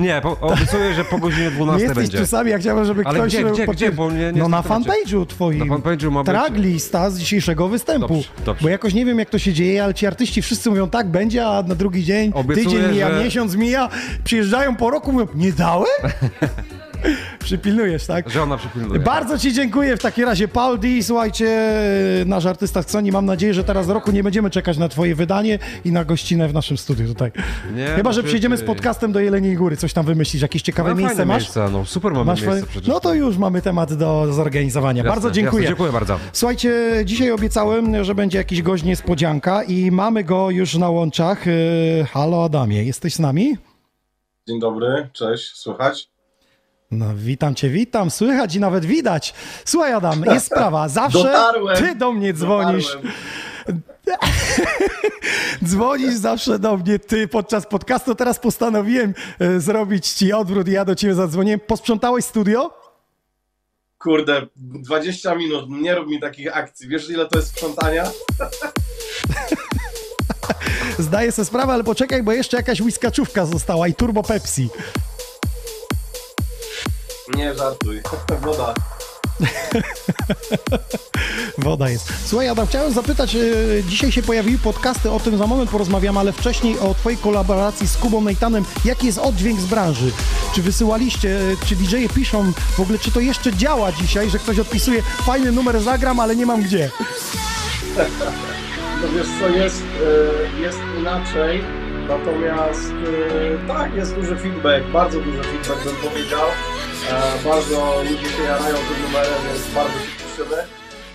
Nie, 0.00 0.20
po, 0.22 0.40
obiecuję, 0.40 0.94
że 0.94 1.04
po 1.04 1.18
godzinie 1.18 1.50
12 1.50 1.78
Nie 1.82 1.84
jesteś 1.88 2.04
będzie. 2.04 2.18
czasami, 2.18 2.50
ja 2.50 2.58
chciałem, 2.58 2.84
żeby 2.84 3.02
Ale 3.04 3.18
ktoś... 3.18 3.32
gdzie, 3.32 3.44
gdzie, 3.44 3.66
gdzie? 3.66 3.92
Bo 3.92 4.10
nie- 4.10 4.32
nie 4.32 4.40
no 4.40 4.48
na 4.48 4.62
fanpage'u 4.62 5.26
twoim. 5.26 5.58
Na 5.68 5.76
fanpage'u 5.76 6.10
ma 6.10 6.20
być- 6.22 6.26
Tracklista 6.32 7.10
z 7.10 7.18
dzisiejszego 7.18 7.68
występu. 7.68 8.08
Dobrze, 8.08 8.28
dobrze. 8.46 8.62
Bo 8.62 8.68
jakoś 8.68 8.94
nie 8.94 9.04
wiem, 9.04 9.18
jak 9.18 9.30
to 9.30 9.38
się 9.38 9.52
dzieje, 9.52 9.84
ale 9.84 9.94
ci 9.94 10.06
artyści 10.06 10.42
wszyscy 10.42 10.70
mówią, 10.70 10.87
tak 10.88 11.08
będzie, 11.08 11.46
a 11.46 11.62
na 11.62 11.74
drugi 11.74 12.04
dzień, 12.04 12.30
Obiecuję, 12.34 12.64
tydzień 12.66 12.92
mija, 12.92 13.10
że- 13.10 13.24
miesiąc 13.24 13.56
mija, 13.56 13.88
przyjeżdżają 14.24 14.76
po 14.76 14.90
roku, 14.90 15.12
mówią, 15.12 15.26
nie 15.34 15.52
dałem? 15.52 15.86
Przypilnujesz, 17.44 18.06
tak? 18.06 18.30
Że 18.30 18.42
ona 18.42 18.56
przypilnuje. 18.56 19.00
Bardzo 19.00 19.38
Ci 19.38 19.52
dziękuję 19.52 19.96
w 19.96 20.02
takim 20.02 20.24
razie, 20.24 20.48
Paul 20.48 20.78
D. 20.78 20.88
Słuchajcie, 21.02 21.72
nasz 22.26 22.46
artysta 22.46 22.82
Sony, 22.82 23.12
mam 23.12 23.26
nadzieję, 23.26 23.54
że 23.54 23.64
teraz 23.64 23.88
roku 23.88 24.12
nie 24.12 24.22
będziemy 24.22 24.50
czekać 24.50 24.78
na 24.78 24.88
Twoje 24.88 25.14
wydanie 25.14 25.58
i 25.84 25.92
na 25.92 26.04
gościnę 26.04 26.48
w 26.48 26.54
naszym 26.54 26.78
studiu 26.78 27.08
tutaj. 27.08 27.32
Nie, 27.74 27.86
Chyba, 27.86 28.12
że 28.12 28.22
przyjdziemy 28.22 28.56
z 28.56 28.62
podcastem 28.62 29.12
do 29.12 29.20
Jeleniej 29.20 29.56
Góry, 29.56 29.76
coś 29.76 29.92
tam 29.92 30.06
wymyślisz, 30.06 30.42
jakieś 30.42 30.62
ciekawe 30.62 30.90
No, 30.90 30.96
miejsce 30.96 31.16
fajne 31.16 31.32
masz? 31.34 31.42
miejsca, 31.42 31.68
no 31.68 31.84
super 31.84 32.12
mamy 32.12 32.24
Masz 32.24 32.42
miejsce 32.42 32.66
przecież. 32.66 32.88
No 32.88 33.00
to 33.00 33.14
już 33.14 33.36
mamy 33.36 33.62
temat 33.62 33.94
do 33.94 34.32
zorganizowania. 34.32 34.98
Jasne, 34.98 35.10
bardzo 35.10 35.30
dziękuję. 35.30 35.62
Jasne, 35.62 35.68
dziękuję 35.76 35.92
bardzo. 35.92 36.18
Słuchajcie, 36.32 36.72
dzisiaj 37.04 37.30
obiecałem, 37.30 38.04
że 38.04 38.14
będzie 38.14 38.38
jakiś 38.38 38.62
gość 38.62 38.84
niespodzianka 38.84 39.62
i 39.62 39.90
mamy 39.90 40.24
go 40.24 40.50
już 40.50 40.74
na 40.74 40.90
łączach. 40.90 41.46
Yy, 41.46 42.04
Halo 42.12 42.44
Adamie, 42.44 42.84
jesteś 42.84 43.14
z 43.14 43.18
nami? 43.18 43.56
Dzień 44.48 44.60
dobry, 44.60 45.08
cześć, 45.12 45.56
słychać? 45.56 46.08
No 46.90 47.06
witam 47.16 47.54
cię, 47.54 47.68
witam, 47.68 48.10
słychać 48.10 48.54
i 48.54 48.60
nawet 48.60 48.84
widać. 48.84 49.34
Słuchaj 49.64 49.92
Adam, 49.92 50.24
jest 50.24 50.46
sprawa, 50.46 50.88
zawsze 51.00 51.18
Dotarłem. 51.18 51.76
ty 51.76 51.94
do 51.94 52.12
mnie 52.12 52.32
dzwonisz. 52.32 52.86
Dotarłem. 52.86 53.12
Dzwonisz 55.64 56.14
zawsze 56.14 56.58
do 56.58 56.76
mnie, 56.76 56.98
ty 56.98 57.28
podczas 57.28 57.66
podcastu. 57.66 58.14
Teraz 58.14 58.38
postanowiłem 58.38 59.14
e, 59.38 59.60
zrobić 59.60 60.08
ci 60.08 60.32
odwrót 60.32 60.68
i 60.68 60.70
ja 60.72 60.84
do 60.84 60.94
ciebie 60.94 61.14
zadzwoniłem. 61.14 61.60
Posprzątałeś 61.60 62.24
studio? 62.24 62.70
Kurde, 63.98 64.46
20 64.56 65.34
minut, 65.34 65.64
nie 65.70 65.94
rób 65.94 66.08
mi 66.08 66.20
takich 66.20 66.56
akcji. 66.56 66.88
Wiesz 66.88 67.10
ile 67.10 67.26
to 67.26 67.38
jest 67.38 67.48
sprzątania? 67.48 68.04
Zdaję 70.98 71.32
sobie 71.32 71.46
sprawę, 71.46 71.72
ale 71.72 71.84
poczekaj, 71.84 72.22
bo 72.22 72.32
jeszcze 72.32 72.56
jakaś 72.56 72.80
whiskaczówka 72.80 73.46
została 73.46 73.88
i 73.88 73.94
turbo 73.94 74.22
Pepsi. 74.22 74.68
Nie 77.36 77.54
żartuj, 77.54 78.02
woda. 78.44 78.74
Woda 81.58 81.90
jest. 81.90 82.12
Słuchaj, 82.26 82.48
Adam, 82.48 82.66
chciałem 82.66 82.92
zapytać, 82.92 83.34
e, 83.34 83.38
dzisiaj 83.88 84.12
się 84.12 84.22
pojawiły 84.22 84.58
podcasty, 84.58 85.10
o 85.10 85.20
tym 85.20 85.38
za 85.38 85.46
moment 85.46 85.70
porozmawiam, 85.70 86.18
ale 86.18 86.32
wcześniej 86.32 86.78
o 86.78 86.94
twojej 86.94 87.18
kolaboracji 87.18 87.88
z 87.88 87.96
Kubą 87.96 88.20
Nejtanem. 88.20 88.64
Jaki 88.84 89.06
jest 89.06 89.18
oddźwięk 89.18 89.60
z 89.60 89.66
branży? 89.66 90.10
Czy 90.54 90.62
wysyłaliście, 90.62 91.40
e, 91.40 91.66
czy 91.66 91.76
DJ-e 91.76 92.08
piszą 92.08 92.52
w 92.76 92.80
ogóle, 92.80 92.98
czy 92.98 93.10
to 93.10 93.20
jeszcze 93.20 93.52
działa 93.56 93.92
dzisiaj, 93.92 94.30
że 94.30 94.38
ktoś 94.38 94.58
odpisuje, 94.58 95.02
fajny 95.02 95.52
numer 95.52 95.80
zagram, 95.80 96.20
ale 96.20 96.36
nie 96.36 96.46
mam 96.46 96.62
gdzie? 96.62 96.90
No 99.02 99.08
wiesz 99.08 99.26
co, 99.40 99.48
jest, 99.48 99.82
e, 100.56 100.60
jest 100.60 100.78
inaczej, 100.98 101.64
natomiast 102.08 102.80
tak, 103.68 103.94
jest 103.94 104.14
duży 104.14 104.36
feedback, 104.36 104.86
bardzo 104.92 105.20
duży 105.20 105.42
feedback 105.42 105.84
bym 105.84 105.96
powiedział. 105.96 106.40
E, 107.10 107.44
Bardzo 107.44 108.02
ludzie 108.10 108.28
się 108.28 108.42
jarają 108.42 108.76
tym 108.76 109.02
numerem, 109.06 109.34
więc 109.48 109.74
bardzo 109.74 109.98
się 109.98 110.06
cieszymy. 110.28 110.62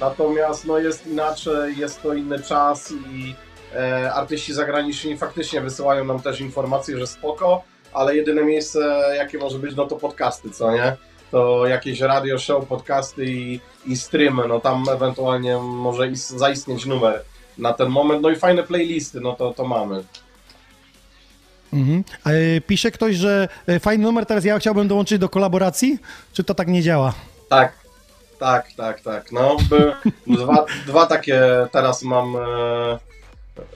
Natomiast 0.01 0.65
no 0.65 0.77
jest 0.77 1.07
inaczej, 1.07 1.77
jest 1.77 2.01
to 2.01 2.13
inny 2.13 2.39
czas 2.43 2.91
i 2.91 3.35
e, 3.75 4.13
artyści 4.13 4.53
zagraniczni 4.53 5.17
faktycznie 5.17 5.61
wysyłają 5.61 6.05
nam 6.05 6.21
też 6.21 6.41
informacje, 6.41 6.97
że 6.99 7.07
spoko. 7.07 7.63
ale 7.93 8.15
jedyne 8.15 8.43
miejsce, 8.43 9.03
jakie 9.17 9.37
może 9.37 9.59
być, 9.59 9.75
no 9.75 9.85
to 9.85 9.95
podcasty, 9.95 10.49
co 10.49 10.71
nie? 10.71 10.95
To 11.31 11.67
jakieś 11.67 11.99
radio 12.01 12.39
show, 12.39 12.65
podcasty 12.65 13.25
i, 13.25 13.59
i 13.85 13.97
streamy, 13.97 14.47
no 14.47 14.59
tam 14.59 14.85
ewentualnie 14.91 15.57
może 15.57 16.07
is- 16.07 16.29
zaistnieć 16.29 16.85
numer 16.85 17.21
na 17.57 17.73
ten 17.73 17.89
moment, 17.89 18.21
no 18.21 18.29
i 18.29 18.35
fajne 18.35 18.63
playlisty, 18.63 19.19
no 19.21 19.33
to, 19.33 19.53
to 19.53 19.65
mamy. 19.65 20.03
Mhm. 21.73 22.03
E, 22.25 22.61
Pisze 22.61 22.91
ktoś, 22.91 23.15
że 23.15 23.47
e, 23.67 23.79
fajny 23.79 24.03
numer, 24.03 24.25
teraz 24.25 24.45
ja 24.45 24.59
chciałbym 24.59 24.87
dołączyć 24.87 25.19
do 25.19 25.29
kolaboracji? 25.29 25.99
Czy 26.33 26.43
to 26.43 26.53
tak 26.53 26.67
nie 26.67 26.81
działa? 26.81 27.13
Tak, 27.49 27.73
tak, 28.39 28.71
tak, 28.77 29.01
tak. 29.01 29.31
No, 29.31 29.57
by, 29.69 29.93
dwa, 30.37 30.65
dwa 30.87 31.05
takie 31.05 31.41
teraz 31.71 32.03
mam 32.03 32.35
e, 32.35 32.39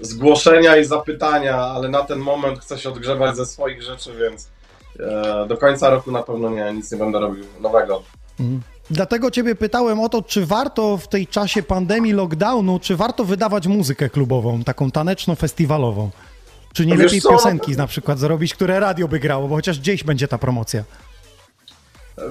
zgłoszenia 0.02 0.78
i 0.78 0.86
zapytania, 0.86 1.58
ale 1.58 1.90
na 1.90 2.04
ten 2.04 2.20
moment 2.20 2.60
chcę 2.60 2.78
się 2.78 2.90
odgrzebać 2.90 3.36
ze 3.36 3.46
swoich 3.46 3.84
rzeczy, 3.84 4.14
więc 4.22 4.50
e, 5.00 5.48
do 5.48 5.58
końca 5.58 5.90
roku 5.90 6.12
na 6.12 6.24
pewno 6.24 6.50
nie, 6.50 6.74
nic 6.74 6.92
nie 6.92 6.98
będę 6.98 7.20
robił 7.20 7.46
nowego. 7.62 8.04
Mhm. 8.40 8.62
Dlatego 8.90 9.32
ciebie 9.32 9.56
pytałem 9.56 10.00
o 10.00 10.10
to, 10.10 10.22
czy 10.22 10.46
warto 10.46 10.98
w 10.98 11.08
tej 11.08 11.28
czasie 11.28 11.64
pandemii, 11.64 12.14
lockdownu, 12.14 12.80
czy 12.80 12.96
warto 12.96 13.26
wydawać 13.26 13.68
muzykę 13.68 14.10
klubową, 14.10 14.64
taką 14.64 14.92
taneczno-festiwalową? 14.92 16.10
Czy 16.78 16.86
nie 16.86 16.98
Wiesz 16.98 17.04
lepiej 17.04 17.22
co, 17.22 17.30
piosenki 17.30 17.72
na 17.72 17.88
przykład 17.88 18.20
zrobić, 18.20 18.54
które 18.54 18.80
radio 18.80 19.08
by 19.08 19.20
grało, 19.20 19.48
bo 19.48 19.56
chociaż 19.56 19.80
gdzieś 19.80 20.04
będzie 20.04 20.28
ta 20.28 20.38
promocja. 20.38 20.84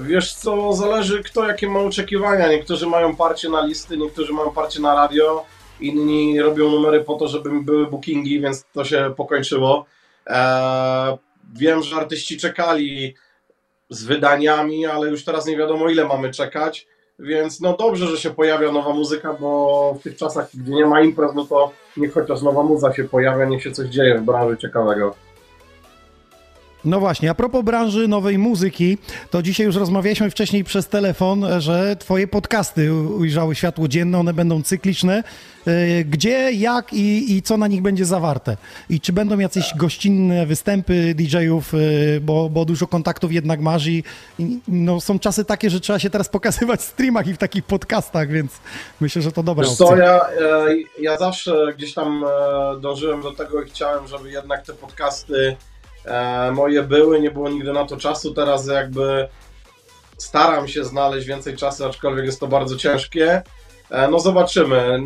Wiesz 0.01 0.33
co, 0.33 0.73
zależy 0.73 1.23
kto 1.23 1.47
jakie 1.47 1.69
ma 1.69 1.79
oczekiwania. 1.79 2.49
Niektórzy 2.49 2.87
mają 2.87 3.15
parcie 3.15 3.49
na 3.49 3.65
listy, 3.65 3.97
niektórzy 3.97 4.33
mają 4.33 4.51
parcie 4.51 4.81
na 4.81 4.95
radio, 4.95 5.45
inni 5.79 6.41
robią 6.41 6.69
numery 6.69 7.03
po 7.03 7.15
to, 7.15 7.27
żeby 7.27 7.61
były 7.61 7.87
bookingi, 7.87 8.41
więc 8.41 8.65
to 8.73 8.85
się 8.85 9.13
pokończyło. 9.17 9.85
Eee, 10.27 11.17
wiem, 11.53 11.83
że 11.83 11.95
artyści 11.95 12.37
czekali 12.37 13.15
z 13.89 14.03
wydaniami, 14.03 14.85
ale 14.85 15.07
już 15.07 15.23
teraz 15.23 15.45
nie 15.45 15.57
wiadomo 15.57 15.89
ile 15.89 16.05
mamy 16.05 16.31
czekać, 16.31 16.87
więc 17.19 17.61
no 17.61 17.77
dobrze, 17.77 18.07
że 18.07 18.17
się 18.17 18.29
pojawia 18.29 18.71
nowa 18.71 18.93
muzyka, 18.93 19.33
bo 19.33 19.93
w 19.99 20.03
tych 20.03 20.15
czasach, 20.15 20.49
gdzie 20.53 20.73
nie 20.73 20.85
ma 20.85 21.01
imprez, 21.01 21.31
no 21.35 21.45
to 21.45 21.71
niech 21.97 22.13
chociaż 22.13 22.41
nowa 22.41 22.63
muza 22.63 22.93
się 22.93 23.03
pojawia, 23.03 23.45
niech 23.45 23.63
się 23.63 23.71
coś 23.71 23.87
dzieje 23.87 24.19
w 24.19 24.25
branży 24.25 24.57
ciekawego. 24.57 25.26
No 26.87 26.99
właśnie, 26.99 27.29
a 27.29 27.35
propos 27.35 27.65
branży 27.65 28.07
nowej 28.07 28.37
muzyki, 28.37 28.97
to 29.31 29.41
dzisiaj 29.41 29.65
już 29.65 29.75
rozmawialiśmy 29.75 30.29
wcześniej 30.29 30.63
przez 30.63 30.87
telefon, 30.87 31.45
że 31.57 31.95
twoje 31.95 32.27
podcasty 32.27 32.93
ujrzały 32.93 33.55
światło 33.55 33.87
dzienne, 33.87 34.19
one 34.19 34.33
będą 34.33 34.63
cykliczne. 34.63 35.23
E, 35.67 36.03
Gdzie, 36.03 36.51
jak 36.51 36.93
i, 36.93 37.35
i 37.37 37.41
co 37.41 37.57
na 37.57 37.67
nich 37.67 37.81
będzie 37.81 38.05
zawarte? 38.05 38.57
I 38.89 39.01
czy 39.01 39.13
będą 39.13 39.39
jakieś 39.39 39.73
gościnne 39.75 40.45
występy 40.45 41.15
DJ-ów, 41.15 41.73
e, 41.73 41.77
bo, 42.21 42.49
bo 42.49 42.65
dużo 42.65 42.87
kontaktów 42.87 43.31
jednak 43.31 43.59
masz 43.59 43.87
i, 43.87 44.03
i 44.39 44.59
no, 44.67 45.01
są 45.01 45.19
czasy 45.19 45.45
takie, 45.45 45.69
że 45.69 45.79
trzeba 45.79 45.99
się 45.99 46.09
teraz 46.09 46.29
pokazywać 46.29 46.79
w 46.79 46.83
streamach 46.83 47.27
i 47.27 47.33
w 47.33 47.37
takich 47.37 47.63
podcastach, 47.63 48.29
więc 48.29 48.51
myślę, 49.01 49.21
że 49.21 49.31
to 49.31 49.43
dobra 49.43 49.63
Wiesz 49.63 49.81
opcja. 49.81 49.87
co, 49.87 49.97
ja, 49.97 50.19
e, 50.21 50.65
ja 50.99 51.17
zawsze 51.17 51.73
gdzieś 51.77 51.93
tam 51.93 52.25
dążyłem 52.81 53.21
do 53.21 53.31
tego 53.31 53.61
i 53.61 53.69
chciałem, 53.69 54.07
żeby 54.07 54.31
jednak 54.31 54.65
te 54.65 54.73
podcasty 54.73 55.55
moje 56.51 56.83
były, 56.83 57.21
nie 57.21 57.31
było 57.31 57.49
nigdy 57.49 57.73
na 57.73 57.85
to 57.85 57.97
czasu, 57.97 58.33
teraz 58.33 58.67
jakby 58.67 59.27
staram 60.17 60.67
się 60.67 60.83
znaleźć 60.83 61.27
więcej 61.27 61.55
czasu, 61.55 61.85
aczkolwiek 61.85 62.25
jest 62.25 62.39
to 62.39 62.47
bardzo 62.47 62.75
ciężkie. 62.75 63.41
E, 63.91 64.07
No 64.07 64.19
zobaczymy. 64.19 64.99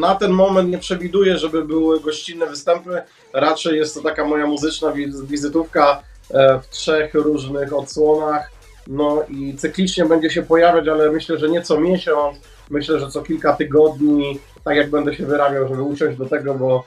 Na 0.00 0.14
ten 0.14 0.30
moment 0.30 0.70
nie 0.70 0.78
przewiduję, 0.78 1.38
żeby 1.38 1.64
były 1.64 2.00
gościnne 2.00 2.46
występy. 2.46 3.02
Raczej 3.32 3.78
jest 3.78 3.94
to 3.94 4.02
taka 4.02 4.24
moja 4.24 4.46
muzyczna 4.46 4.92
wiz- 4.92 5.22
wizytówka 5.24 6.02
e, 6.30 6.60
w 6.60 6.68
trzech 6.68 7.14
różnych 7.14 7.72
odsłonach. 7.74 8.50
No 8.86 9.22
i 9.28 9.54
cyklicznie 9.56 10.04
będzie 10.04 10.30
się 10.30 10.42
pojawiać, 10.42 10.88
ale 10.88 11.10
myślę, 11.10 11.38
że 11.38 11.48
nie 11.48 11.62
co 11.62 11.80
miesiąc, 11.80 12.38
myślę, 12.70 12.98
że 13.00 13.08
co 13.08 13.22
kilka 13.22 13.52
tygodni, 13.52 14.38
tak 14.64 14.76
jak 14.76 14.90
będę 14.90 15.14
się 15.14 15.26
wyrabiał, 15.26 15.68
żeby 15.68 15.82
usiąść 15.82 16.18
do 16.18 16.26
tego, 16.26 16.54
bo 16.54 16.84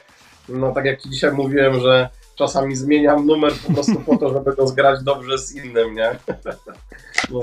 no 0.50 0.72
tak 0.72 0.86
jak 0.86 1.02
dzisiaj 1.02 1.32
mówiłem, 1.32 1.80
że 1.80 2.10
czasami 2.36 2.76
zmieniam 2.76 3.26
numer 3.26 3.54
po 3.68 3.74
prostu 3.74 3.96
po 3.96 4.18
to, 4.18 4.30
żeby 4.34 4.56
go 4.56 4.68
zgrać 4.68 5.04
dobrze 5.04 5.38
z 5.38 5.56
innym, 5.56 5.96
nie? 5.96 6.16
No. 7.32 7.40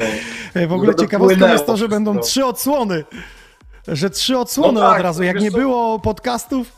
W 0.69 0.73
ogóle 0.73 0.95
ciekawostką 0.95 1.49
jest 1.49 1.67
to, 1.67 1.77
że 1.77 1.89
będą 1.89 2.19
trzy 2.19 2.45
odsłony. 2.45 3.05
Że 3.89 4.11
trzy 4.11 4.39
odsłony 4.39 4.73
No 4.73 4.81
tak, 4.81 4.97
od 4.99 5.03
razu. 5.03 5.23
Jak 5.23 5.35
wiesz 5.35 5.45
nie 5.45 5.51
co? 5.51 5.57
było 5.57 5.99
podcastów, 5.99 6.73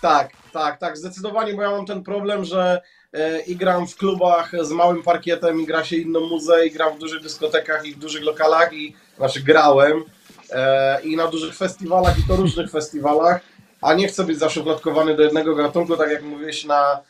Tak, 0.00 0.30
tak, 0.52 0.78
tak, 0.78 0.96
zdecydowanie, 0.96 1.54
bo 1.54 1.62
ja 1.62 1.70
mam 1.70 1.86
ten 1.86 2.02
problem, 2.04 2.44
że 2.44 2.80
e, 3.12 3.40
i 3.40 3.56
gram 3.56 3.86
w 3.86 3.96
klubach 3.96 4.52
z 4.62 4.70
małym 4.70 5.02
parkietem, 5.02 5.60
i 5.60 5.66
gra 5.66 5.84
się 5.84 5.96
inną 5.96 6.20
muzę, 6.20 6.66
i 6.66 6.70
gram 6.70 6.94
w 6.96 6.98
dużych 6.98 7.22
dyskotekach, 7.22 7.86
i 7.86 7.92
w 7.92 7.98
dużych 7.98 8.22
lokalach, 8.22 8.72
i 8.72 8.96
znaczy 9.16 9.40
grałem, 9.40 10.04
e, 10.50 11.00
i 11.02 11.16
na 11.16 11.26
dużych 11.26 11.56
festiwalach, 11.56 12.18
i 12.18 12.22
to 12.28 12.36
różnych 12.36 12.70
festiwalach, 12.78 13.40
a 13.80 13.94
nie 13.94 14.08
chcę 14.08 14.24
być 14.24 14.38
zaszufladkowany 14.38 15.16
do 15.16 15.22
jednego 15.22 15.54
gatunku, 15.54 15.96
tak 15.96 16.10
jak 16.10 16.22
mówiłeś 16.22 16.64
na, 16.64 17.00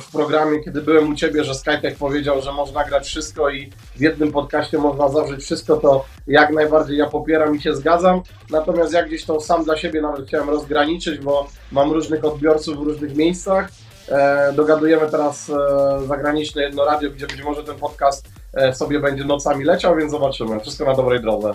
w 0.00 0.12
programie, 0.12 0.60
kiedy 0.60 0.82
byłem 0.82 1.12
u 1.12 1.14
Ciebie, 1.14 1.44
że 1.44 1.54
Skytech 1.54 1.96
powiedział, 1.98 2.42
że 2.42 2.52
można 2.52 2.84
grać 2.84 3.06
wszystko 3.06 3.50
i 3.50 3.72
w 3.96 4.00
jednym 4.00 4.32
podcaście 4.32 4.78
można 4.78 5.08
zawrzeć 5.08 5.40
wszystko, 5.42 5.76
to 5.76 6.04
jak 6.26 6.52
najbardziej 6.52 6.98
ja 6.98 7.06
popieram 7.06 7.56
i 7.56 7.60
się 7.60 7.74
zgadzam. 7.74 8.22
Natomiast 8.50 8.92
ja 8.92 9.02
gdzieś 9.02 9.24
to 9.24 9.40
sam 9.40 9.64
dla 9.64 9.76
siebie 9.76 10.00
nawet 10.00 10.26
chciałem 10.26 10.50
rozgraniczyć, 10.50 11.20
bo 11.20 11.46
mam 11.72 11.92
różnych 11.92 12.24
odbiorców 12.24 12.78
w 12.78 12.82
różnych 12.82 13.16
miejscach. 13.16 13.68
E, 14.08 14.52
dogadujemy 14.52 15.10
teraz 15.10 15.50
e, 15.50 16.06
zagraniczne 16.06 16.62
jedno 16.62 16.84
radio, 16.84 17.10
gdzie 17.10 17.26
być 17.26 17.42
może 17.42 17.64
ten 17.64 17.76
podcast 17.76 18.28
e, 18.54 18.74
sobie 18.74 19.00
będzie 19.00 19.24
nocami 19.24 19.64
leciał, 19.64 19.96
więc 19.96 20.10
zobaczymy. 20.10 20.60
Wszystko 20.60 20.84
na 20.84 20.94
dobrej 20.94 21.20
drodze. 21.20 21.54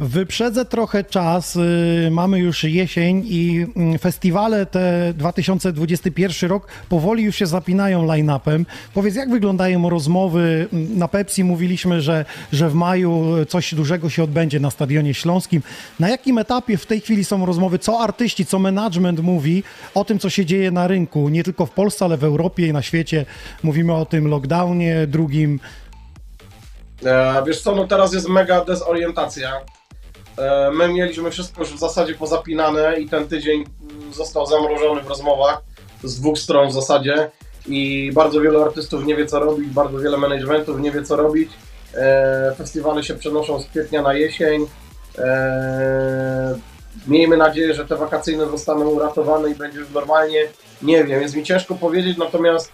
Wyprzedzę 0.00 0.64
trochę 0.64 1.04
czas. 1.04 1.56
y, 1.56 2.08
Mamy 2.10 2.38
już 2.38 2.64
jesień 2.64 3.22
i 3.26 3.66
mm, 3.76 3.98
festiwale 3.98 4.66
te 4.66 5.12
2021 5.16 6.50
rok 6.50 6.66
powoli 6.88 7.22
już 7.22 7.36
się 7.36 7.46
zapinają 7.46 8.06
line-upem. 8.06 8.64
Powiedz, 8.94 9.14
jak 9.14 9.30
wyglądają 9.30 9.90
rozmowy? 9.90 10.68
Mm, 10.72 10.98
Na 10.98 11.08
Pepsi 11.08 11.44
mówiliśmy, 11.44 12.00
że, 12.00 12.24
że 12.52 12.68
w 12.68 12.74
maju 12.74 13.24
coś 13.48 13.74
dużego 13.74 14.10
się 14.10 14.22
odbędzie 14.24 14.60
na 14.60 14.70
Stadionie 14.70 15.14
Śląskim. 15.14 15.62
Na 16.00 16.08
jakim 16.08 16.38
etapie 16.38 16.76
w 16.76 16.86
tej 16.86 17.00
chwili 17.00 17.24
są 17.24 17.46
rozmowy? 17.46 17.78
Co 17.78 18.00
artyści, 18.00 18.46
co 18.46 18.58
management 18.58 19.20
mówi 19.20 19.62
o 19.94 20.04
tym, 20.04 20.18
co 20.18 20.30
się 20.30 20.46
dzieje 20.46 20.70
na 20.70 20.86
rynku? 20.86 21.28
Nie 21.28 21.44
tylko 21.44 21.66
w 21.66 21.70
Polsce, 21.70 22.04
ale 22.04 22.16
w 22.16 22.24
Europie 22.24 22.66
i 22.66 22.72
na 22.72 22.82
świecie. 22.82 23.26
Mówimy 23.62 23.94
o 23.94 24.06
tym 24.06 24.28
lockdownie 24.28 25.06
drugim. 25.06 25.60
E, 27.04 27.42
wiesz 27.46 27.60
co, 27.60 27.74
no 27.74 27.86
teraz 27.86 28.12
jest 28.12 28.28
mega 28.28 28.64
dezorientacja. 28.64 29.52
E, 30.38 30.70
my 30.70 30.88
mieliśmy 30.88 31.30
wszystko 31.30 31.60
już 31.60 31.74
w 31.74 31.78
zasadzie 31.78 32.14
pozapinane 32.14 33.00
i 33.00 33.08
ten 33.08 33.28
tydzień 33.28 33.64
został 34.12 34.46
zamrożony 34.46 35.02
w 35.02 35.08
rozmowach 35.08 35.62
z 36.04 36.20
dwóch 36.20 36.38
stron 36.38 36.68
w 36.68 36.72
zasadzie 36.72 37.30
i 37.66 38.10
bardzo 38.14 38.40
wielu 38.40 38.62
artystów 38.62 39.04
nie 39.04 39.16
wie 39.16 39.26
co 39.26 39.40
robić, 39.40 39.68
bardzo 39.68 39.98
wiele 39.98 40.16
managementów 40.16 40.80
nie 40.80 40.90
wie 40.90 41.02
co 41.02 41.16
robić. 41.16 41.50
E, 41.94 42.54
festiwale 42.58 43.02
się 43.02 43.14
przenoszą 43.14 43.60
z 43.60 43.66
kwietnia 43.66 44.02
na 44.02 44.14
jesień. 44.14 44.66
E, 45.18 46.58
miejmy 47.06 47.36
nadzieję, 47.36 47.74
że 47.74 47.86
te 47.86 47.96
wakacyjne 47.96 48.46
zostaną 48.46 48.88
uratowane 48.88 49.50
i 49.50 49.54
będzie 49.54 49.78
już 49.78 49.90
normalnie. 49.90 50.48
Nie 50.82 51.04
wiem, 51.04 51.22
jest 51.22 51.36
mi 51.36 51.44
ciężko 51.44 51.74
powiedzieć, 51.74 52.18
natomiast 52.18 52.72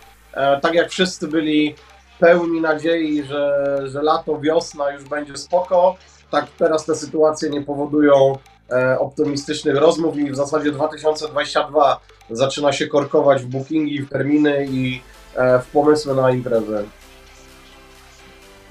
tak 0.62 0.74
jak 0.74 0.90
wszyscy 0.90 1.28
byli 1.28 1.74
pełni 2.18 2.60
nadziei, 2.60 3.22
że, 3.22 3.78
że 3.84 4.02
lato, 4.02 4.40
wiosna 4.40 4.90
już 4.90 5.04
będzie 5.04 5.36
spoko, 5.36 5.96
tak 6.30 6.46
teraz 6.58 6.86
te 6.86 6.94
sytuacje 6.94 7.50
nie 7.50 7.62
powodują 7.62 8.38
e, 8.70 8.98
optymistycznych 8.98 9.76
rozmów 9.76 10.16
i 10.18 10.30
w 10.30 10.36
zasadzie 10.36 10.72
2022 10.72 12.00
zaczyna 12.30 12.72
się 12.72 12.86
korkować 12.86 13.42
w 13.42 13.46
bookingi, 13.46 14.02
w 14.02 14.10
terminy 14.10 14.66
i 14.70 15.00
e, 15.36 15.58
w 15.58 15.66
pomysły 15.66 16.14
na 16.14 16.30
imprezę. 16.30 16.84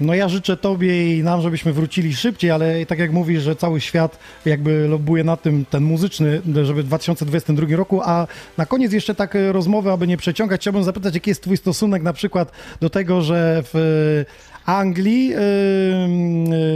No 0.00 0.14
ja 0.14 0.28
życzę 0.28 0.56
Tobie 0.56 1.18
i 1.18 1.22
nam, 1.22 1.40
żebyśmy 1.40 1.72
wrócili 1.72 2.14
szybciej, 2.14 2.50
ale 2.50 2.86
tak 2.86 2.98
jak 2.98 3.12
mówisz, 3.12 3.42
że 3.42 3.56
cały 3.56 3.80
świat 3.80 4.18
jakby 4.46 4.88
lobbuje 4.88 5.24
na 5.24 5.36
tym, 5.36 5.64
ten 5.70 5.82
muzyczny, 5.82 6.42
żeby 6.64 6.82
w 6.82 6.86
2022 6.86 7.76
roku, 7.76 8.00
a 8.04 8.26
na 8.58 8.66
koniec 8.66 8.92
jeszcze 8.92 9.14
tak 9.14 9.36
e, 9.36 9.52
rozmowy, 9.52 9.90
aby 9.90 10.06
nie 10.06 10.16
przeciągać, 10.16 10.60
chciałbym 10.60 10.84
zapytać, 10.84 11.14
jaki 11.14 11.30
jest 11.30 11.42
Twój 11.42 11.56
stosunek 11.56 12.02
na 12.02 12.12
przykład 12.12 12.52
do 12.80 12.90
tego, 12.90 13.22
że 13.22 13.62
w 13.72 14.24
Anglii 14.66 15.28
yy, 15.28 15.36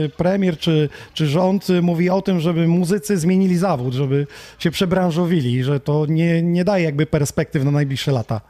yy, 0.00 0.08
premier 0.08 0.58
czy, 0.58 0.88
czy 1.14 1.26
rząd 1.26 1.70
y, 1.70 1.82
mówi 1.82 2.10
o 2.10 2.22
tym, 2.22 2.40
żeby 2.40 2.66
muzycy 2.66 3.18
zmienili 3.18 3.56
zawód, 3.56 3.94
żeby 3.94 4.26
się 4.58 4.70
przebranżowili, 4.70 5.64
że 5.64 5.80
to 5.80 6.06
nie, 6.08 6.42
nie 6.42 6.64
daje 6.64 6.84
jakby 6.84 7.06
perspektyw 7.06 7.64
na 7.64 7.70
najbliższe 7.70 8.12
lata. 8.12 8.40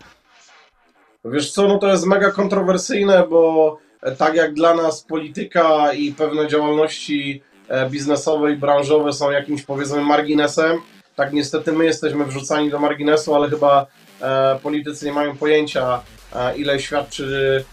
Wiesz 1.24 1.50
co, 1.50 1.68
no 1.68 1.78
to 1.78 1.88
jest 1.88 2.06
mega 2.06 2.30
kontrowersyjne, 2.30 3.26
bo 3.30 3.78
tak 4.18 4.34
jak 4.34 4.54
dla 4.54 4.74
nas 4.74 5.02
polityka 5.02 5.92
i 5.92 6.12
pewne 6.12 6.48
działalności 6.48 7.42
e, 7.68 7.90
biznesowe 7.90 8.52
i 8.52 8.56
branżowe 8.56 9.12
są 9.12 9.30
jakimś 9.30 9.62
powiedzmy 9.62 10.00
marginesem, 10.00 10.78
tak 11.16 11.32
niestety 11.32 11.72
my 11.72 11.84
jesteśmy 11.84 12.24
wrzucani 12.24 12.70
do 12.70 12.78
marginesu, 12.78 13.34
ale 13.34 13.50
chyba 13.50 13.86
e, 14.20 14.58
politycy 14.62 15.06
nie 15.06 15.12
mają 15.12 15.36
pojęcia 15.36 16.00
e, 16.34 16.56
ile 16.56 16.80
świadczy, 16.80 17.64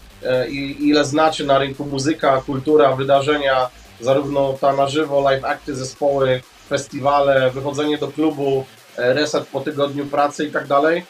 i 0.50 0.88
ile 0.88 1.04
znaczy 1.04 1.46
na 1.46 1.58
rynku 1.58 1.84
muzyka, 1.84 2.42
kultura, 2.46 2.96
wydarzenia, 2.96 3.70
zarówno 4.00 4.52
ta 4.60 4.76
na 4.76 4.88
żywo, 4.88 5.20
live 5.20 5.44
akty, 5.44 5.74
zespoły, 5.74 6.40
festiwale, 6.68 7.50
wychodzenie 7.50 7.98
do 7.98 8.08
klubu, 8.08 8.64
e, 8.96 9.14
reset 9.14 9.46
po 9.46 9.60
tygodniu 9.60 10.06
pracy 10.06 10.44
i 10.44 10.50
tak 10.50 10.66
dalej. 10.66 11.04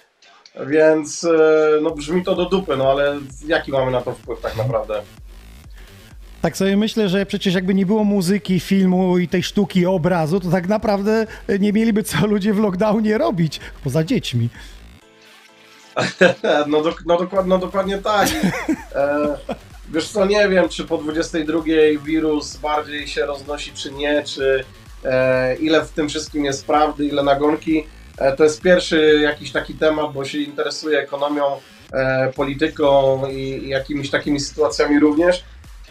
Więc 0.66 1.24
e, 1.24 1.38
no 1.82 1.90
brzmi 1.90 2.24
to 2.24 2.34
do 2.34 2.44
dupy, 2.44 2.76
no 2.76 2.90
ale 2.90 3.18
jaki 3.47 3.72
mamy 3.72 3.90
na 3.90 4.01
to 4.01 4.12
wpływ 4.12 4.40
tak 4.40 4.56
naprawdę? 4.56 5.02
Tak 6.43 6.56
sobie 6.56 6.76
myślę, 6.76 7.09
że 7.09 7.26
przecież 7.26 7.55
jakby 7.55 7.74
nie 7.74 7.86
było 7.86 8.05
muzyki, 8.05 8.60
filmu 8.60 9.18
i 9.18 9.28
tej 9.28 9.43
sztuki, 9.43 9.86
obrazu, 9.86 10.40
to 10.40 10.51
tak 10.51 10.68
naprawdę 10.68 11.26
nie 11.60 11.72
mieliby 11.72 12.02
co 12.02 12.26
ludzie 12.26 12.55
w 12.55 12.59
lockdownie 12.59 13.18
robić, 13.18 13.60
poza 13.84 14.05
dziećmi. 14.05 14.48
No, 16.66 16.82
dok- 16.82 17.02
no, 17.06 17.16
dokład- 17.16 17.47
no 17.47 17.59
dokładnie 17.59 17.98
tak. 17.98 18.28
E, 18.94 19.36
wiesz 19.93 20.09
co, 20.09 20.27
nie 20.27 20.48
wiem, 20.48 20.68
czy 20.68 20.85
po 20.85 20.98
22 20.98 21.60
wirus 22.05 22.56
bardziej 22.56 23.09
się 23.09 23.27
roznosi, 23.27 23.73
czy 23.73 23.93
nie, 23.93 24.23
czy 24.23 24.64
e, 25.05 25.56
ile 25.56 25.85
w 25.85 25.90
tym 25.90 26.09
wszystkim 26.09 26.44
jest 26.44 26.66
prawdy, 26.66 27.05
ile 27.06 27.23
nagonki. 27.23 27.86
E, 28.18 28.36
to 28.36 28.44
jest 28.44 28.62
pierwszy 28.62 29.18
jakiś 29.23 29.52
taki 29.52 29.74
temat, 29.74 30.12
bo 30.12 30.24
się 30.24 30.39
interesuję 30.39 30.98
ekonomią, 31.01 31.44
e, 31.93 32.32
polityką 32.32 33.23
i, 33.28 33.39
i 33.39 33.68
jakimiś 33.68 34.10
takimi 34.10 34.40
sytuacjami 34.40 35.01
również. 35.01 35.44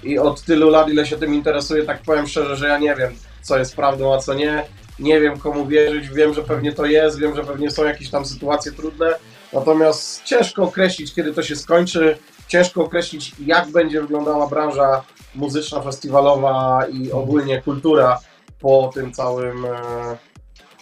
I 0.03 0.19
od 0.19 0.41
tylu 0.41 0.69
lat, 0.69 0.89
ile 0.89 1.05
się 1.05 1.17
tym 1.17 1.33
interesuję, 1.33 1.83
tak 1.83 2.01
powiem 2.01 2.27
szczerze, 2.27 2.55
że 2.55 2.67
ja 2.67 2.77
nie 2.77 2.95
wiem, 2.95 3.15
co 3.41 3.57
jest 3.57 3.75
prawdą, 3.75 4.13
a 4.13 4.17
co 4.17 4.33
nie. 4.33 4.63
Nie 4.99 5.19
wiem, 5.21 5.39
komu 5.39 5.65
wierzyć. 5.65 6.09
Wiem, 6.09 6.33
że 6.33 6.43
pewnie 6.43 6.71
to 6.71 6.85
jest, 6.85 7.19
wiem, 7.19 7.35
że 7.35 7.43
pewnie 7.43 7.71
są 7.71 7.85
jakieś 7.85 8.09
tam 8.09 8.25
sytuacje 8.25 8.71
trudne. 8.71 9.15
Natomiast 9.53 10.23
ciężko 10.23 10.63
określić, 10.63 11.13
kiedy 11.13 11.33
to 11.33 11.43
się 11.43 11.55
skończy. 11.55 12.17
Ciężko 12.47 12.83
określić, 12.83 13.31
jak 13.39 13.71
będzie 13.71 14.01
wyglądała 14.01 14.47
branża 14.47 15.03
muzyczna, 15.35 15.81
festiwalowa 15.81 16.85
i 16.91 17.11
ogólnie 17.11 17.61
kultura 17.61 18.19
po 18.59 18.91
tym 18.93 19.13
całym 19.13 19.65
e, 19.65 19.77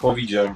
COVID-zie. 0.01 0.55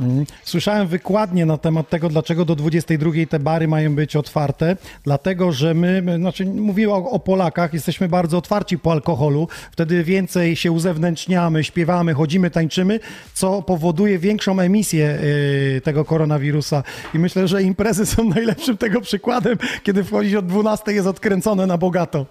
Mm. 0.00 0.24
Słyszałem 0.44 0.86
wykładnie 0.86 1.46
na 1.46 1.58
temat 1.58 1.88
tego, 1.88 2.08
dlaczego 2.08 2.44
do 2.44 2.56
22 2.56 3.10
te 3.30 3.38
bary 3.38 3.68
mają 3.68 3.94
być 3.94 4.16
otwarte. 4.16 4.76
Dlatego, 5.04 5.52
że 5.52 5.74
my, 5.74 6.02
znaczy 6.18 6.46
mówię 6.46 6.90
o, 6.90 6.96
o 6.96 7.18
Polakach, 7.18 7.74
jesteśmy 7.74 8.08
bardzo 8.08 8.38
otwarci 8.38 8.78
po 8.78 8.92
alkoholu. 8.92 9.48
Wtedy 9.72 10.04
więcej 10.04 10.56
się 10.56 10.72
uzewnętrzniamy, 10.72 11.64
śpiewamy, 11.64 12.14
chodzimy, 12.14 12.50
tańczymy, 12.50 13.00
co 13.34 13.62
powoduje 13.62 14.18
większą 14.18 14.60
emisję 14.60 15.18
y, 15.76 15.80
tego 15.84 16.04
koronawirusa. 16.04 16.82
I 17.14 17.18
myślę, 17.18 17.48
że 17.48 17.62
imprezy 17.62 18.06
są 18.06 18.24
najlepszym 18.34 18.76
tego 18.76 19.00
przykładem, 19.00 19.58
kiedy 19.82 20.04
wchodzić 20.04 20.34
od 20.34 20.46
12 20.46 20.92
jest 20.92 21.06
odkręcone 21.06 21.66
na 21.66 21.78
bogato. 21.78 22.26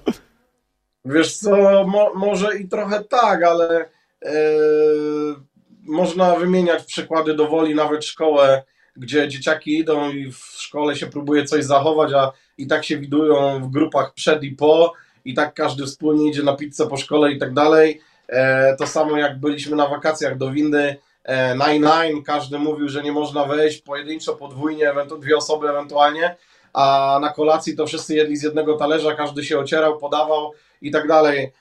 Wiesz 1.06 1.38
co, 1.38 1.84
mo, 1.88 2.14
może 2.16 2.58
i 2.58 2.68
trochę 2.68 3.04
tak, 3.04 3.44
ale 3.44 3.86
e, 4.26 4.32
można 5.88 6.36
wymieniać 6.36 6.84
przykłady 6.84 7.34
dowoli, 7.34 7.76
nawet 7.76 8.06
szkołę, 8.06 8.64
gdzie 8.96 9.28
dzieciaki 9.28 9.78
idą 9.78 10.12
i 10.12 10.32
w 10.32 10.38
szkole 10.38 10.96
się 10.96 11.08
próbuje 11.08 11.46
coś 11.46 11.64
zachować, 11.66 12.14
a 12.14 12.32
i 12.58 12.68
tak 12.68 12.86
się 12.86 12.98
widują 12.98 13.64
w 13.64 13.72
grupach 13.72 14.14
przed 14.14 14.44
i 14.44 14.52
po, 14.52 14.94
i 15.26 15.34
tak 15.34 15.54
każdy 15.54 15.86
wspólnie 15.86 16.30
idzie 16.30 16.44
na 16.44 16.56
pizzę 16.56 16.88
po 16.88 16.98
szkole 16.98 17.32
i 17.32 17.38
tak 17.40 17.54
dalej. 17.54 18.02
E, 18.28 18.76
to 18.76 18.88
samo 18.88 19.18
jak 19.18 19.40
byliśmy 19.40 19.76
na 19.76 19.88
wakacjach 19.88 20.38
do 20.38 20.52
windy 20.52 20.96
e, 21.24 21.56
Nine 21.56 21.88
Nine, 21.88 22.24
każdy 22.24 22.60
mówił, 22.60 22.90
że 22.90 23.04
nie 23.04 23.12
można 23.12 23.46
wejść 23.46 23.82
pojedynczo, 23.82 24.36
podwójnie, 24.36 24.92
dwie 25.20 25.38
osoby 25.38 25.70
ewentualnie, 25.70 26.36
a 26.74 27.18
na 27.22 27.34
kolacji 27.34 27.76
to 27.76 27.88
wszyscy 27.88 28.16
jedli 28.16 28.38
z 28.38 28.44
jednego 28.44 28.78
talerza, 28.78 29.16
każdy 29.16 29.44
się 29.44 29.60
ocierał, 29.60 29.98
podawał 29.98 30.52
i 30.82 30.92
tak 30.92 31.08
dalej. 31.08 31.52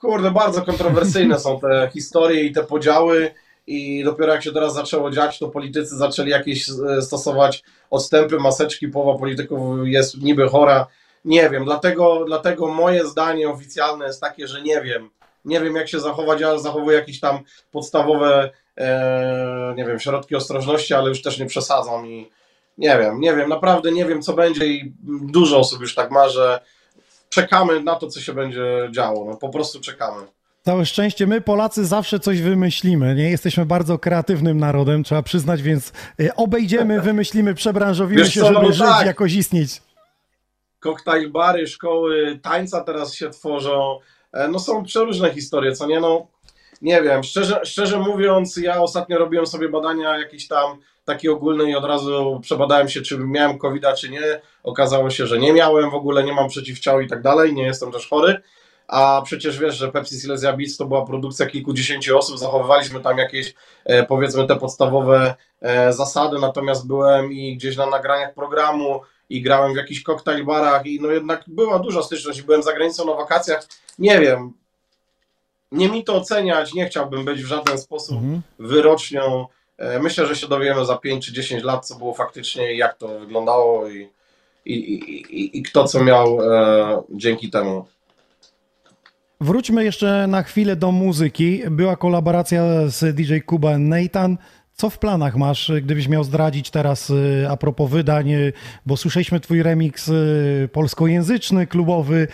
Kurde, 0.00 0.30
bardzo 0.30 0.62
kontrowersyjne 0.62 1.38
są 1.38 1.60
te 1.60 1.90
historie 1.92 2.44
i 2.44 2.52
te 2.52 2.64
podziały 2.64 3.34
i 3.66 4.04
dopiero 4.04 4.32
jak 4.32 4.42
się 4.42 4.52
teraz 4.52 4.74
zaczęło 4.74 5.10
dziać, 5.10 5.38
to 5.38 5.48
politycy 5.48 5.96
zaczęli 5.96 6.30
jakieś 6.30 6.68
e, 6.68 7.02
stosować 7.02 7.62
odstępy, 7.90 8.38
maseczki, 8.38 8.88
połowa 8.88 9.18
polityków 9.18 9.60
jest 9.84 10.22
niby 10.22 10.48
chora. 10.48 10.86
Nie 11.24 11.50
wiem, 11.50 11.64
dlatego, 11.64 12.24
dlatego 12.26 12.68
moje 12.68 13.06
zdanie 13.06 13.48
oficjalne 13.48 14.06
jest 14.06 14.20
takie, 14.20 14.48
że 14.48 14.62
nie 14.62 14.80
wiem. 14.80 15.10
Nie 15.44 15.60
wiem 15.60 15.76
jak 15.76 15.88
się 15.88 16.00
zachować, 16.00 16.40
ja 16.40 16.58
zachowuję 16.58 16.96
jakieś 16.96 17.20
tam 17.20 17.38
podstawowe, 17.72 18.50
e, 18.76 19.74
nie 19.76 19.84
wiem, 19.84 20.00
środki 20.00 20.36
ostrożności, 20.36 20.94
ale 20.94 21.08
już 21.08 21.22
też 21.22 21.38
nie 21.38 21.46
przesadzam 21.46 22.06
i 22.06 22.30
nie 22.78 22.98
wiem, 22.98 23.20
nie 23.20 23.36
wiem, 23.36 23.48
naprawdę 23.48 23.92
nie 23.92 24.04
wiem 24.04 24.22
co 24.22 24.32
będzie 24.32 24.66
i 24.66 24.94
dużo 25.04 25.58
osób 25.58 25.80
już 25.80 25.94
tak 25.94 26.10
ma, 26.10 26.28
że 26.28 26.60
czekamy 27.30 27.82
na 27.82 27.94
to, 27.96 28.06
co 28.06 28.20
się 28.20 28.32
będzie 28.34 28.88
działo. 28.90 29.24
No, 29.24 29.36
po 29.36 29.48
prostu 29.48 29.80
czekamy. 29.80 30.26
Całe 30.64 30.86
szczęście, 30.86 31.26
my 31.26 31.40
Polacy 31.40 31.86
zawsze 31.86 32.20
coś 32.20 32.40
wymyślimy, 32.42 33.14
nie? 33.14 33.30
Jesteśmy 33.30 33.66
bardzo 33.66 33.98
kreatywnym 33.98 34.58
narodem, 34.58 35.04
trzeba 35.04 35.22
przyznać, 35.22 35.62
więc 35.62 35.92
y, 36.20 36.34
obejdziemy, 36.34 37.00
wymyślimy, 37.10 37.54
przebranżowimy 37.54 38.22
Wiesz 38.22 38.34
się, 38.34 38.40
co, 38.40 38.46
żeby 38.46 38.66
no 38.66 38.72
żyć, 38.72 38.86
tak. 38.86 39.06
jakoś 39.06 39.32
istnieć. 39.32 39.82
Koktajl 40.80 41.30
bary, 41.30 41.66
szkoły 41.66 42.38
tańca 42.42 42.80
teraz 42.84 43.14
się 43.14 43.30
tworzą. 43.30 43.98
E, 44.32 44.48
No 44.48 44.58
są 44.58 44.84
przeróżne 44.84 45.34
historie, 45.34 45.72
co 45.72 45.86
nie? 45.86 46.00
No 46.00 46.26
nie 46.82 47.02
wiem, 47.02 47.22
szczerze, 47.22 47.60
szczerze 47.64 47.98
mówiąc, 47.98 48.56
ja 48.56 48.82
ostatnio 48.82 49.18
robiłem 49.18 49.46
sobie 49.46 49.68
badania 49.68 50.18
jakieś 50.18 50.48
tam 50.48 50.78
takie 51.10 51.32
ogólne 51.32 51.70
i 51.70 51.74
od 51.74 51.84
razu 51.84 52.40
przebadałem 52.42 52.88
się, 52.88 53.00
czy 53.02 53.18
miałem 53.18 53.58
covid 53.58 53.84
czy 53.98 54.10
nie. 54.10 54.40
Okazało 54.62 55.10
się, 55.10 55.26
że 55.26 55.38
nie 55.38 55.52
miałem 55.52 55.90
w 55.90 55.94
ogóle, 55.94 56.24
nie 56.24 56.32
mam 56.32 56.48
przeciwciał 56.48 57.00
i 57.00 57.08
tak 57.08 57.22
dalej, 57.22 57.54
nie 57.54 57.62
jestem 57.62 57.92
też 57.92 58.08
chory. 58.08 58.42
A 58.88 59.22
przecież 59.24 59.58
wiesz, 59.58 59.76
że 59.76 59.92
Pepsi 59.92 60.20
Silesia 60.20 60.52
Beats 60.52 60.76
to 60.76 60.86
była 60.86 61.06
produkcja 61.06 61.46
kilkudziesięciu 61.46 62.18
osób, 62.18 62.38
zachowywaliśmy 62.38 63.00
tam 63.00 63.18
jakieś 63.18 63.54
e, 63.84 64.06
powiedzmy 64.06 64.46
te 64.46 64.56
podstawowe 64.56 65.34
e, 65.60 65.92
zasady, 65.92 66.38
natomiast 66.38 66.86
byłem 66.86 67.32
i 67.32 67.56
gdzieś 67.56 67.76
na 67.76 67.86
nagraniach 67.86 68.34
programu 68.34 69.00
i 69.30 69.42
grałem 69.42 69.72
w 69.72 69.76
jakichś 69.76 70.02
koktajl 70.02 70.44
barach 70.44 70.86
i 70.86 71.00
no 71.00 71.10
jednak 71.10 71.44
była 71.46 71.78
duża 71.78 72.02
styczność 72.02 72.38
i 72.38 72.42
byłem 72.42 72.62
za 72.62 72.72
granicą 72.72 73.06
na 73.06 73.14
wakacjach. 73.14 73.66
Nie 73.98 74.20
wiem, 74.20 74.52
nie 75.72 75.88
mi 75.88 76.04
to 76.04 76.14
oceniać, 76.14 76.74
nie 76.74 76.86
chciałbym 76.86 77.24
być 77.24 77.42
w 77.42 77.46
żaden 77.46 77.78
sposób 77.78 78.20
wyrocznią. 78.58 79.46
E, 79.80 79.98
Myślę, 79.98 80.26
że 80.26 80.36
się 80.36 80.48
dowiemy 80.48 80.84
za 80.84 80.96
5 80.96 81.26
czy 81.26 81.32
10 81.32 81.64
lat, 81.64 81.86
co 81.86 81.98
było 81.98 82.14
faktycznie 82.14 82.74
i 82.74 82.76
jak 82.76 82.94
to 82.94 83.18
wyglądało 83.18 83.88
i, 83.88 84.08
i, 84.64 84.74
i, 84.74 85.58
i, 85.58 85.62
kto 85.62 85.84
co 85.84 86.04
miał 86.04 86.52
e, 86.52 87.02
dzięki 87.10 87.50
temu. 87.50 87.84
Wróćmy 89.40 89.84
jeszcze 89.84 90.26
na 90.26 90.42
chwilę 90.42 90.76
do 90.76 90.92
muzyki. 90.92 91.62
Była 91.70 91.96
kolaboracja 91.96 92.62
z 92.86 93.16
DJ 93.16 93.38
Kuba 93.46 93.78
Nathan. 93.78 94.38
Co 94.74 94.90
w 94.90 94.98
planach 94.98 95.36
masz, 95.36 95.72
gdybyś 95.82 96.08
miał 96.08 96.24
zdradzić 96.24 96.70
teraz 96.70 97.10
y, 97.10 97.46
a 97.50 97.56
propos 97.56 97.90
wydań, 97.90 98.32
y, 98.32 98.52
bo 98.86 98.96
słyszeliśmy 98.96 99.40
twój 99.40 99.62
remix 99.62 100.10
polskojęzyczny, 100.72 101.66
klubowy. 101.66 102.28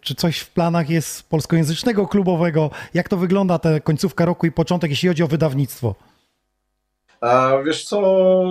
Czy 0.00 0.14
coś 0.14 0.38
w 0.38 0.50
planach 0.50 0.90
jest 0.90 1.28
polskojęzycznego, 1.28 2.06
klubowego? 2.06 2.70
Jak 2.94 3.08
to 3.08 3.16
wygląda 3.16 3.58
ta 3.58 3.80
końcówka 3.80 4.24
roku 4.24 4.46
i 4.46 4.52
początek, 4.52 4.90
jeśli 4.90 5.08
chodzi 5.08 5.22
o 5.22 5.28
wydawnictwo? 5.28 5.94
Wiesz 7.64 7.84
co, 7.84 8.00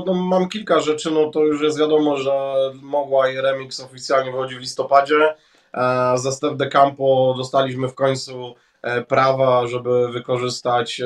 no 0.06 0.14
mam 0.14 0.50
kilka 0.50 0.80
rzeczy, 0.80 1.12
no 1.12 1.30
to 1.30 1.44
już 1.44 1.62
jest 1.62 1.80
wiadomo, 1.80 2.18
że 2.18 2.56
Mogła 2.82 3.30
i 3.30 3.38
Remix 3.38 3.80
oficjalnie 3.80 4.32
wychodzi 4.32 4.56
w 4.56 4.60
listopadzie. 4.60 5.36
E, 5.74 6.18
Ze 6.18 6.32
Step 6.32 6.56
de 6.56 6.68
Campo 6.70 7.34
dostaliśmy 7.38 7.88
w 7.88 7.95
końcu 7.95 8.56
e, 8.82 9.02
prawa, 9.02 9.68
żeby 9.68 10.12
wykorzystać 10.12 11.02
e, 11.02 11.06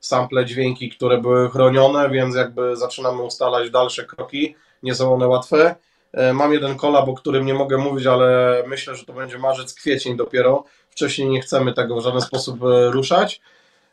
sample 0.00 0.44
dźwięki, 0.44 0.90
które 0.90 1.18
były 1.18 1.50
chronione, 1.50 2.10
więc 2.10 2.34
jakby 2.34 2.76
zaczynamy 2.76 3.22
ustalać 3.22 3.70
dalsze 3.70 4.04
kroki. 4.04 4.54
Nie 4.82 4.94
są 4.94 5.14
one 5.14 5.28
łatwe. 5.28 5.74
Mam 6.32 6.52
jeden 6.52 6.76
kolab, 6.76 7.08
o 7.08 7.14
którym 7.14 7.46
nie 7.46 7.54
mogę 7.54 7.78
mówić, 7.78 8.06
ale 8.06 8.62
myślę, 8.66 8.94
że 8.94 9.04
to 9.04 9.12
będzie 9.12 9.38
marzec, 9.38 9.74
kwiecień 9.74 10.16
dopiero. 10.16 10.64
Wcześniej 10.90 11.28
nie 11.28 11.40
chcemy 11.40 11.72
tego 11.72 11.96
w 11.96 12.04
żaden 12.04 12.20
sposób 12.20 12.58
ruszać. 12.90 13.40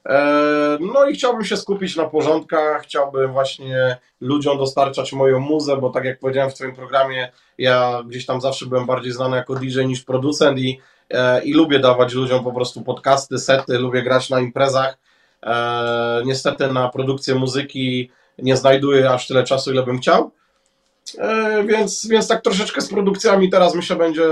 E, 0.07 0.77
No 0.93 1.05
i 1.05 1.13
chciałbym 1.13 1.45
się 1.45 1.57
skupić 1.57 1.95
na 1.95 2.05
porządkach, 2.05 2.83
chciałbym 2.83 3.31
właśnie 3.31 3.97
ludziom 4.21 4.57
dostarczać 4.57 5.13
moją 5.13 5.39
muzę, 5.39 5.77
bo 5.77 5.89
tak 5.89 6.05
jak 6.05 6.19
powiedziałem 6.19 6.49
w 6.51 6.53
Twoim 6.53 6.75
programie, 6.75 7.31
ja 7.57 8.03
gdzieś 8.07 8.25
tam 8.25 8.41
zawsze 8.41 8.65
byłem 8.65 8.85
bardziej 8.85 9.11
znany 9.11 9.37
jako 9.37 9.55
DJ 9.55 9.85
niż 9.85 10.03
producent 10.03 10.59
i, 10.59 10.79
e, 11.09 11.43
i 11.43 11.53
lubię 11.53 11.79
dawać 11.79 12.13
ludziom 12.13 12.43
po 12.43 12.51
prostu 12.51 12.81
podcasty, 12.81 13.39
sety, 13.39 13.77
lubię 13.79 14.03
grać 14.03 14.29
na 14.29 14.39
imprezach. 14.39 14.97
E, 15.43 16.21
Niestety 16.25 16.73
na 16.73 16.89
produkcję 16.89 17.35
muzyki 17.35 18.11
nie 18.37 18.57
znajduję 18.57 19.09
aż 19.11 19.27
tyle 19.27 19.43
czasu, 19.43 19.71
ile 19.71 19.83
bym 19.83 19.97
chciał. 19.99 20.31
E, 21.15 21.63
Więc, 21.63 22.07
więc 22.07 22.27
tak 22.27 22.41
troszeczkę 22.41 22.81
z 22.81 22.89
produkcjami 22.89 23.49
teraz 23.49 23.75
myślę 23.75 23.95
będzie 23.95 24.25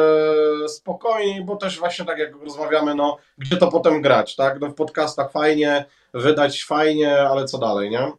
spokojniej, 0.68 1.46
bo 1.46 1.56
też 1.56 1.80
właśnie 1.80 2.06
tak 2.06 2.18
jak 2.20 2.36
rozmawiamy, 2.44 2.96
no 2.96 3.18
gdzie 3.38 3.58
to 3.58 3.68
potem 3.68 4.02
grać, 4.02 4.36
tak? 4.36 4.60
No 4.62 4.70
w 4.70 4.74
podcastach 4.74 5.32
fajnie, 5.32 5.86
wydać 6.14 6.64
fajnie, 6.64 7.20
ale 7.20 7.46
co 7.46 7.58
dalej, 7.58 7.90
nie? 7.90 8.12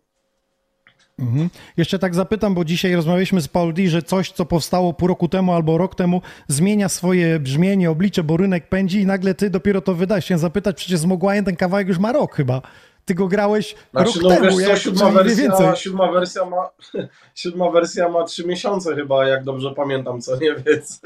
Mhm. 1.18 1.50
Jeszcze 1.76 1.98
tak 1.98 2.14
zapytam, 2.14 2.54
bo 2.54 2.64
dzisiaj 2.64 2.94
rozmawialiśmy 2.94 3.40
z 3.40 3.48
Paul 3.48 3.74
D, 3.74 3.88
że 3.88 4.02
coś, 4.02 4.32
co 4.32 4.44
powstało 4.44 4.92
pół 4.92 5.08
roku 5.08 5.28
temu 5.28 5.52
albo 5.52 5.78
rok 5.78 5.94
temu, 5.94 6.22
zmienia 6.48 6.88
swoje 6.88 7.40
brzmienie, 7.40 7.90
oblicze, 7.90 8.24
bo 8.24 8.36
rynek 8.36 8.68
pędzi 8.68 9.00
i 9.00 9.06
nagle 9.06 9.34
ty 9.34 9.50
dopiero 9.50 9.80
to 9.80 9.94
wydałeś. 9.94 10.24
Chciałem 10.24 10.40
zapytać, 10.40 10.76
przecież 10.76 10.98
z 10.98 11.04
Mogłajem 11.04 11.44
ten 11.44 11.56
kawałek 11.56 11.88
już 11.88 11.98
ma 11.98 12.12
rok 12.12 12.34
chyba. 12.34 12.62
Ty 13.06 13.14
go 13.14 13.28
grałeś 13.28 13.74
Znaczy, 13.92 14.20
rok 14.20 14.22
no 14.22 14.28
temu, 14.28 14.58
wiesz 14.58 14.68
jak 14.68 14.78
siódma 14.78 15.10
wersja, 15.10 15.42
więcej. 15.42 15.76
siódma, 15.76 16.12
wersja 16.12 16.44
ma, 16.44 16.70
siódma 17.34 17.70
wersja 17.70 18.08
ma 18.08 18.24
trzy 18.24 18.46
miesiące 18.46 18.94
chyba, 18.94 19.28
jak 19.28 19.44
dobrze 19.44 19.74
pamiętam, 19.76 20.20
co 20.20 20.36
nie, 20.36 20.54
więc 20.66 21.00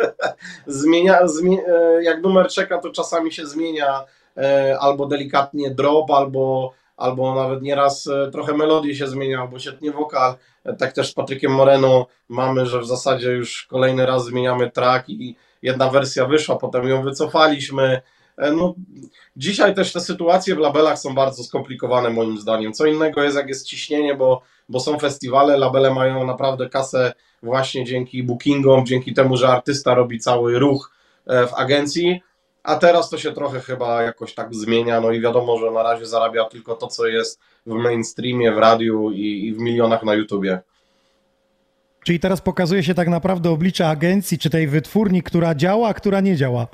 zmienia, 0.66 1.28
zmie, 1.28 1.58
e, 1.66 2.02
jak 2.02 2.22
numer 2.22 2.48
czeka, 2.48 2.78
to 2.78 2.90
czasami 2.90 3.32
się 3.32 3.46
zmienia 3.46 4.04
e, 4.36 4.76
albo 4.80 5.06
delikatnie 5.06 5.70
drop, 5.70 6.10
albo, 6.10 6.72
albo 6.96 7.34
nawet 7.34 7.62
nieraz 7.62 8.06
e, 8.06 8.30
trochę 8.30 8.52
melodii 8.52 8.96
się 8.96 9.06
zmienia, 9.06 9.40
albo 9.40 9.58
się 9.58 9.72
tnie 9.72 9.92
wokal. 9.92 10.34
Tak 10.78 10.92
też 10.92 11.10
z 11.10 11.14
Patrykiem 11.14 11.52
Moreno 11.52 12.06
mamy, 12.28 12.66
że 12.66 12.80
w 12.80 12.86
zasadzie 12.86 13.30
już 13.30 13.66
kolejny 13.70 14.06
raz 14.06 14.24
zmieniamy 14.24 14.70
track 14.70 15.08
i 15.08 15.36
jedna 15.62 15.90
wersja 15.90 16.26
wyszła, 16.26 16.56
potem 16.56 16.88
ją 16.88 17.02
wycofaliśmy. 17.02 18.00
E, 18.40 18.52
No, 18.52 18.74
dzisiaj 19.36 19.74
też 19.74 19.92
te 19.92 20.00
sytuacje 20.00 20.54
w 20.54 20.58
labelach 20.58 20.98
są 20.98 21.14
bardzo 21.14 21.44
skomplikowane 21.44 22.10
moim 22.10 22.38
zdaniem. 22.38 22.72
Co 22.72 22.86
innego 22.86 23.22
jest 23.22 23.36
jak 23.36 23.48
jest 23.48 23.66
ciśnienie, 23.66 24.14
bo, 24.14 24.42
bo 24.68 24.80
są 24.80 24.98
festiwale, 24.98 25.56
labele 25.56 25.94
mają 25.94 26.26
naprawdę 26.26 26.68
kasę 26.68 27.12
właśnie 27.42 27.84
dzięki 27.84 28.22
bookingom, 28.22 28.86
dzięki 28.86 29.14
temu, 29.14 29.36
że 29.36 29.48
artysta 29.48 29.94
robi 29.94 30.18
cały 30.18 30.58
ruch 30.58 30.92
e, 31.26 31.46
w 31.46 31.54
agencji, 31.54 32.20
a 32.62 32.76
teraz 32.76 33.10
to 33.10 33.18
się 33.18 33.32
trochę 33.32 33.60
chyba 33.60 34.02
jakoś 34.02 34.34
tak 34.34 34.54
zmienia, 34.54 35.00
no 35.00 35.12
i 35.12 35.20
wiadomo, 35.20 35.58
że 35.58 35.70
na 35.70 35.82
razie 35.82 36.06
zarabia 36.06 36.44
tylko 36.44 36.74
to, 36.74 36.86
co 36.86 37.06
jest 37.06 37.40
w 37.66 37.72
mainstreamie, 37.72 38.52
w 38.52 38.58
radiu 38.58 39.10
i, 39.10 39.46
i 39.46 39.52
w 39.52 39.58
milionach 39.58 40.02
na 40.02 40.14
YouTubie. 40.14 40.60
Czyli 42.04 42.20
teraz 42.20 42.40
pokazuje 42.40 42.82
się 42.82 42.94
tak 42.94 43.08
naprawdę 43.08 43.50
oblicze 43.50 43.88
agencji, 43.88 44.38
czy 44.38 44.50
tej 44.50 44.68
wytwórni, 44.68 45.22
która 45.22 45.54
działa, 45.54 45.88
a 45.88 45.94
która 45.94 46.20
nie 46.20 46.36
działa. 46.36 46.66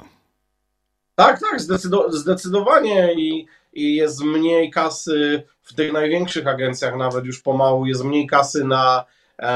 Tak, 1.16 1.40
tak, 1.40 1.60
zdecydo- 1.60 2.12
zdecydowanie 2.12 3.12
i, 3.14 3.46
i 3.72 3.94
jest 3.96 4.24
mniej 4.24 4.70
kasy 4.70 5.42
w 5.62 5.74
tych 5.74 5.92
największych 5.92 6.46
agencjach, 6.46 6.96
nawet 6.96 7.24
już 7.24 7.42
pomału 7.42 7.86
jest 7.86 8.04
mniej 8.04 8.26
kasy 8.26 8.64
na, 8.64 9.04
e, 9.38 9.46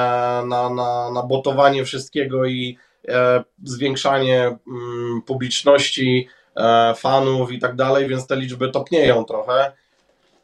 na, 0.47 0.70
na, 0.70 1.11
na 1.11 1.23
botowanie 1.23 1.85
wszystkiego 1.85 2.47
i 2.47 2.78
e, 3.09 3.45
zwiększanie 3.65 4.57
mm, 4.69 5.23
publiczności, 5.23 6.28
e, 6.57 6.95
fanów 6.95 7.53
i 7.53 7.59
tak 7.59 7.77
dalej, 7.77 8.09
więc 8.09 8.27
te 8.27 8.37
liczby 8.37 8.70
topnieją 8.70 9.24
trochę. 9.24 9.73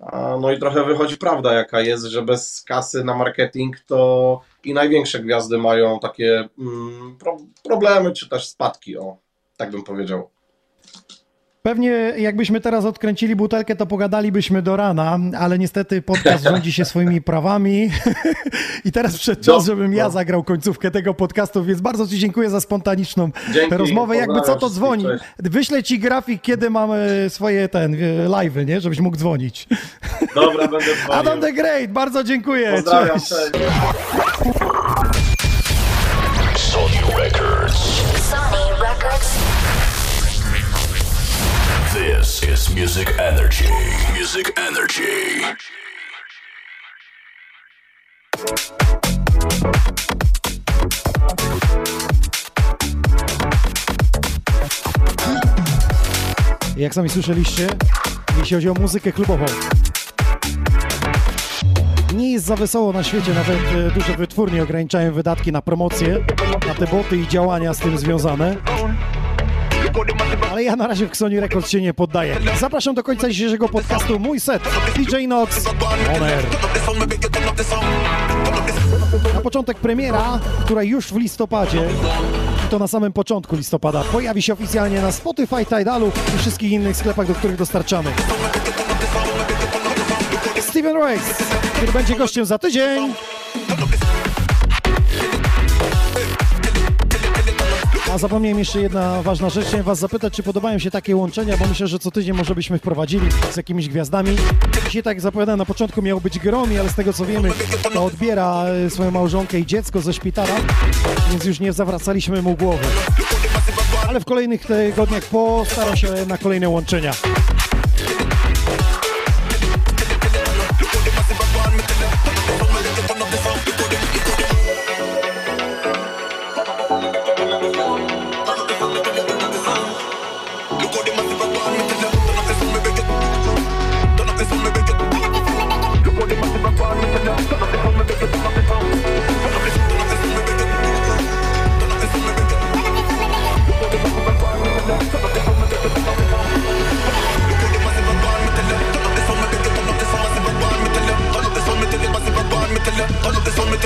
A, 0.01 0.37
No 0.41 0.53
i 0.53 0.59
trochę 0.59 0.85
wychodzi 0.85 1.17
prawda, 1.17 1.55
jaka 1.55 1.81
jest, 1.81 2.05
że 2.05 2.23
bez 2.23 2.63
kasy 2.63 3.05
na 3.05 3.15
marketing 3.15 3.81
to 3.81 4.41
i 4.65 4.75
największe 4.75 5.21
gwiazdy 5.21 5.59
mają 5.59 5.99
takie 5.99 6.49
mm, 6.59 7.17
pro, 7.19 7.37
problemy 7.65 8.13
czy 8.13 8.29
też 8.29 8.49
spadki, 8.49 8.99
o, 8.99 9.17
tak 9.57 9.71
bym 9.71 9.83
powiedział. 9.85 10.36
Pewnie 11.67 11.91
jakbyśmy 12.19 12.61
teraz 12.61 12.85
odkręcili 12.85 13.37
butelkę, 13.37 13.77
to 13.77 13.87
pogadalibyśmy 13.87 14.63
do 14.63 14.77
rana, 14.77 15.19
ale 15.39 15.59
niestety 15.59 16.03
podcast 16.03 16.45
rządzi 16.51 16.73
się 16.73 16.85
swoimi 16.85 17.23
prawami 17.23 17.91
i 18.85 18.93
teraz 18.93 19.19
przed 19.19 19.41
czas, 19.41 19.67
żebym 19.67 19.95
ja 19.95 20.11
zagrał 20.11 20.45
końcówkę 20.45 20.91
tego 20.91 21.15
podcastu, 21.15 21.65
więc 21.65 21.81
bardzo 21.81 22.09
Ci 22.09 22.19
dziękuję 22.19 22.51
za 22.51 22.61
spontaniczną 22.61 23.31
Dzięki, 23.53 23.77
rozmowę. 23.77 24.17
Jakby 24.17 24.41
co 24.41 24.57
to 24.57 24.71
dzwoni. 24.71 25.05
Wyślę 25.39 25.83
Ci 25.83 25.99
grafik, 25.99 26.43
kiedy 26.43 26.71
mamy 26.71 27.27
swoje 27.29 27.69
ten 27.69 27.95
e, 27.95 27.99
live'y, 28.27 28.67
nie? 28.67 28.81
Żebyś 28.81 29.01
mógł 29.01 29.17
dzwonić. 29.17 29.69
Dobra, 30.35 30.69
będę 30.69 30.87
dzwonił. 30.87 31.13
Adam 31.21 31.41
the 31.41 31.53
Great, 31.53 31.91
bardzo 31.91 32.25
dziękuję. 32.25 32.83
Cześć. 32.83 33.29
cześć. 33.29 33.53
Is 42.57 42.75
Music 42.75 43.09
Energy. 43.19 43.69
Music 44.19 44.53
Energy. 44.57 45.03
Jak 56.77 56.95
sami 56.95 57.09
słyszeliście, 57.09 57.69
jeśli 58.39 58.57
chodzi 58.57 58.69
o 58.69 58.75
muzykę 58.75 59.13
klubową, 59.13 59.45
nie 62.15 62.33
jest 62.33 62.45
za 62.45 62.57
wesoło 62.57 62.93
na 62.93 63.03
świecie, 63.03 63.35
nawet 63.35 63.59
e, 63.59 63.91
duże 63.91 64.17
wytwórnie 64.17 64.63
ograniczają 64.63 65.13
wydatki 65.13 65.53
na 65.53 65.63
promocję, 65.63 66.25
na 66.69 66.75
te 66.75 66.87
boty 66.87 67.17
i 67.17 67.29
działania 67.29 67.75
z 67.75 67.79
tym 67.79 67.99
związane. 67.99 68.57
Ale 70.51 70.65
ja 70.65 70.77
na 70.77 70.87
razie 70.87 71.09
w 71.09 71.17
Sony 71.17 71.41
Records 71.41 71.71
się 71.71 71.81
nie 71.81 71.95
poddaję. 71.95 72.37
Zapraszam 72.61 72.95
do 72.95 73.03
końca 73.03 73.29
dzisiejszego 73.29 73.69
podcastu 73.69 74.19
mój 74.19 74.41
set 74.41 74.63
DJ 74.97 75.27
Nox 75.27 75.67
On 75.67 76.25
Air. 76.25 76.45
Na 79.35 79.41
początek 79.41 79.77
premiera, 79.77 80.41
która 80.65 80.83
już 80.83 81.07
w 81.07 81.17
listopadzie 81.17 81.89
to 82.71 82.79
na 82.79 82.87
samym 82.87 83.13
początku 83.13 83.57
listopada 83.57 84.05
pojawi 84.13 84.43
się 84.43 84.53
oficjalnie 84.53 85.03
na 85.03 85.13
Spotify, 85.13 85.67
Tidalu 85.67 86.13
i 86.35 86.39
wszystkich 86.39 86.73
innych 86.73 86.97
sklepach, 86.97 87.27
do 87.27 87.35
których 87.35 87.57
dostarczamy. 87.57 88.11
Steven 90.61 90.97
Rice, 90.97 91.45
który 91.75 91.93
będzie 91.93 92.15
gościem 92.15 92.45
za 92.45 92.59
tydzień. 92.59 93.13
Zapomniałem 98.19 98.59
jeszcze 98.59 98.81
jedna 98.81 99.23
ważna 99.23 99.51
rzecz. 99.51 99.67
Chciałem 99.67 99.87
Was 99.87 99.99
zapytać, 99.99 100.33
czy 100.33 100.43
podobają 100.43 100.79
się 100.79 100.91
takie 100.91 101.17
łączenia, 101.17 101.57
bo 101.57 101.67
myślę, 101.67 101.87
że 101.87 101.99
co 101.99 102.11
tydzień 102.11 102.37
może 102.37 102.55
byśmy 102.55 102.79
wprowadzili 102.79 103.29
z 103.53 103.57
jakimiś 103.57 103.89
gwiazdami. 103.89 104.37
Dzisiaj, 104.87 105.03
tak 105.03 105.11
jak 105.11 105.21
zapowiadałem 105.21 105.59
na 105.59 105.65
początku, 105.65 106.03
miał 106.03 106.21
być 106.21 106.39
Gromi, 106.39 106.79
ale 106.79 106.89
z 106.89 106.95
tego 106.95 107.13
co 107.13 107.27
wiemy, 107.27 107.51
to 107.93 108.05
odbiera 108.05 108.65
e, 108.65 108.91
swoją 108.91 109.11
małżonkę 109.11 109.59
i 109.59 109.67
dziecko 109.67 110.01
ze 110.01 110.13
szpitala, 110.13 110.55
więc 111.31 111.45
już 111.45 111.61
nie 111.61 111.73
zawracaliśmy 111.73 112.43
mu 112.43 112.57
głowy. 112.57 112.87
Ale 114.09 114.21
w 114.21 114.25
kolejnych 114.25 114.67
tygodniach 114.67 115.25
postaram 115.25 115.97
się 115.97 116.09
na 116.27 116.39
kolejne 116.39 116.69
łączenia. 116.69 117.13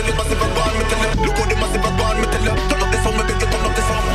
me 0.06 0.12
massive 0.14 0.38
band, 0.54 0.74
me 0.78 0.84
tell 0.86 1.02
it. 1.02 1.18
Look 1.18 1.36
how 1.36 1.46
the 1.50 1.56
band, 1.98 2.18
me 2.20 2.26
tell 2.30 2.46
it. 2.46 2.54
Turn 2.70 2.82
up 2.82 2.90
the 2.90 2.98
sound, 3.02 3.16
me 3.18 3.22
beg 3.26 3.40
you 3.42 3.48
turn 3.50 3.64
up 3.66 3.74
the 3.74 3.82
sound. 3.82 4.06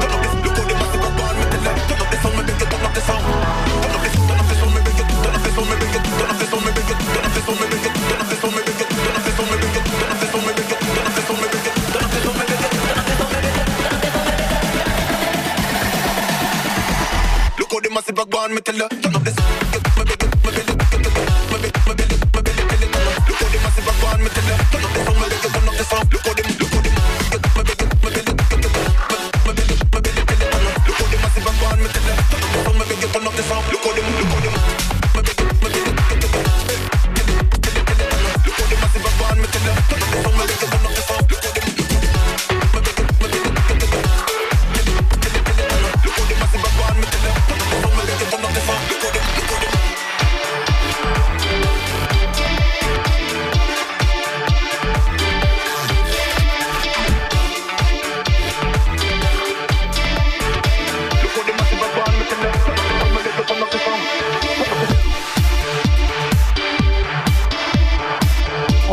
Turn 0.00 0.12
up 0.12 0.20
this, 0.24 0.34
look 0.44 0.56
how 0.56 0.64
de, 0.68 0.74
massive 0.80 1.02
rock 1.04 1.14
band, 1.18 1.36
me 1.38 1.44
tell 1.52 1.66
it. 1.68 1.74
Turn 1.88 2.00
up 2.00 2.08
the 2.08 2.16
sound, 2.22 2.34
me 2.36 2.42
beg 2.48 2.60
you 2.60 2.66
turn 2.68 2.84
up 2.86 2.92
the 2.94 3.02
sound. 3.08 3.24
Turn 3.82 3.92
up 3.92 4.02
this, 4.04 4.14
turn 4.28 4.38
up 4.38 4.46
the 4.48 4.54
sound, 4.56 4.72
me 4.74 4.80
beg 4.86 4.98
you 4.98 5.06
turn 5.22 5.34
de 18.88 19.08
de 19.08 19.24
de 19.24 19.67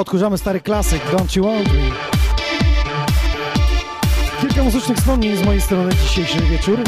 Odkurzamy 0.06 0.38
stary 0.38 0.62
klasyk 0.62 1.02
Don't 1.12 1.38
You 1.38 1.46
Want 1.46 1.74
Me. 1.74 1.82
Kilka 4.42 4.64
muzycznych 4.64 4.98
wspomnień 4.98 5.38
z 5.38 5.46
mojej 5.46 5.62
strony 5.62 5.92
dzisiejszy 6.04 6.42
wieczór. 6.42 6.80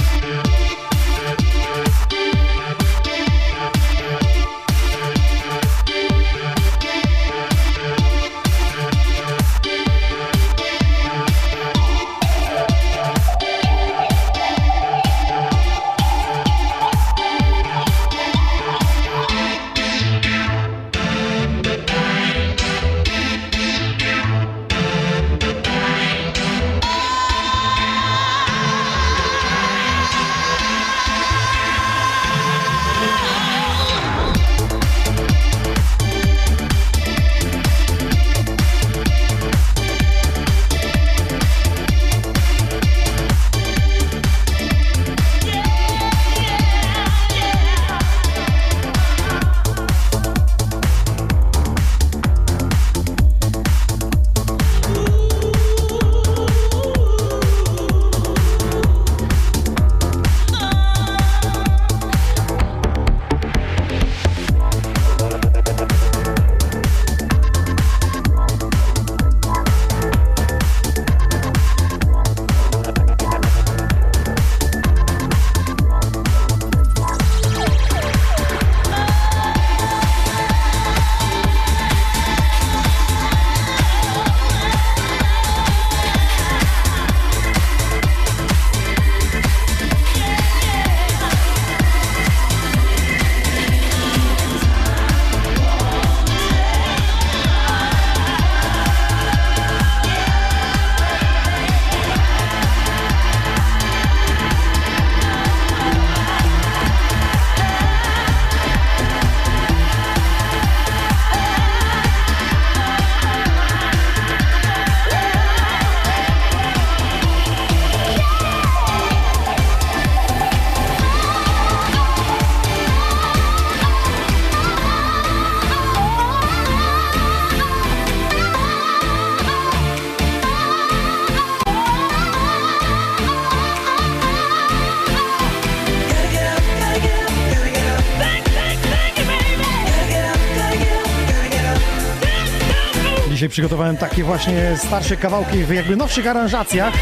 Przygotowałem 143.58 143.98
takie 143.98 144.24
właśnie 144.24 144.78
starsze 144.78 145.18
kawałki 145.18 145.64
w 145.64 145.70
jakby 145.74 145.96
nowszych 145.96 146.28
aranżacjach. 146.28 146.94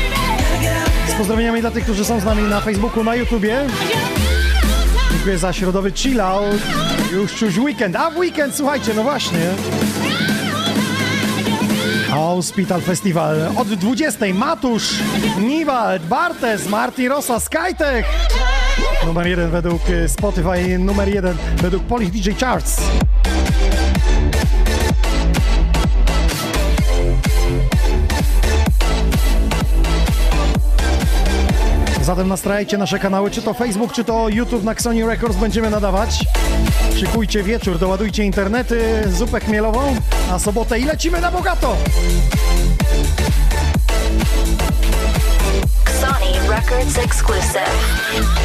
Z 1.07 1.14
pozdrowieniami 1.14 1.61
dla 1.61 1.72
tych, 1.72 1.84
którzy 1.84 2.06
są 2.06 2.19
z 2.19 2.26
nami 2.26 2.44
na 2.44 2.61
Facebooku, 2.61 3.03
na 3.03 3.15
YouTubie. 3.15 3.57
Dziękuję 5.11 5.38
za 5.38 5.53
środowy 5.53 5.91
chill 5.91 6.22
out. 6.22 6.56
Już 7.11 7.36
czuć 7.36 7.57
weekend. 7.57 7.95
A 7.95 8.11
w 8.11 8.18
weekend, 8.18 8.56
słuchajcie, 8.56 8.94
no 8.94 9.03
właśnie. 9.03 9.40
Hospital 12.10 12.82
Festival 12.82 13.48
od 13.57 13.68
20. 13.68 14.26
Matusz, 14.34 14.90
Niwald, 15.40 16.06
Bartes, 16.06 16.69
Martin 16.69 17.10
Rosa, 17.10 17.40
Skytech. 17.40 18.06
Numer 19.06 19.27
jeden 19.27 19.52
według 19.52 19.82
Spotify, 20.07 20.77
numer 20.80 21.07
jeden 21.07 21.38
według 21.61 21.84
Polish 21.84 22.10
DJ 22.10 22.30
Charts. 22.40 22.82
Zatem 32.16 32.28
nastrajajcie 32.28 32.78
nasze 32.78 33.00
kanały, 33.00 33.32
czy 33.32 33.42
to 33.42 33.54
Facebook, 33.54 33.94
czy 33.94 34.04
to 34.04 34.30
YouTube 34.30 34.64
na 34.64 34.72
Xoni 34.72 35.06
Records 35.06 35.38
będziemy 35.38 35.70
nadawać. 35.70 36.26
Szykujcie 37.00 37.44
wieczór, 37.44 37.80
doładujcie 37.80 38.24
internety, 38.24 39.04
zupę 39.08 39.40
chmielową 39.40 39.96
na 40.28 40.40
sobotę 40.40 40.80
i 40.80 40.86
lecimy 40.86 41.22
na 41.22 41.32
bogato! 41.32 41.76
Sony 46.02 46.50
Records 46.50 46.98
exclusive. 46.98 48.45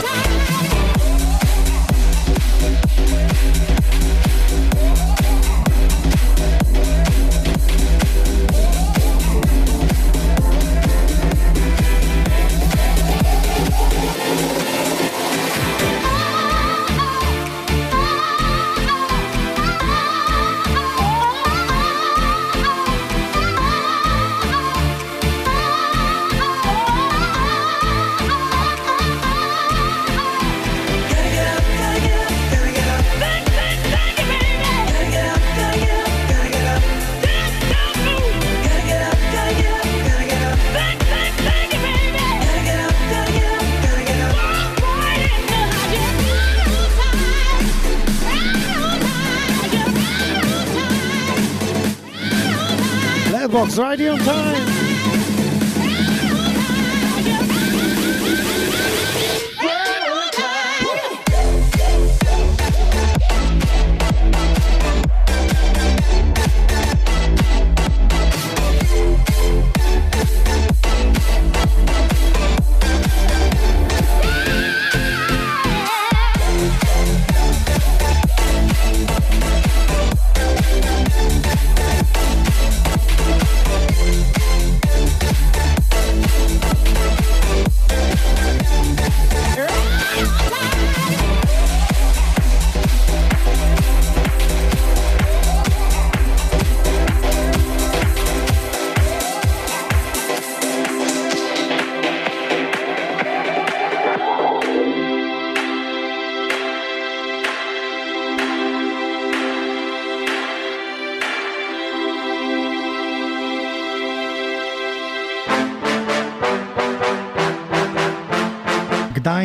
right 53.81 53.98
here 53.98 54.12
on 54.12 54.19
time. 54.19 54.60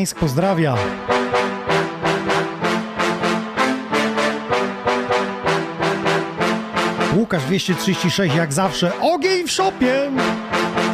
Gdańsk 0.05 0.19
pozdrawia. 0.19 0.75
Łukasz 7.15 7.43
236 7.43 8.35
jak 8.35 8.53
zawsze. 8.53 8.91
Ogień 9.01 9.47
w 9.47 9.51
szopie! 9.51 10.11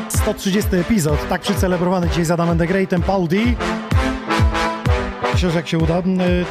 130 0.10 0.76
epizod, 0.76 1.30
tak 1.30 1.42
przycelebrowany 1.42 2.10
dzisiaj 2.10 2.26
z 2.26 2.32
Adamem 2.32 2.58
the 2.58 2.68
Greatem, 2.68 3.02
Paul 3.02 3.28
D. 3.28 3.38
Myślę, 5.34 5.50
że 5.50 5.56
jak 5.56 5.68
się 5.68 5.78
uda, 5.78 6.00
y, 6.00 6.04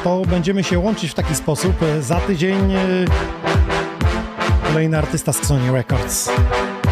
to 0.03 0.21
będziemy 0.27 0.63
się 0.63 0.79
łączyć 0.79 1.11
w 1.11 1.13
taki 1.13 1.35
sposób. 1.35 1.81
Y, 1.83 2.03
Za 2.03 2.15
tydzień 2.15 2.71
y, 2.75 3.05
kolejny 4.67 4.97
artysta 4.97 5.33
z 5.33 5.47
Sony 5.47 5.71
Records. 5.71 6.29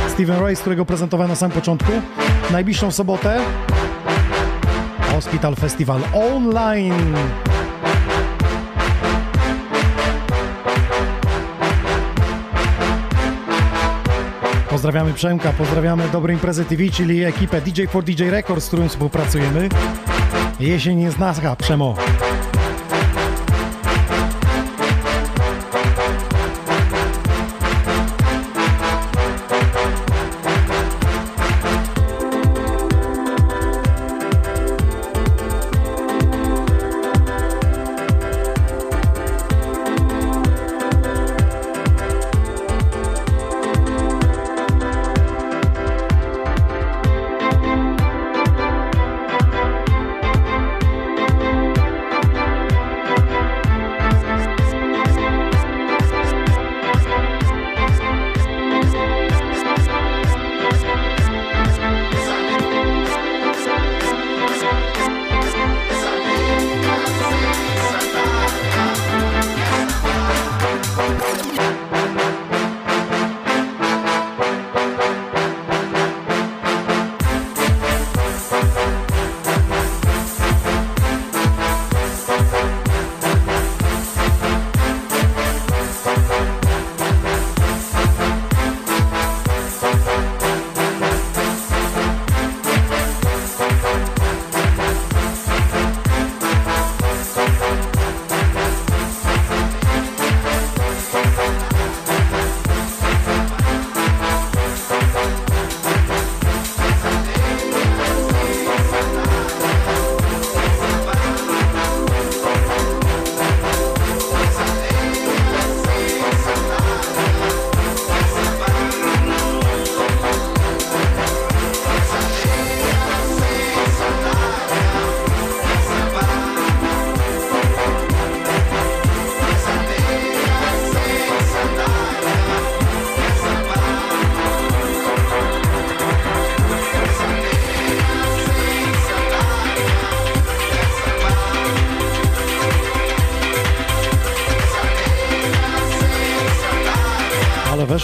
Steven 0.09 0.39
Royce, 0.39 0.61
którego 0.61 0.85
prezentowałem 0.85 1.29
na 1.29 1.35
samym 1.35 1.55
początku. 1.55 1.91
Najbliższą 2.51 2.91
sobotę 2.91 3.41
Hospital 5.19 5.55
Festival 5.55 6.01
online. 6.13 7.15
Pozdrawiamy 14.69 15.13
Przemka, 15.13 15.53
pozdrawiamy 15.53 16.09
Dobre 16.09 16.33
Imprezy 16.33 16.65
TV, 16.65 16.83
czyli 16.89 17.23
ekipę 17.23 17.61
DJ 17.61 17.85
for 17.85 18.03
DJ 18.03 18.23
Records, 18.23 18.65
z 18.65 18.67
którą 18.67 18.87
współpracujemy. 18.87 19.69
Jesień 20.59 21.01
jest 21.01 21.19
nasza, 21.19 21.55
Przemo. 21.55 21.95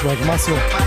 Ale 0.06 0.16
weszło 0.16 0.85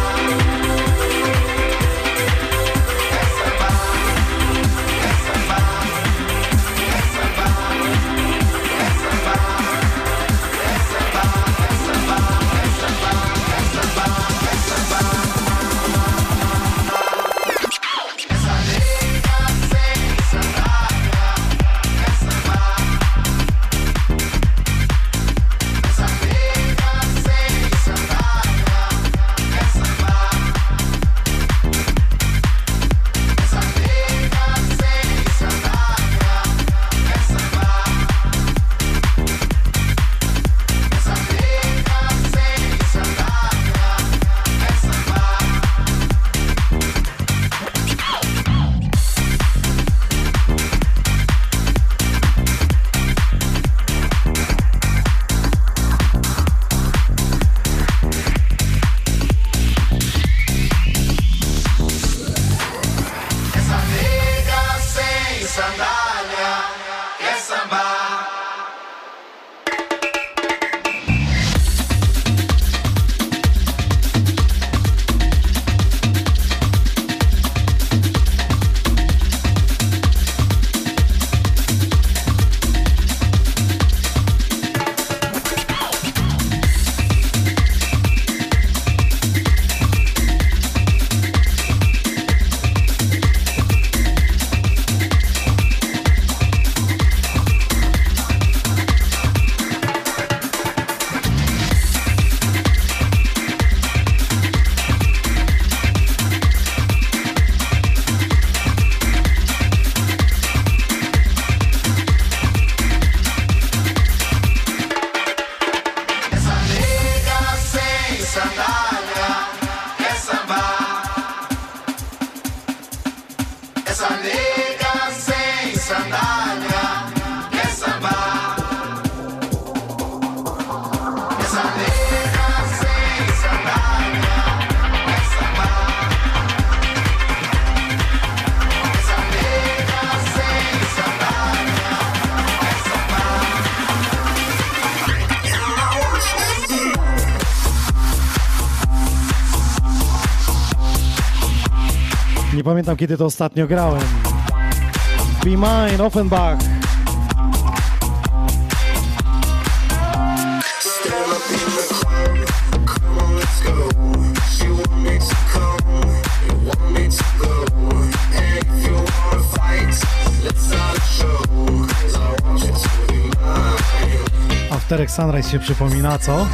show. 171.19 171.43
'Cause 171.87 172.17
I 172.17 172.43
want 172.45 172.63
you 172.65 172.73
to 172.73 173.13
be 173.13 173.15
mine. 173.15 174.71
Afterek 174.71 175.11
Sunrise 175.11 175.51
się 175.51 175.59
przypomina, 175.59 176.19
co? 176.19 176.47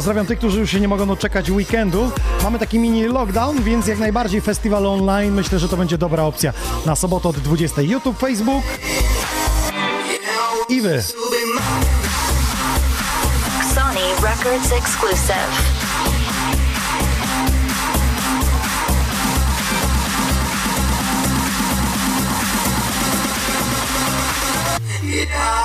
Pozdrawiam 0.00 0.26
tych, 0.26 0.38
którzy 0.38 0.60
już 0.60 0.70
się 0.70 0.80
nie 0.80 0.88
mogą 0.88 1.06
doczekać 1.06 1.50
weekendu. 1.50 2.10
Mamy 2.42 2.58
taki 2.58 2.78
mini 2.78 3.04
lockdown, 3.04 3.62
więc 3.62 3.86
jak 3.86 3.98
najbardziej 3.98 4.40
festiwal 4.40 4.86
online 4.86 5.34
myślę, 5.34 5.58
że 5.58 5.68
to 5.68 5.76
będzie 5.76 5.98
dobra 5.98 6.22
opcja. 6.22 6.52
Na 6.86 6.96
sobotę 6.96 7.28
od 7.28 7.36
20 7.36 7.82
YouTube, 7.82 8.18
Facebook 8.18 8.64
i 10.68 10.80
wy. 10.80 11.02
Sony 13.74 14.00
Records 14.22 14.72
exclusive. 14.72 15.80
Yeah, 25.02 25.59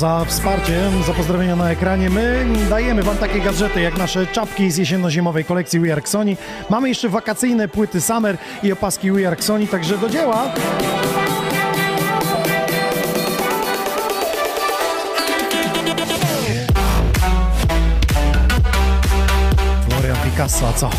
za 0.00 0.24
wsparcie, 0.24 0.90
za 1.06 1.14
pozdrowienia 1.14 1.56
na 1.56 1.70
ekranie. 1.70 2.10
My 2.10 2.46
dajemy 2.70 3.02
Wam 3.02 3.16
takie 3.16 3.40
gadżety 3.40 3.80
jak 3.80 3.98
nasze 3.98 4.26
czapki 4.26 4.70
z 4.70 4.78
jesienno-zimowej 4.78 5.44
kolekcji 5.44 5.80
We 5.80 5.92
Are 5.92 6.02
Sony. 6.04 6.36
Mamy 6.70 6.88
jeszcze 6.88 7.08
wakacyjne 7.08 7.68
płyty 7.68 8.00
Summer 8.00 8.36
i 8.62 8.72
opaski 8.72 9.12
We 9.12 9.28
Are 9.28 9.42
Sony, 9.42 9.66
także 9.66 9.98
do 9.98 10.08
dzieła. 10.08 10.52
Florian 19.88 20.16
Picasso, 20.24 20.72
co? 20.76 20.90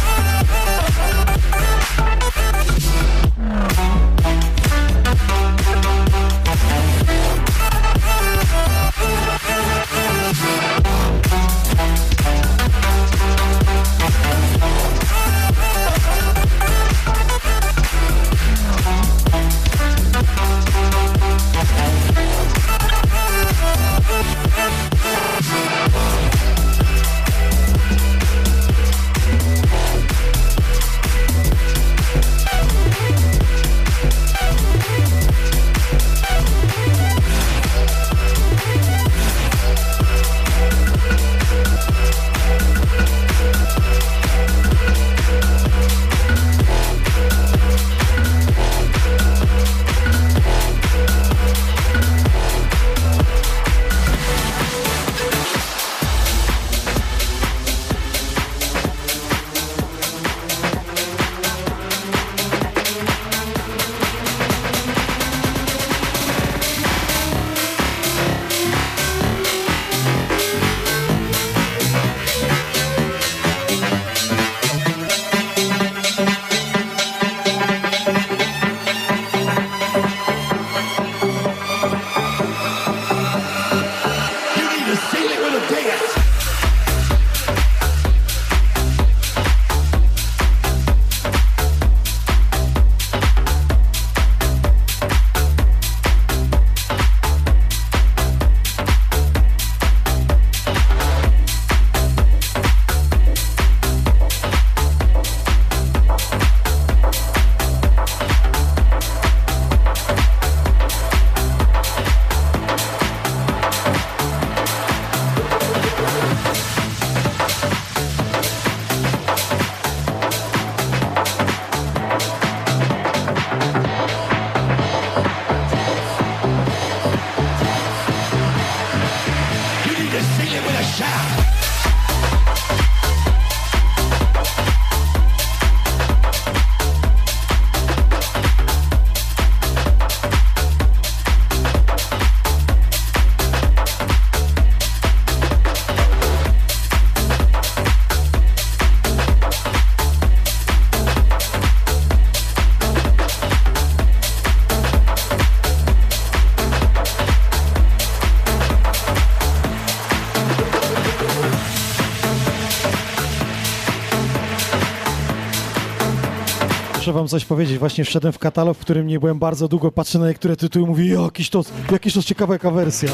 Muszę 167.12 167.20
wam 167.20 167.28
coś 167.28 167.46
powiedzieć. 167.46 167.78
Właśnie 167.78 168.04
wszedłem 168.04 168.34
w 168.34 168.40
katalog, 168.40 168.78
w 168.78 168.82
którym 168.82 169.08
nie 169.08 169.20
byłem 169.20 169.40
bardzo 169.40 169.68
długo, 169.68 169.92
patrzę 169.92 170.20
na 170.20 170.28
niektóre 170.28 170.56
tytuły 170.56 170.86
i 170.86 170.88
mówię, 170.88 171.06
jakiś 171.06 171.50
to, 171.50 171.64
jakiś 171.92 172.14
to 172.14 172.24
ciekawa 172.24 172.54
jaka 172.54 172.72
wersja. 172.72 173.10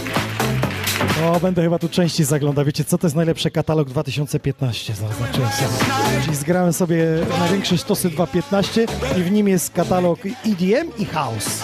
O, 1.25 1.39
będę 1.39 1.61
chyba 1.61 1.79
tu 1.79 1.89
częściej 1.89 2.25
zaglądał. 2.25 2.65
Wiecie, 2.65 2.83
co 2.83 2.97
to 2.97 3.07
jest 3.07 3.15
najlepszy 3.15 3.51
katalog 3.51 3.89
2015? 3.89 4.93
Zaznaczyłem 4.93 5.49
sobie. 5.49 6.35
Zgrałem 6.35 6.73
sobie 6.73 7.05
największe 7.39 7.77
sztosy 7.77 8.09
2015 8.09 8.85
i 9.17 9.23
w 9.23 9.31
nim 9.31 9.47
jest 9.47 9.73
katalog 9.73 10.19
EDM 10.25 10.91
i 10.97 11.05
House. 11.05 11.63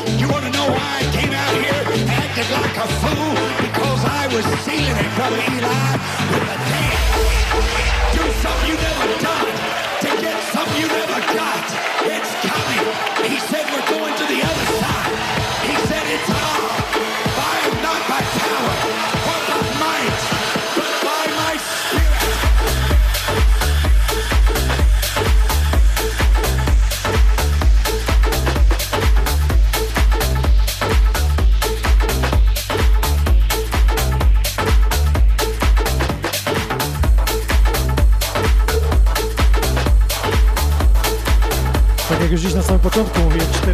You 10.79 10.87
never 10.87 11.21
got. 11.35 11.92
It's 12.05 12.33
coming. 12.43 13.31
He 13.31 13.39
said 13.39 13.63
we're 13.71 13.87
going 13.89 14.15
to 14.15 14.25
the 14.27 14.42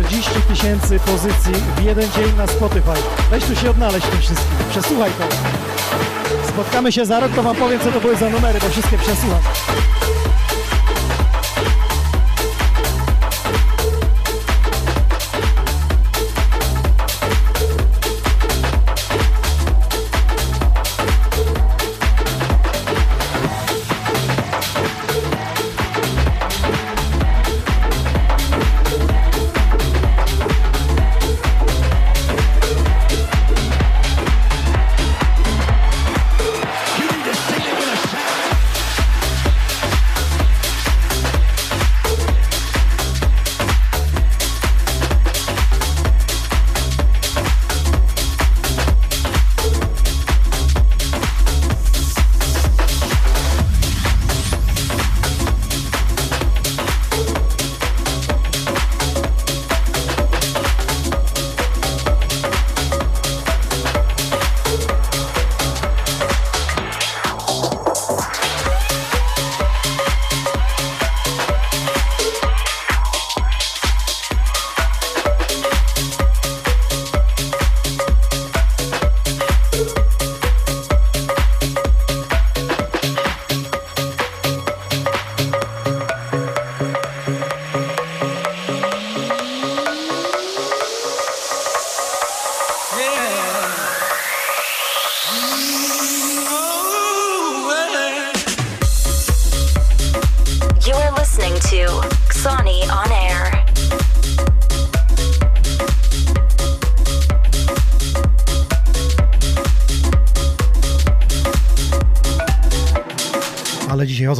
40 0.09 0.41
tysięcy 0.41 0.99
pozycji 0.99 1.53
w 1.77 1.83
jeden 1.83 2.11
dzień 2.11 2.35
na 2.37 2.47
Spotify. 2.47 2.93
Weź 3.31 3.43
tu 3.43 3.55
się 3.55 3.69
odnaleźć 3.69 4.07
tym 4.07 4.19
wszystkim. 4.19 4.57
Przesłuchaj 4.69 5.11
to. 5.11 5.23
Spotkamy 6.47 6.91
się 6.91 7.05
za 7.05 7.19
rok, 7.19 7.31
to 7.35 7.43
wam 7.43 7.55
powiem, 7.55 7.79
co 7.79 7.91
to 7.91 7.99
były 7.99 8.15
za 8.15 8.29
numery, 8.29 8.59
bo 8.59 8.69
wszystkie 8.69 8.97
przesłucham. 8.97 9.39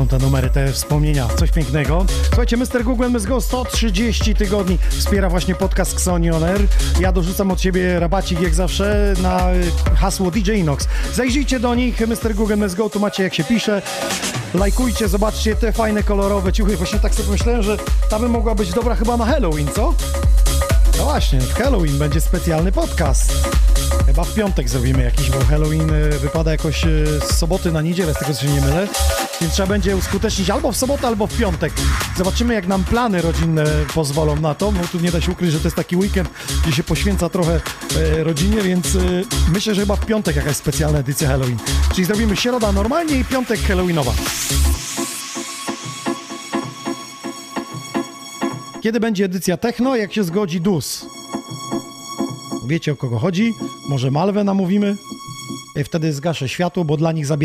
Te 0.10 0.18
numery, 0.18 0.50
te 0.50 0.72
wspomnienia, 0.72 1.28
coś 1.36 1.52
pięknego. 1.52 2.06
Słuchajcie, 2.28 2.58
Mr. 2.58 2.84
Google 2.84 3.06
MSGO 3.10 3.36
Go 3.36 3.42
130 3.42 4.36
tygodni 4.36 4.78
wspiera 4.90 5.30
właśnie 5.30 5.56
podcast 5.56 5.94
Xoni. 5.94 6.30
Ja 7.00 7.12
dorzucam 7.12 7.52
od 7.52 7.62
siebie 7.62 8.00
rabacik 8.00 8.42
jak 8.42 8.54
zawsze 8.56 9.14
na 9.22 9.54
y, 9.54 9.96
hasło 9.96 10.32
DJ 10.32 10.52
Inox. 10.52 10.88
Zajrzyjcie 11.14 11.60
do 11.60 11.76
nich, 11.76 12.08
Mr. 12.08 12.36
Google 12.36 12.54
MSGO 12.54 12.84
Go, 12.84 12.90
tu 12.90 13.00
macie 13.00 13.24
jak 13.24 13.34
się 13.34 13.44
pisze. 13.44 13.82
Lajkujcie, 14.54 15.08
zobaczcie 15.08 15.56
te 15.56 15.72
fajne, 15.72 16.04
kolorowe 16.04 16.54
ciuchy. 16.54 16.78
Właśnie 16.78 17.00
tak 17.00 17.14
sobie 17.14 17.26
pomyślałem, 17.26 17.64
że 17.64 17.78
ta 18.10 18.20
by 18.20 18.30
mogła 18.30 18.56
być 18.56 18.74
dobra 18.74 18.96
chyba 18.96 19.18
na 19.18 19.26
Halloween, 19.26 19.68
co? 19.76 19.94
No 20.98 21.04
właśnie, 21.04 21.42
w 21.42 21.54
Halloween 21.54 21.98
będzie 21.98 22.22
specjalny 22.22 22.72
podcast. 22.72 23.50
Chyba 24.06 24.24
w 24.24 24.34
piątek 24.34 24.70
zrobimy 24.70 25.04
jakiś, 25.04 25.30
bo 25.30 25.46
Halloween 25.46 25.94
y, 25.94 26.10
wypada 26.10 26.52
jakoś 26.52 26.86
y, 26.86 27.06
z 27.28 27.38
soboty 27.38 27.72
na 27.72 27.82
niedzielę, 27.82 28.14
z 28.14 28.18
tego 28.18 28.34
co 28.34 28.42
się 28.42 28.54
nie 28.54 28.62
mylę. 28.62 28.88
Więc 29.42 29.54
trzeba 29.54 29.68
będzie 29.68 29.98
uskutecznić 29.98 30.50
albo 30.50 30.72
w 30.72 30.78
sobotę, 30.78 31.08
albo 31.08 31.28
w 31.28 31.38
piątek. 31.38 31.74
Zobaczymy, 32.18 32.54
jak 32.54 32.68
nam 32.68 32.84
plany 32.84 33.22
rodzinne 33.22 33.66
pozwolą 33.94 34.36
na 34.36 34.56
to. 34.56 34.72
No 34.72 34.80
tu 34.92 35.00
nie 35.00 35.12
da 35.12 35.22
się 35.22 35.32
ukryć, 35.32 35.52
że 35.52 35.60
to 35.60 35.68
jest 35.68 35.76
taki 35.76 35.96
weekend, 35.98 36.30
gdzie 36.64 36.72
się 36.72 36.84
poświęca 36.84 37.30
trochę 37.30 37.62
e, 37.98 38.24
rodzinie, 38.24 38.62
więc 38.62 38.96
e, 38.96 39.00
myślę, 39.54 39.76
że 39.76 39.82
chyba 39.82 39.96
w 39.96 40.06
piątek 40.06 40.36
jakaś 40.36 40.56
specjalna 40.56 41.00
edycja 41.00 41.28
Halloween. 41.28 41.58
Czyli 41.96 42.06
zrobimy 42.06 42.36
środa 42.36 42.72
normalnie 42.72 43.20
i 43.20 43.26
piątek 43.26 43.60
Halloweenowa. 43.60 44.14
Kiedy 48.82 49.00
będzie 49.00 49.26
edycja 49.26 49.58
techno? 49.58 49.96
Jak 49.96 50.14
się 50.14 50.24
zgodzi 50.24 50.62
DUS? 50.62 51.06
Wiecie 52.68 52.92
o 52.92 52.96
kogo 52.96 53.20
chodzi? 53.20 53.54
Może 53.90 54.12
Malwę 54.12 54.44
namówimy? 54.44 54.96
I 55.76 55.84
wtedy 55.84 56.14
zgaszę 56.14 56.50
światło, 56.50 56.86
bo 56.86 56.98
dla 56.98 57.12
nich 57.12 57.26
za 57.26 57.38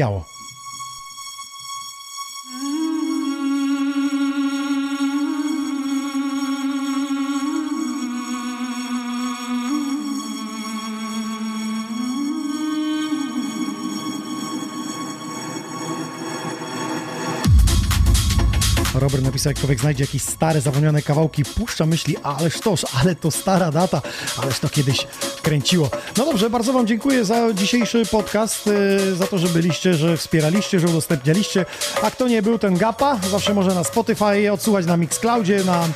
jak 19.48 19.58
człowiek 19.58 19.80
znajdzie 19.80 20.04
jakieś 20.04 20.22
stare, 20.22 20.60
zapomniane 20.60 21.02
kawałki, 21.02 21.44
puszcza 21.44 21.86
myśli, 21.86 22.16
ależ 22.22 22.60
toż, 22.60 22.86
ale 23.00 23.14
to 23.14 23.30
stara 23.30 23.70
data, 23.70 24.02
ależ 24.42 24.58
to 24.58 24.68
kiedyś 24.68 25.06
kręciło. 25.42 25.90
No 26.16 26.24
dobrze, 26.24 26.50
bardzo 26.50 26.72
Wam 26.72 26.86
dziękuję 26.86 27.24
za 27.24 27.52
dzisiejszy 27.54 28.06
podcast, 28.06 28.66
yy, 28.66 29.16
za 29.16 29.26
to, 29.26 29.38
że 29.38 29.48
byliście, 29.48 29.94
że 29.94 30.16
wspieraliście, 30.16 30.80
że 30.80 30.86
udostępnialiście. 30.86 31.66
A 32.02 32.10
kto 32.10 32.28
nie 32.28 32.42
był, 32.42 32.58
ten 32.58 32.76
gapa, 32.76 33.18
zawsze 33.30 33.54
może 33.54 33.74
na 33.74 33.84
Spotify 33.84 34.52
odsłuchać 34.52 34.86
na 34.86 34.96
Mixcloudzie, 34.96 35.64
na 35.64 35.88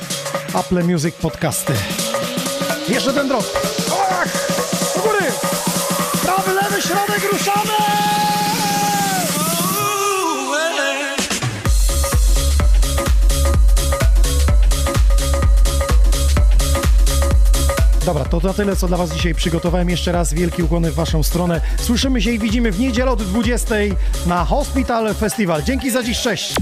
Apple 0.59 0.83
Music 0.83 1.15
Podcasty. 1.15 1.73
Jeszcze 2.89 3.13
ten 3.13 3.27
drop. 3.27 3.45
Ach! 4.11 4.47
Do 4.95 5.01
góry! 5.01 5.31
Prawy, 6.23 6.53
lewy, 6.53 6.81
środek, 6.81 7.31
ruszamy! 7.31 7.98
Dobra, 18.09 18.25
to 18.25 18.39
na 18.43 18.53
tyle, 18.53 18.75
co 18.75 18.87
dla 18.87 18.97
Was 18.97 19.11
dzisiaj 19.13 19.35
przygotowałem. 19.35 19.89
Jeszcze 19.89 20.11
raz 20.11 20.33
wielki 20.33 20.63
ukłony 20.63 20.91
w 20.91 20.95
Waszą 20.95 21.23
stronę. 21.23 21.61
Słyszymy 21.77 22.21
się 22.21 22.31
i 22.31 22.39
widzimy 22.39 22.71
w 22.71 22.79
niedzielę 22.79 23.11
od 23.11 23.23
20 23.23 23.75
na 24.25 24.45
Hospital 24.45 25.13
Festival. 25.15 25.63
Dzięki 25.63 25.91
za 25.91 26.03
dziś, 26.03 26.21
cześć! 26.21 26.53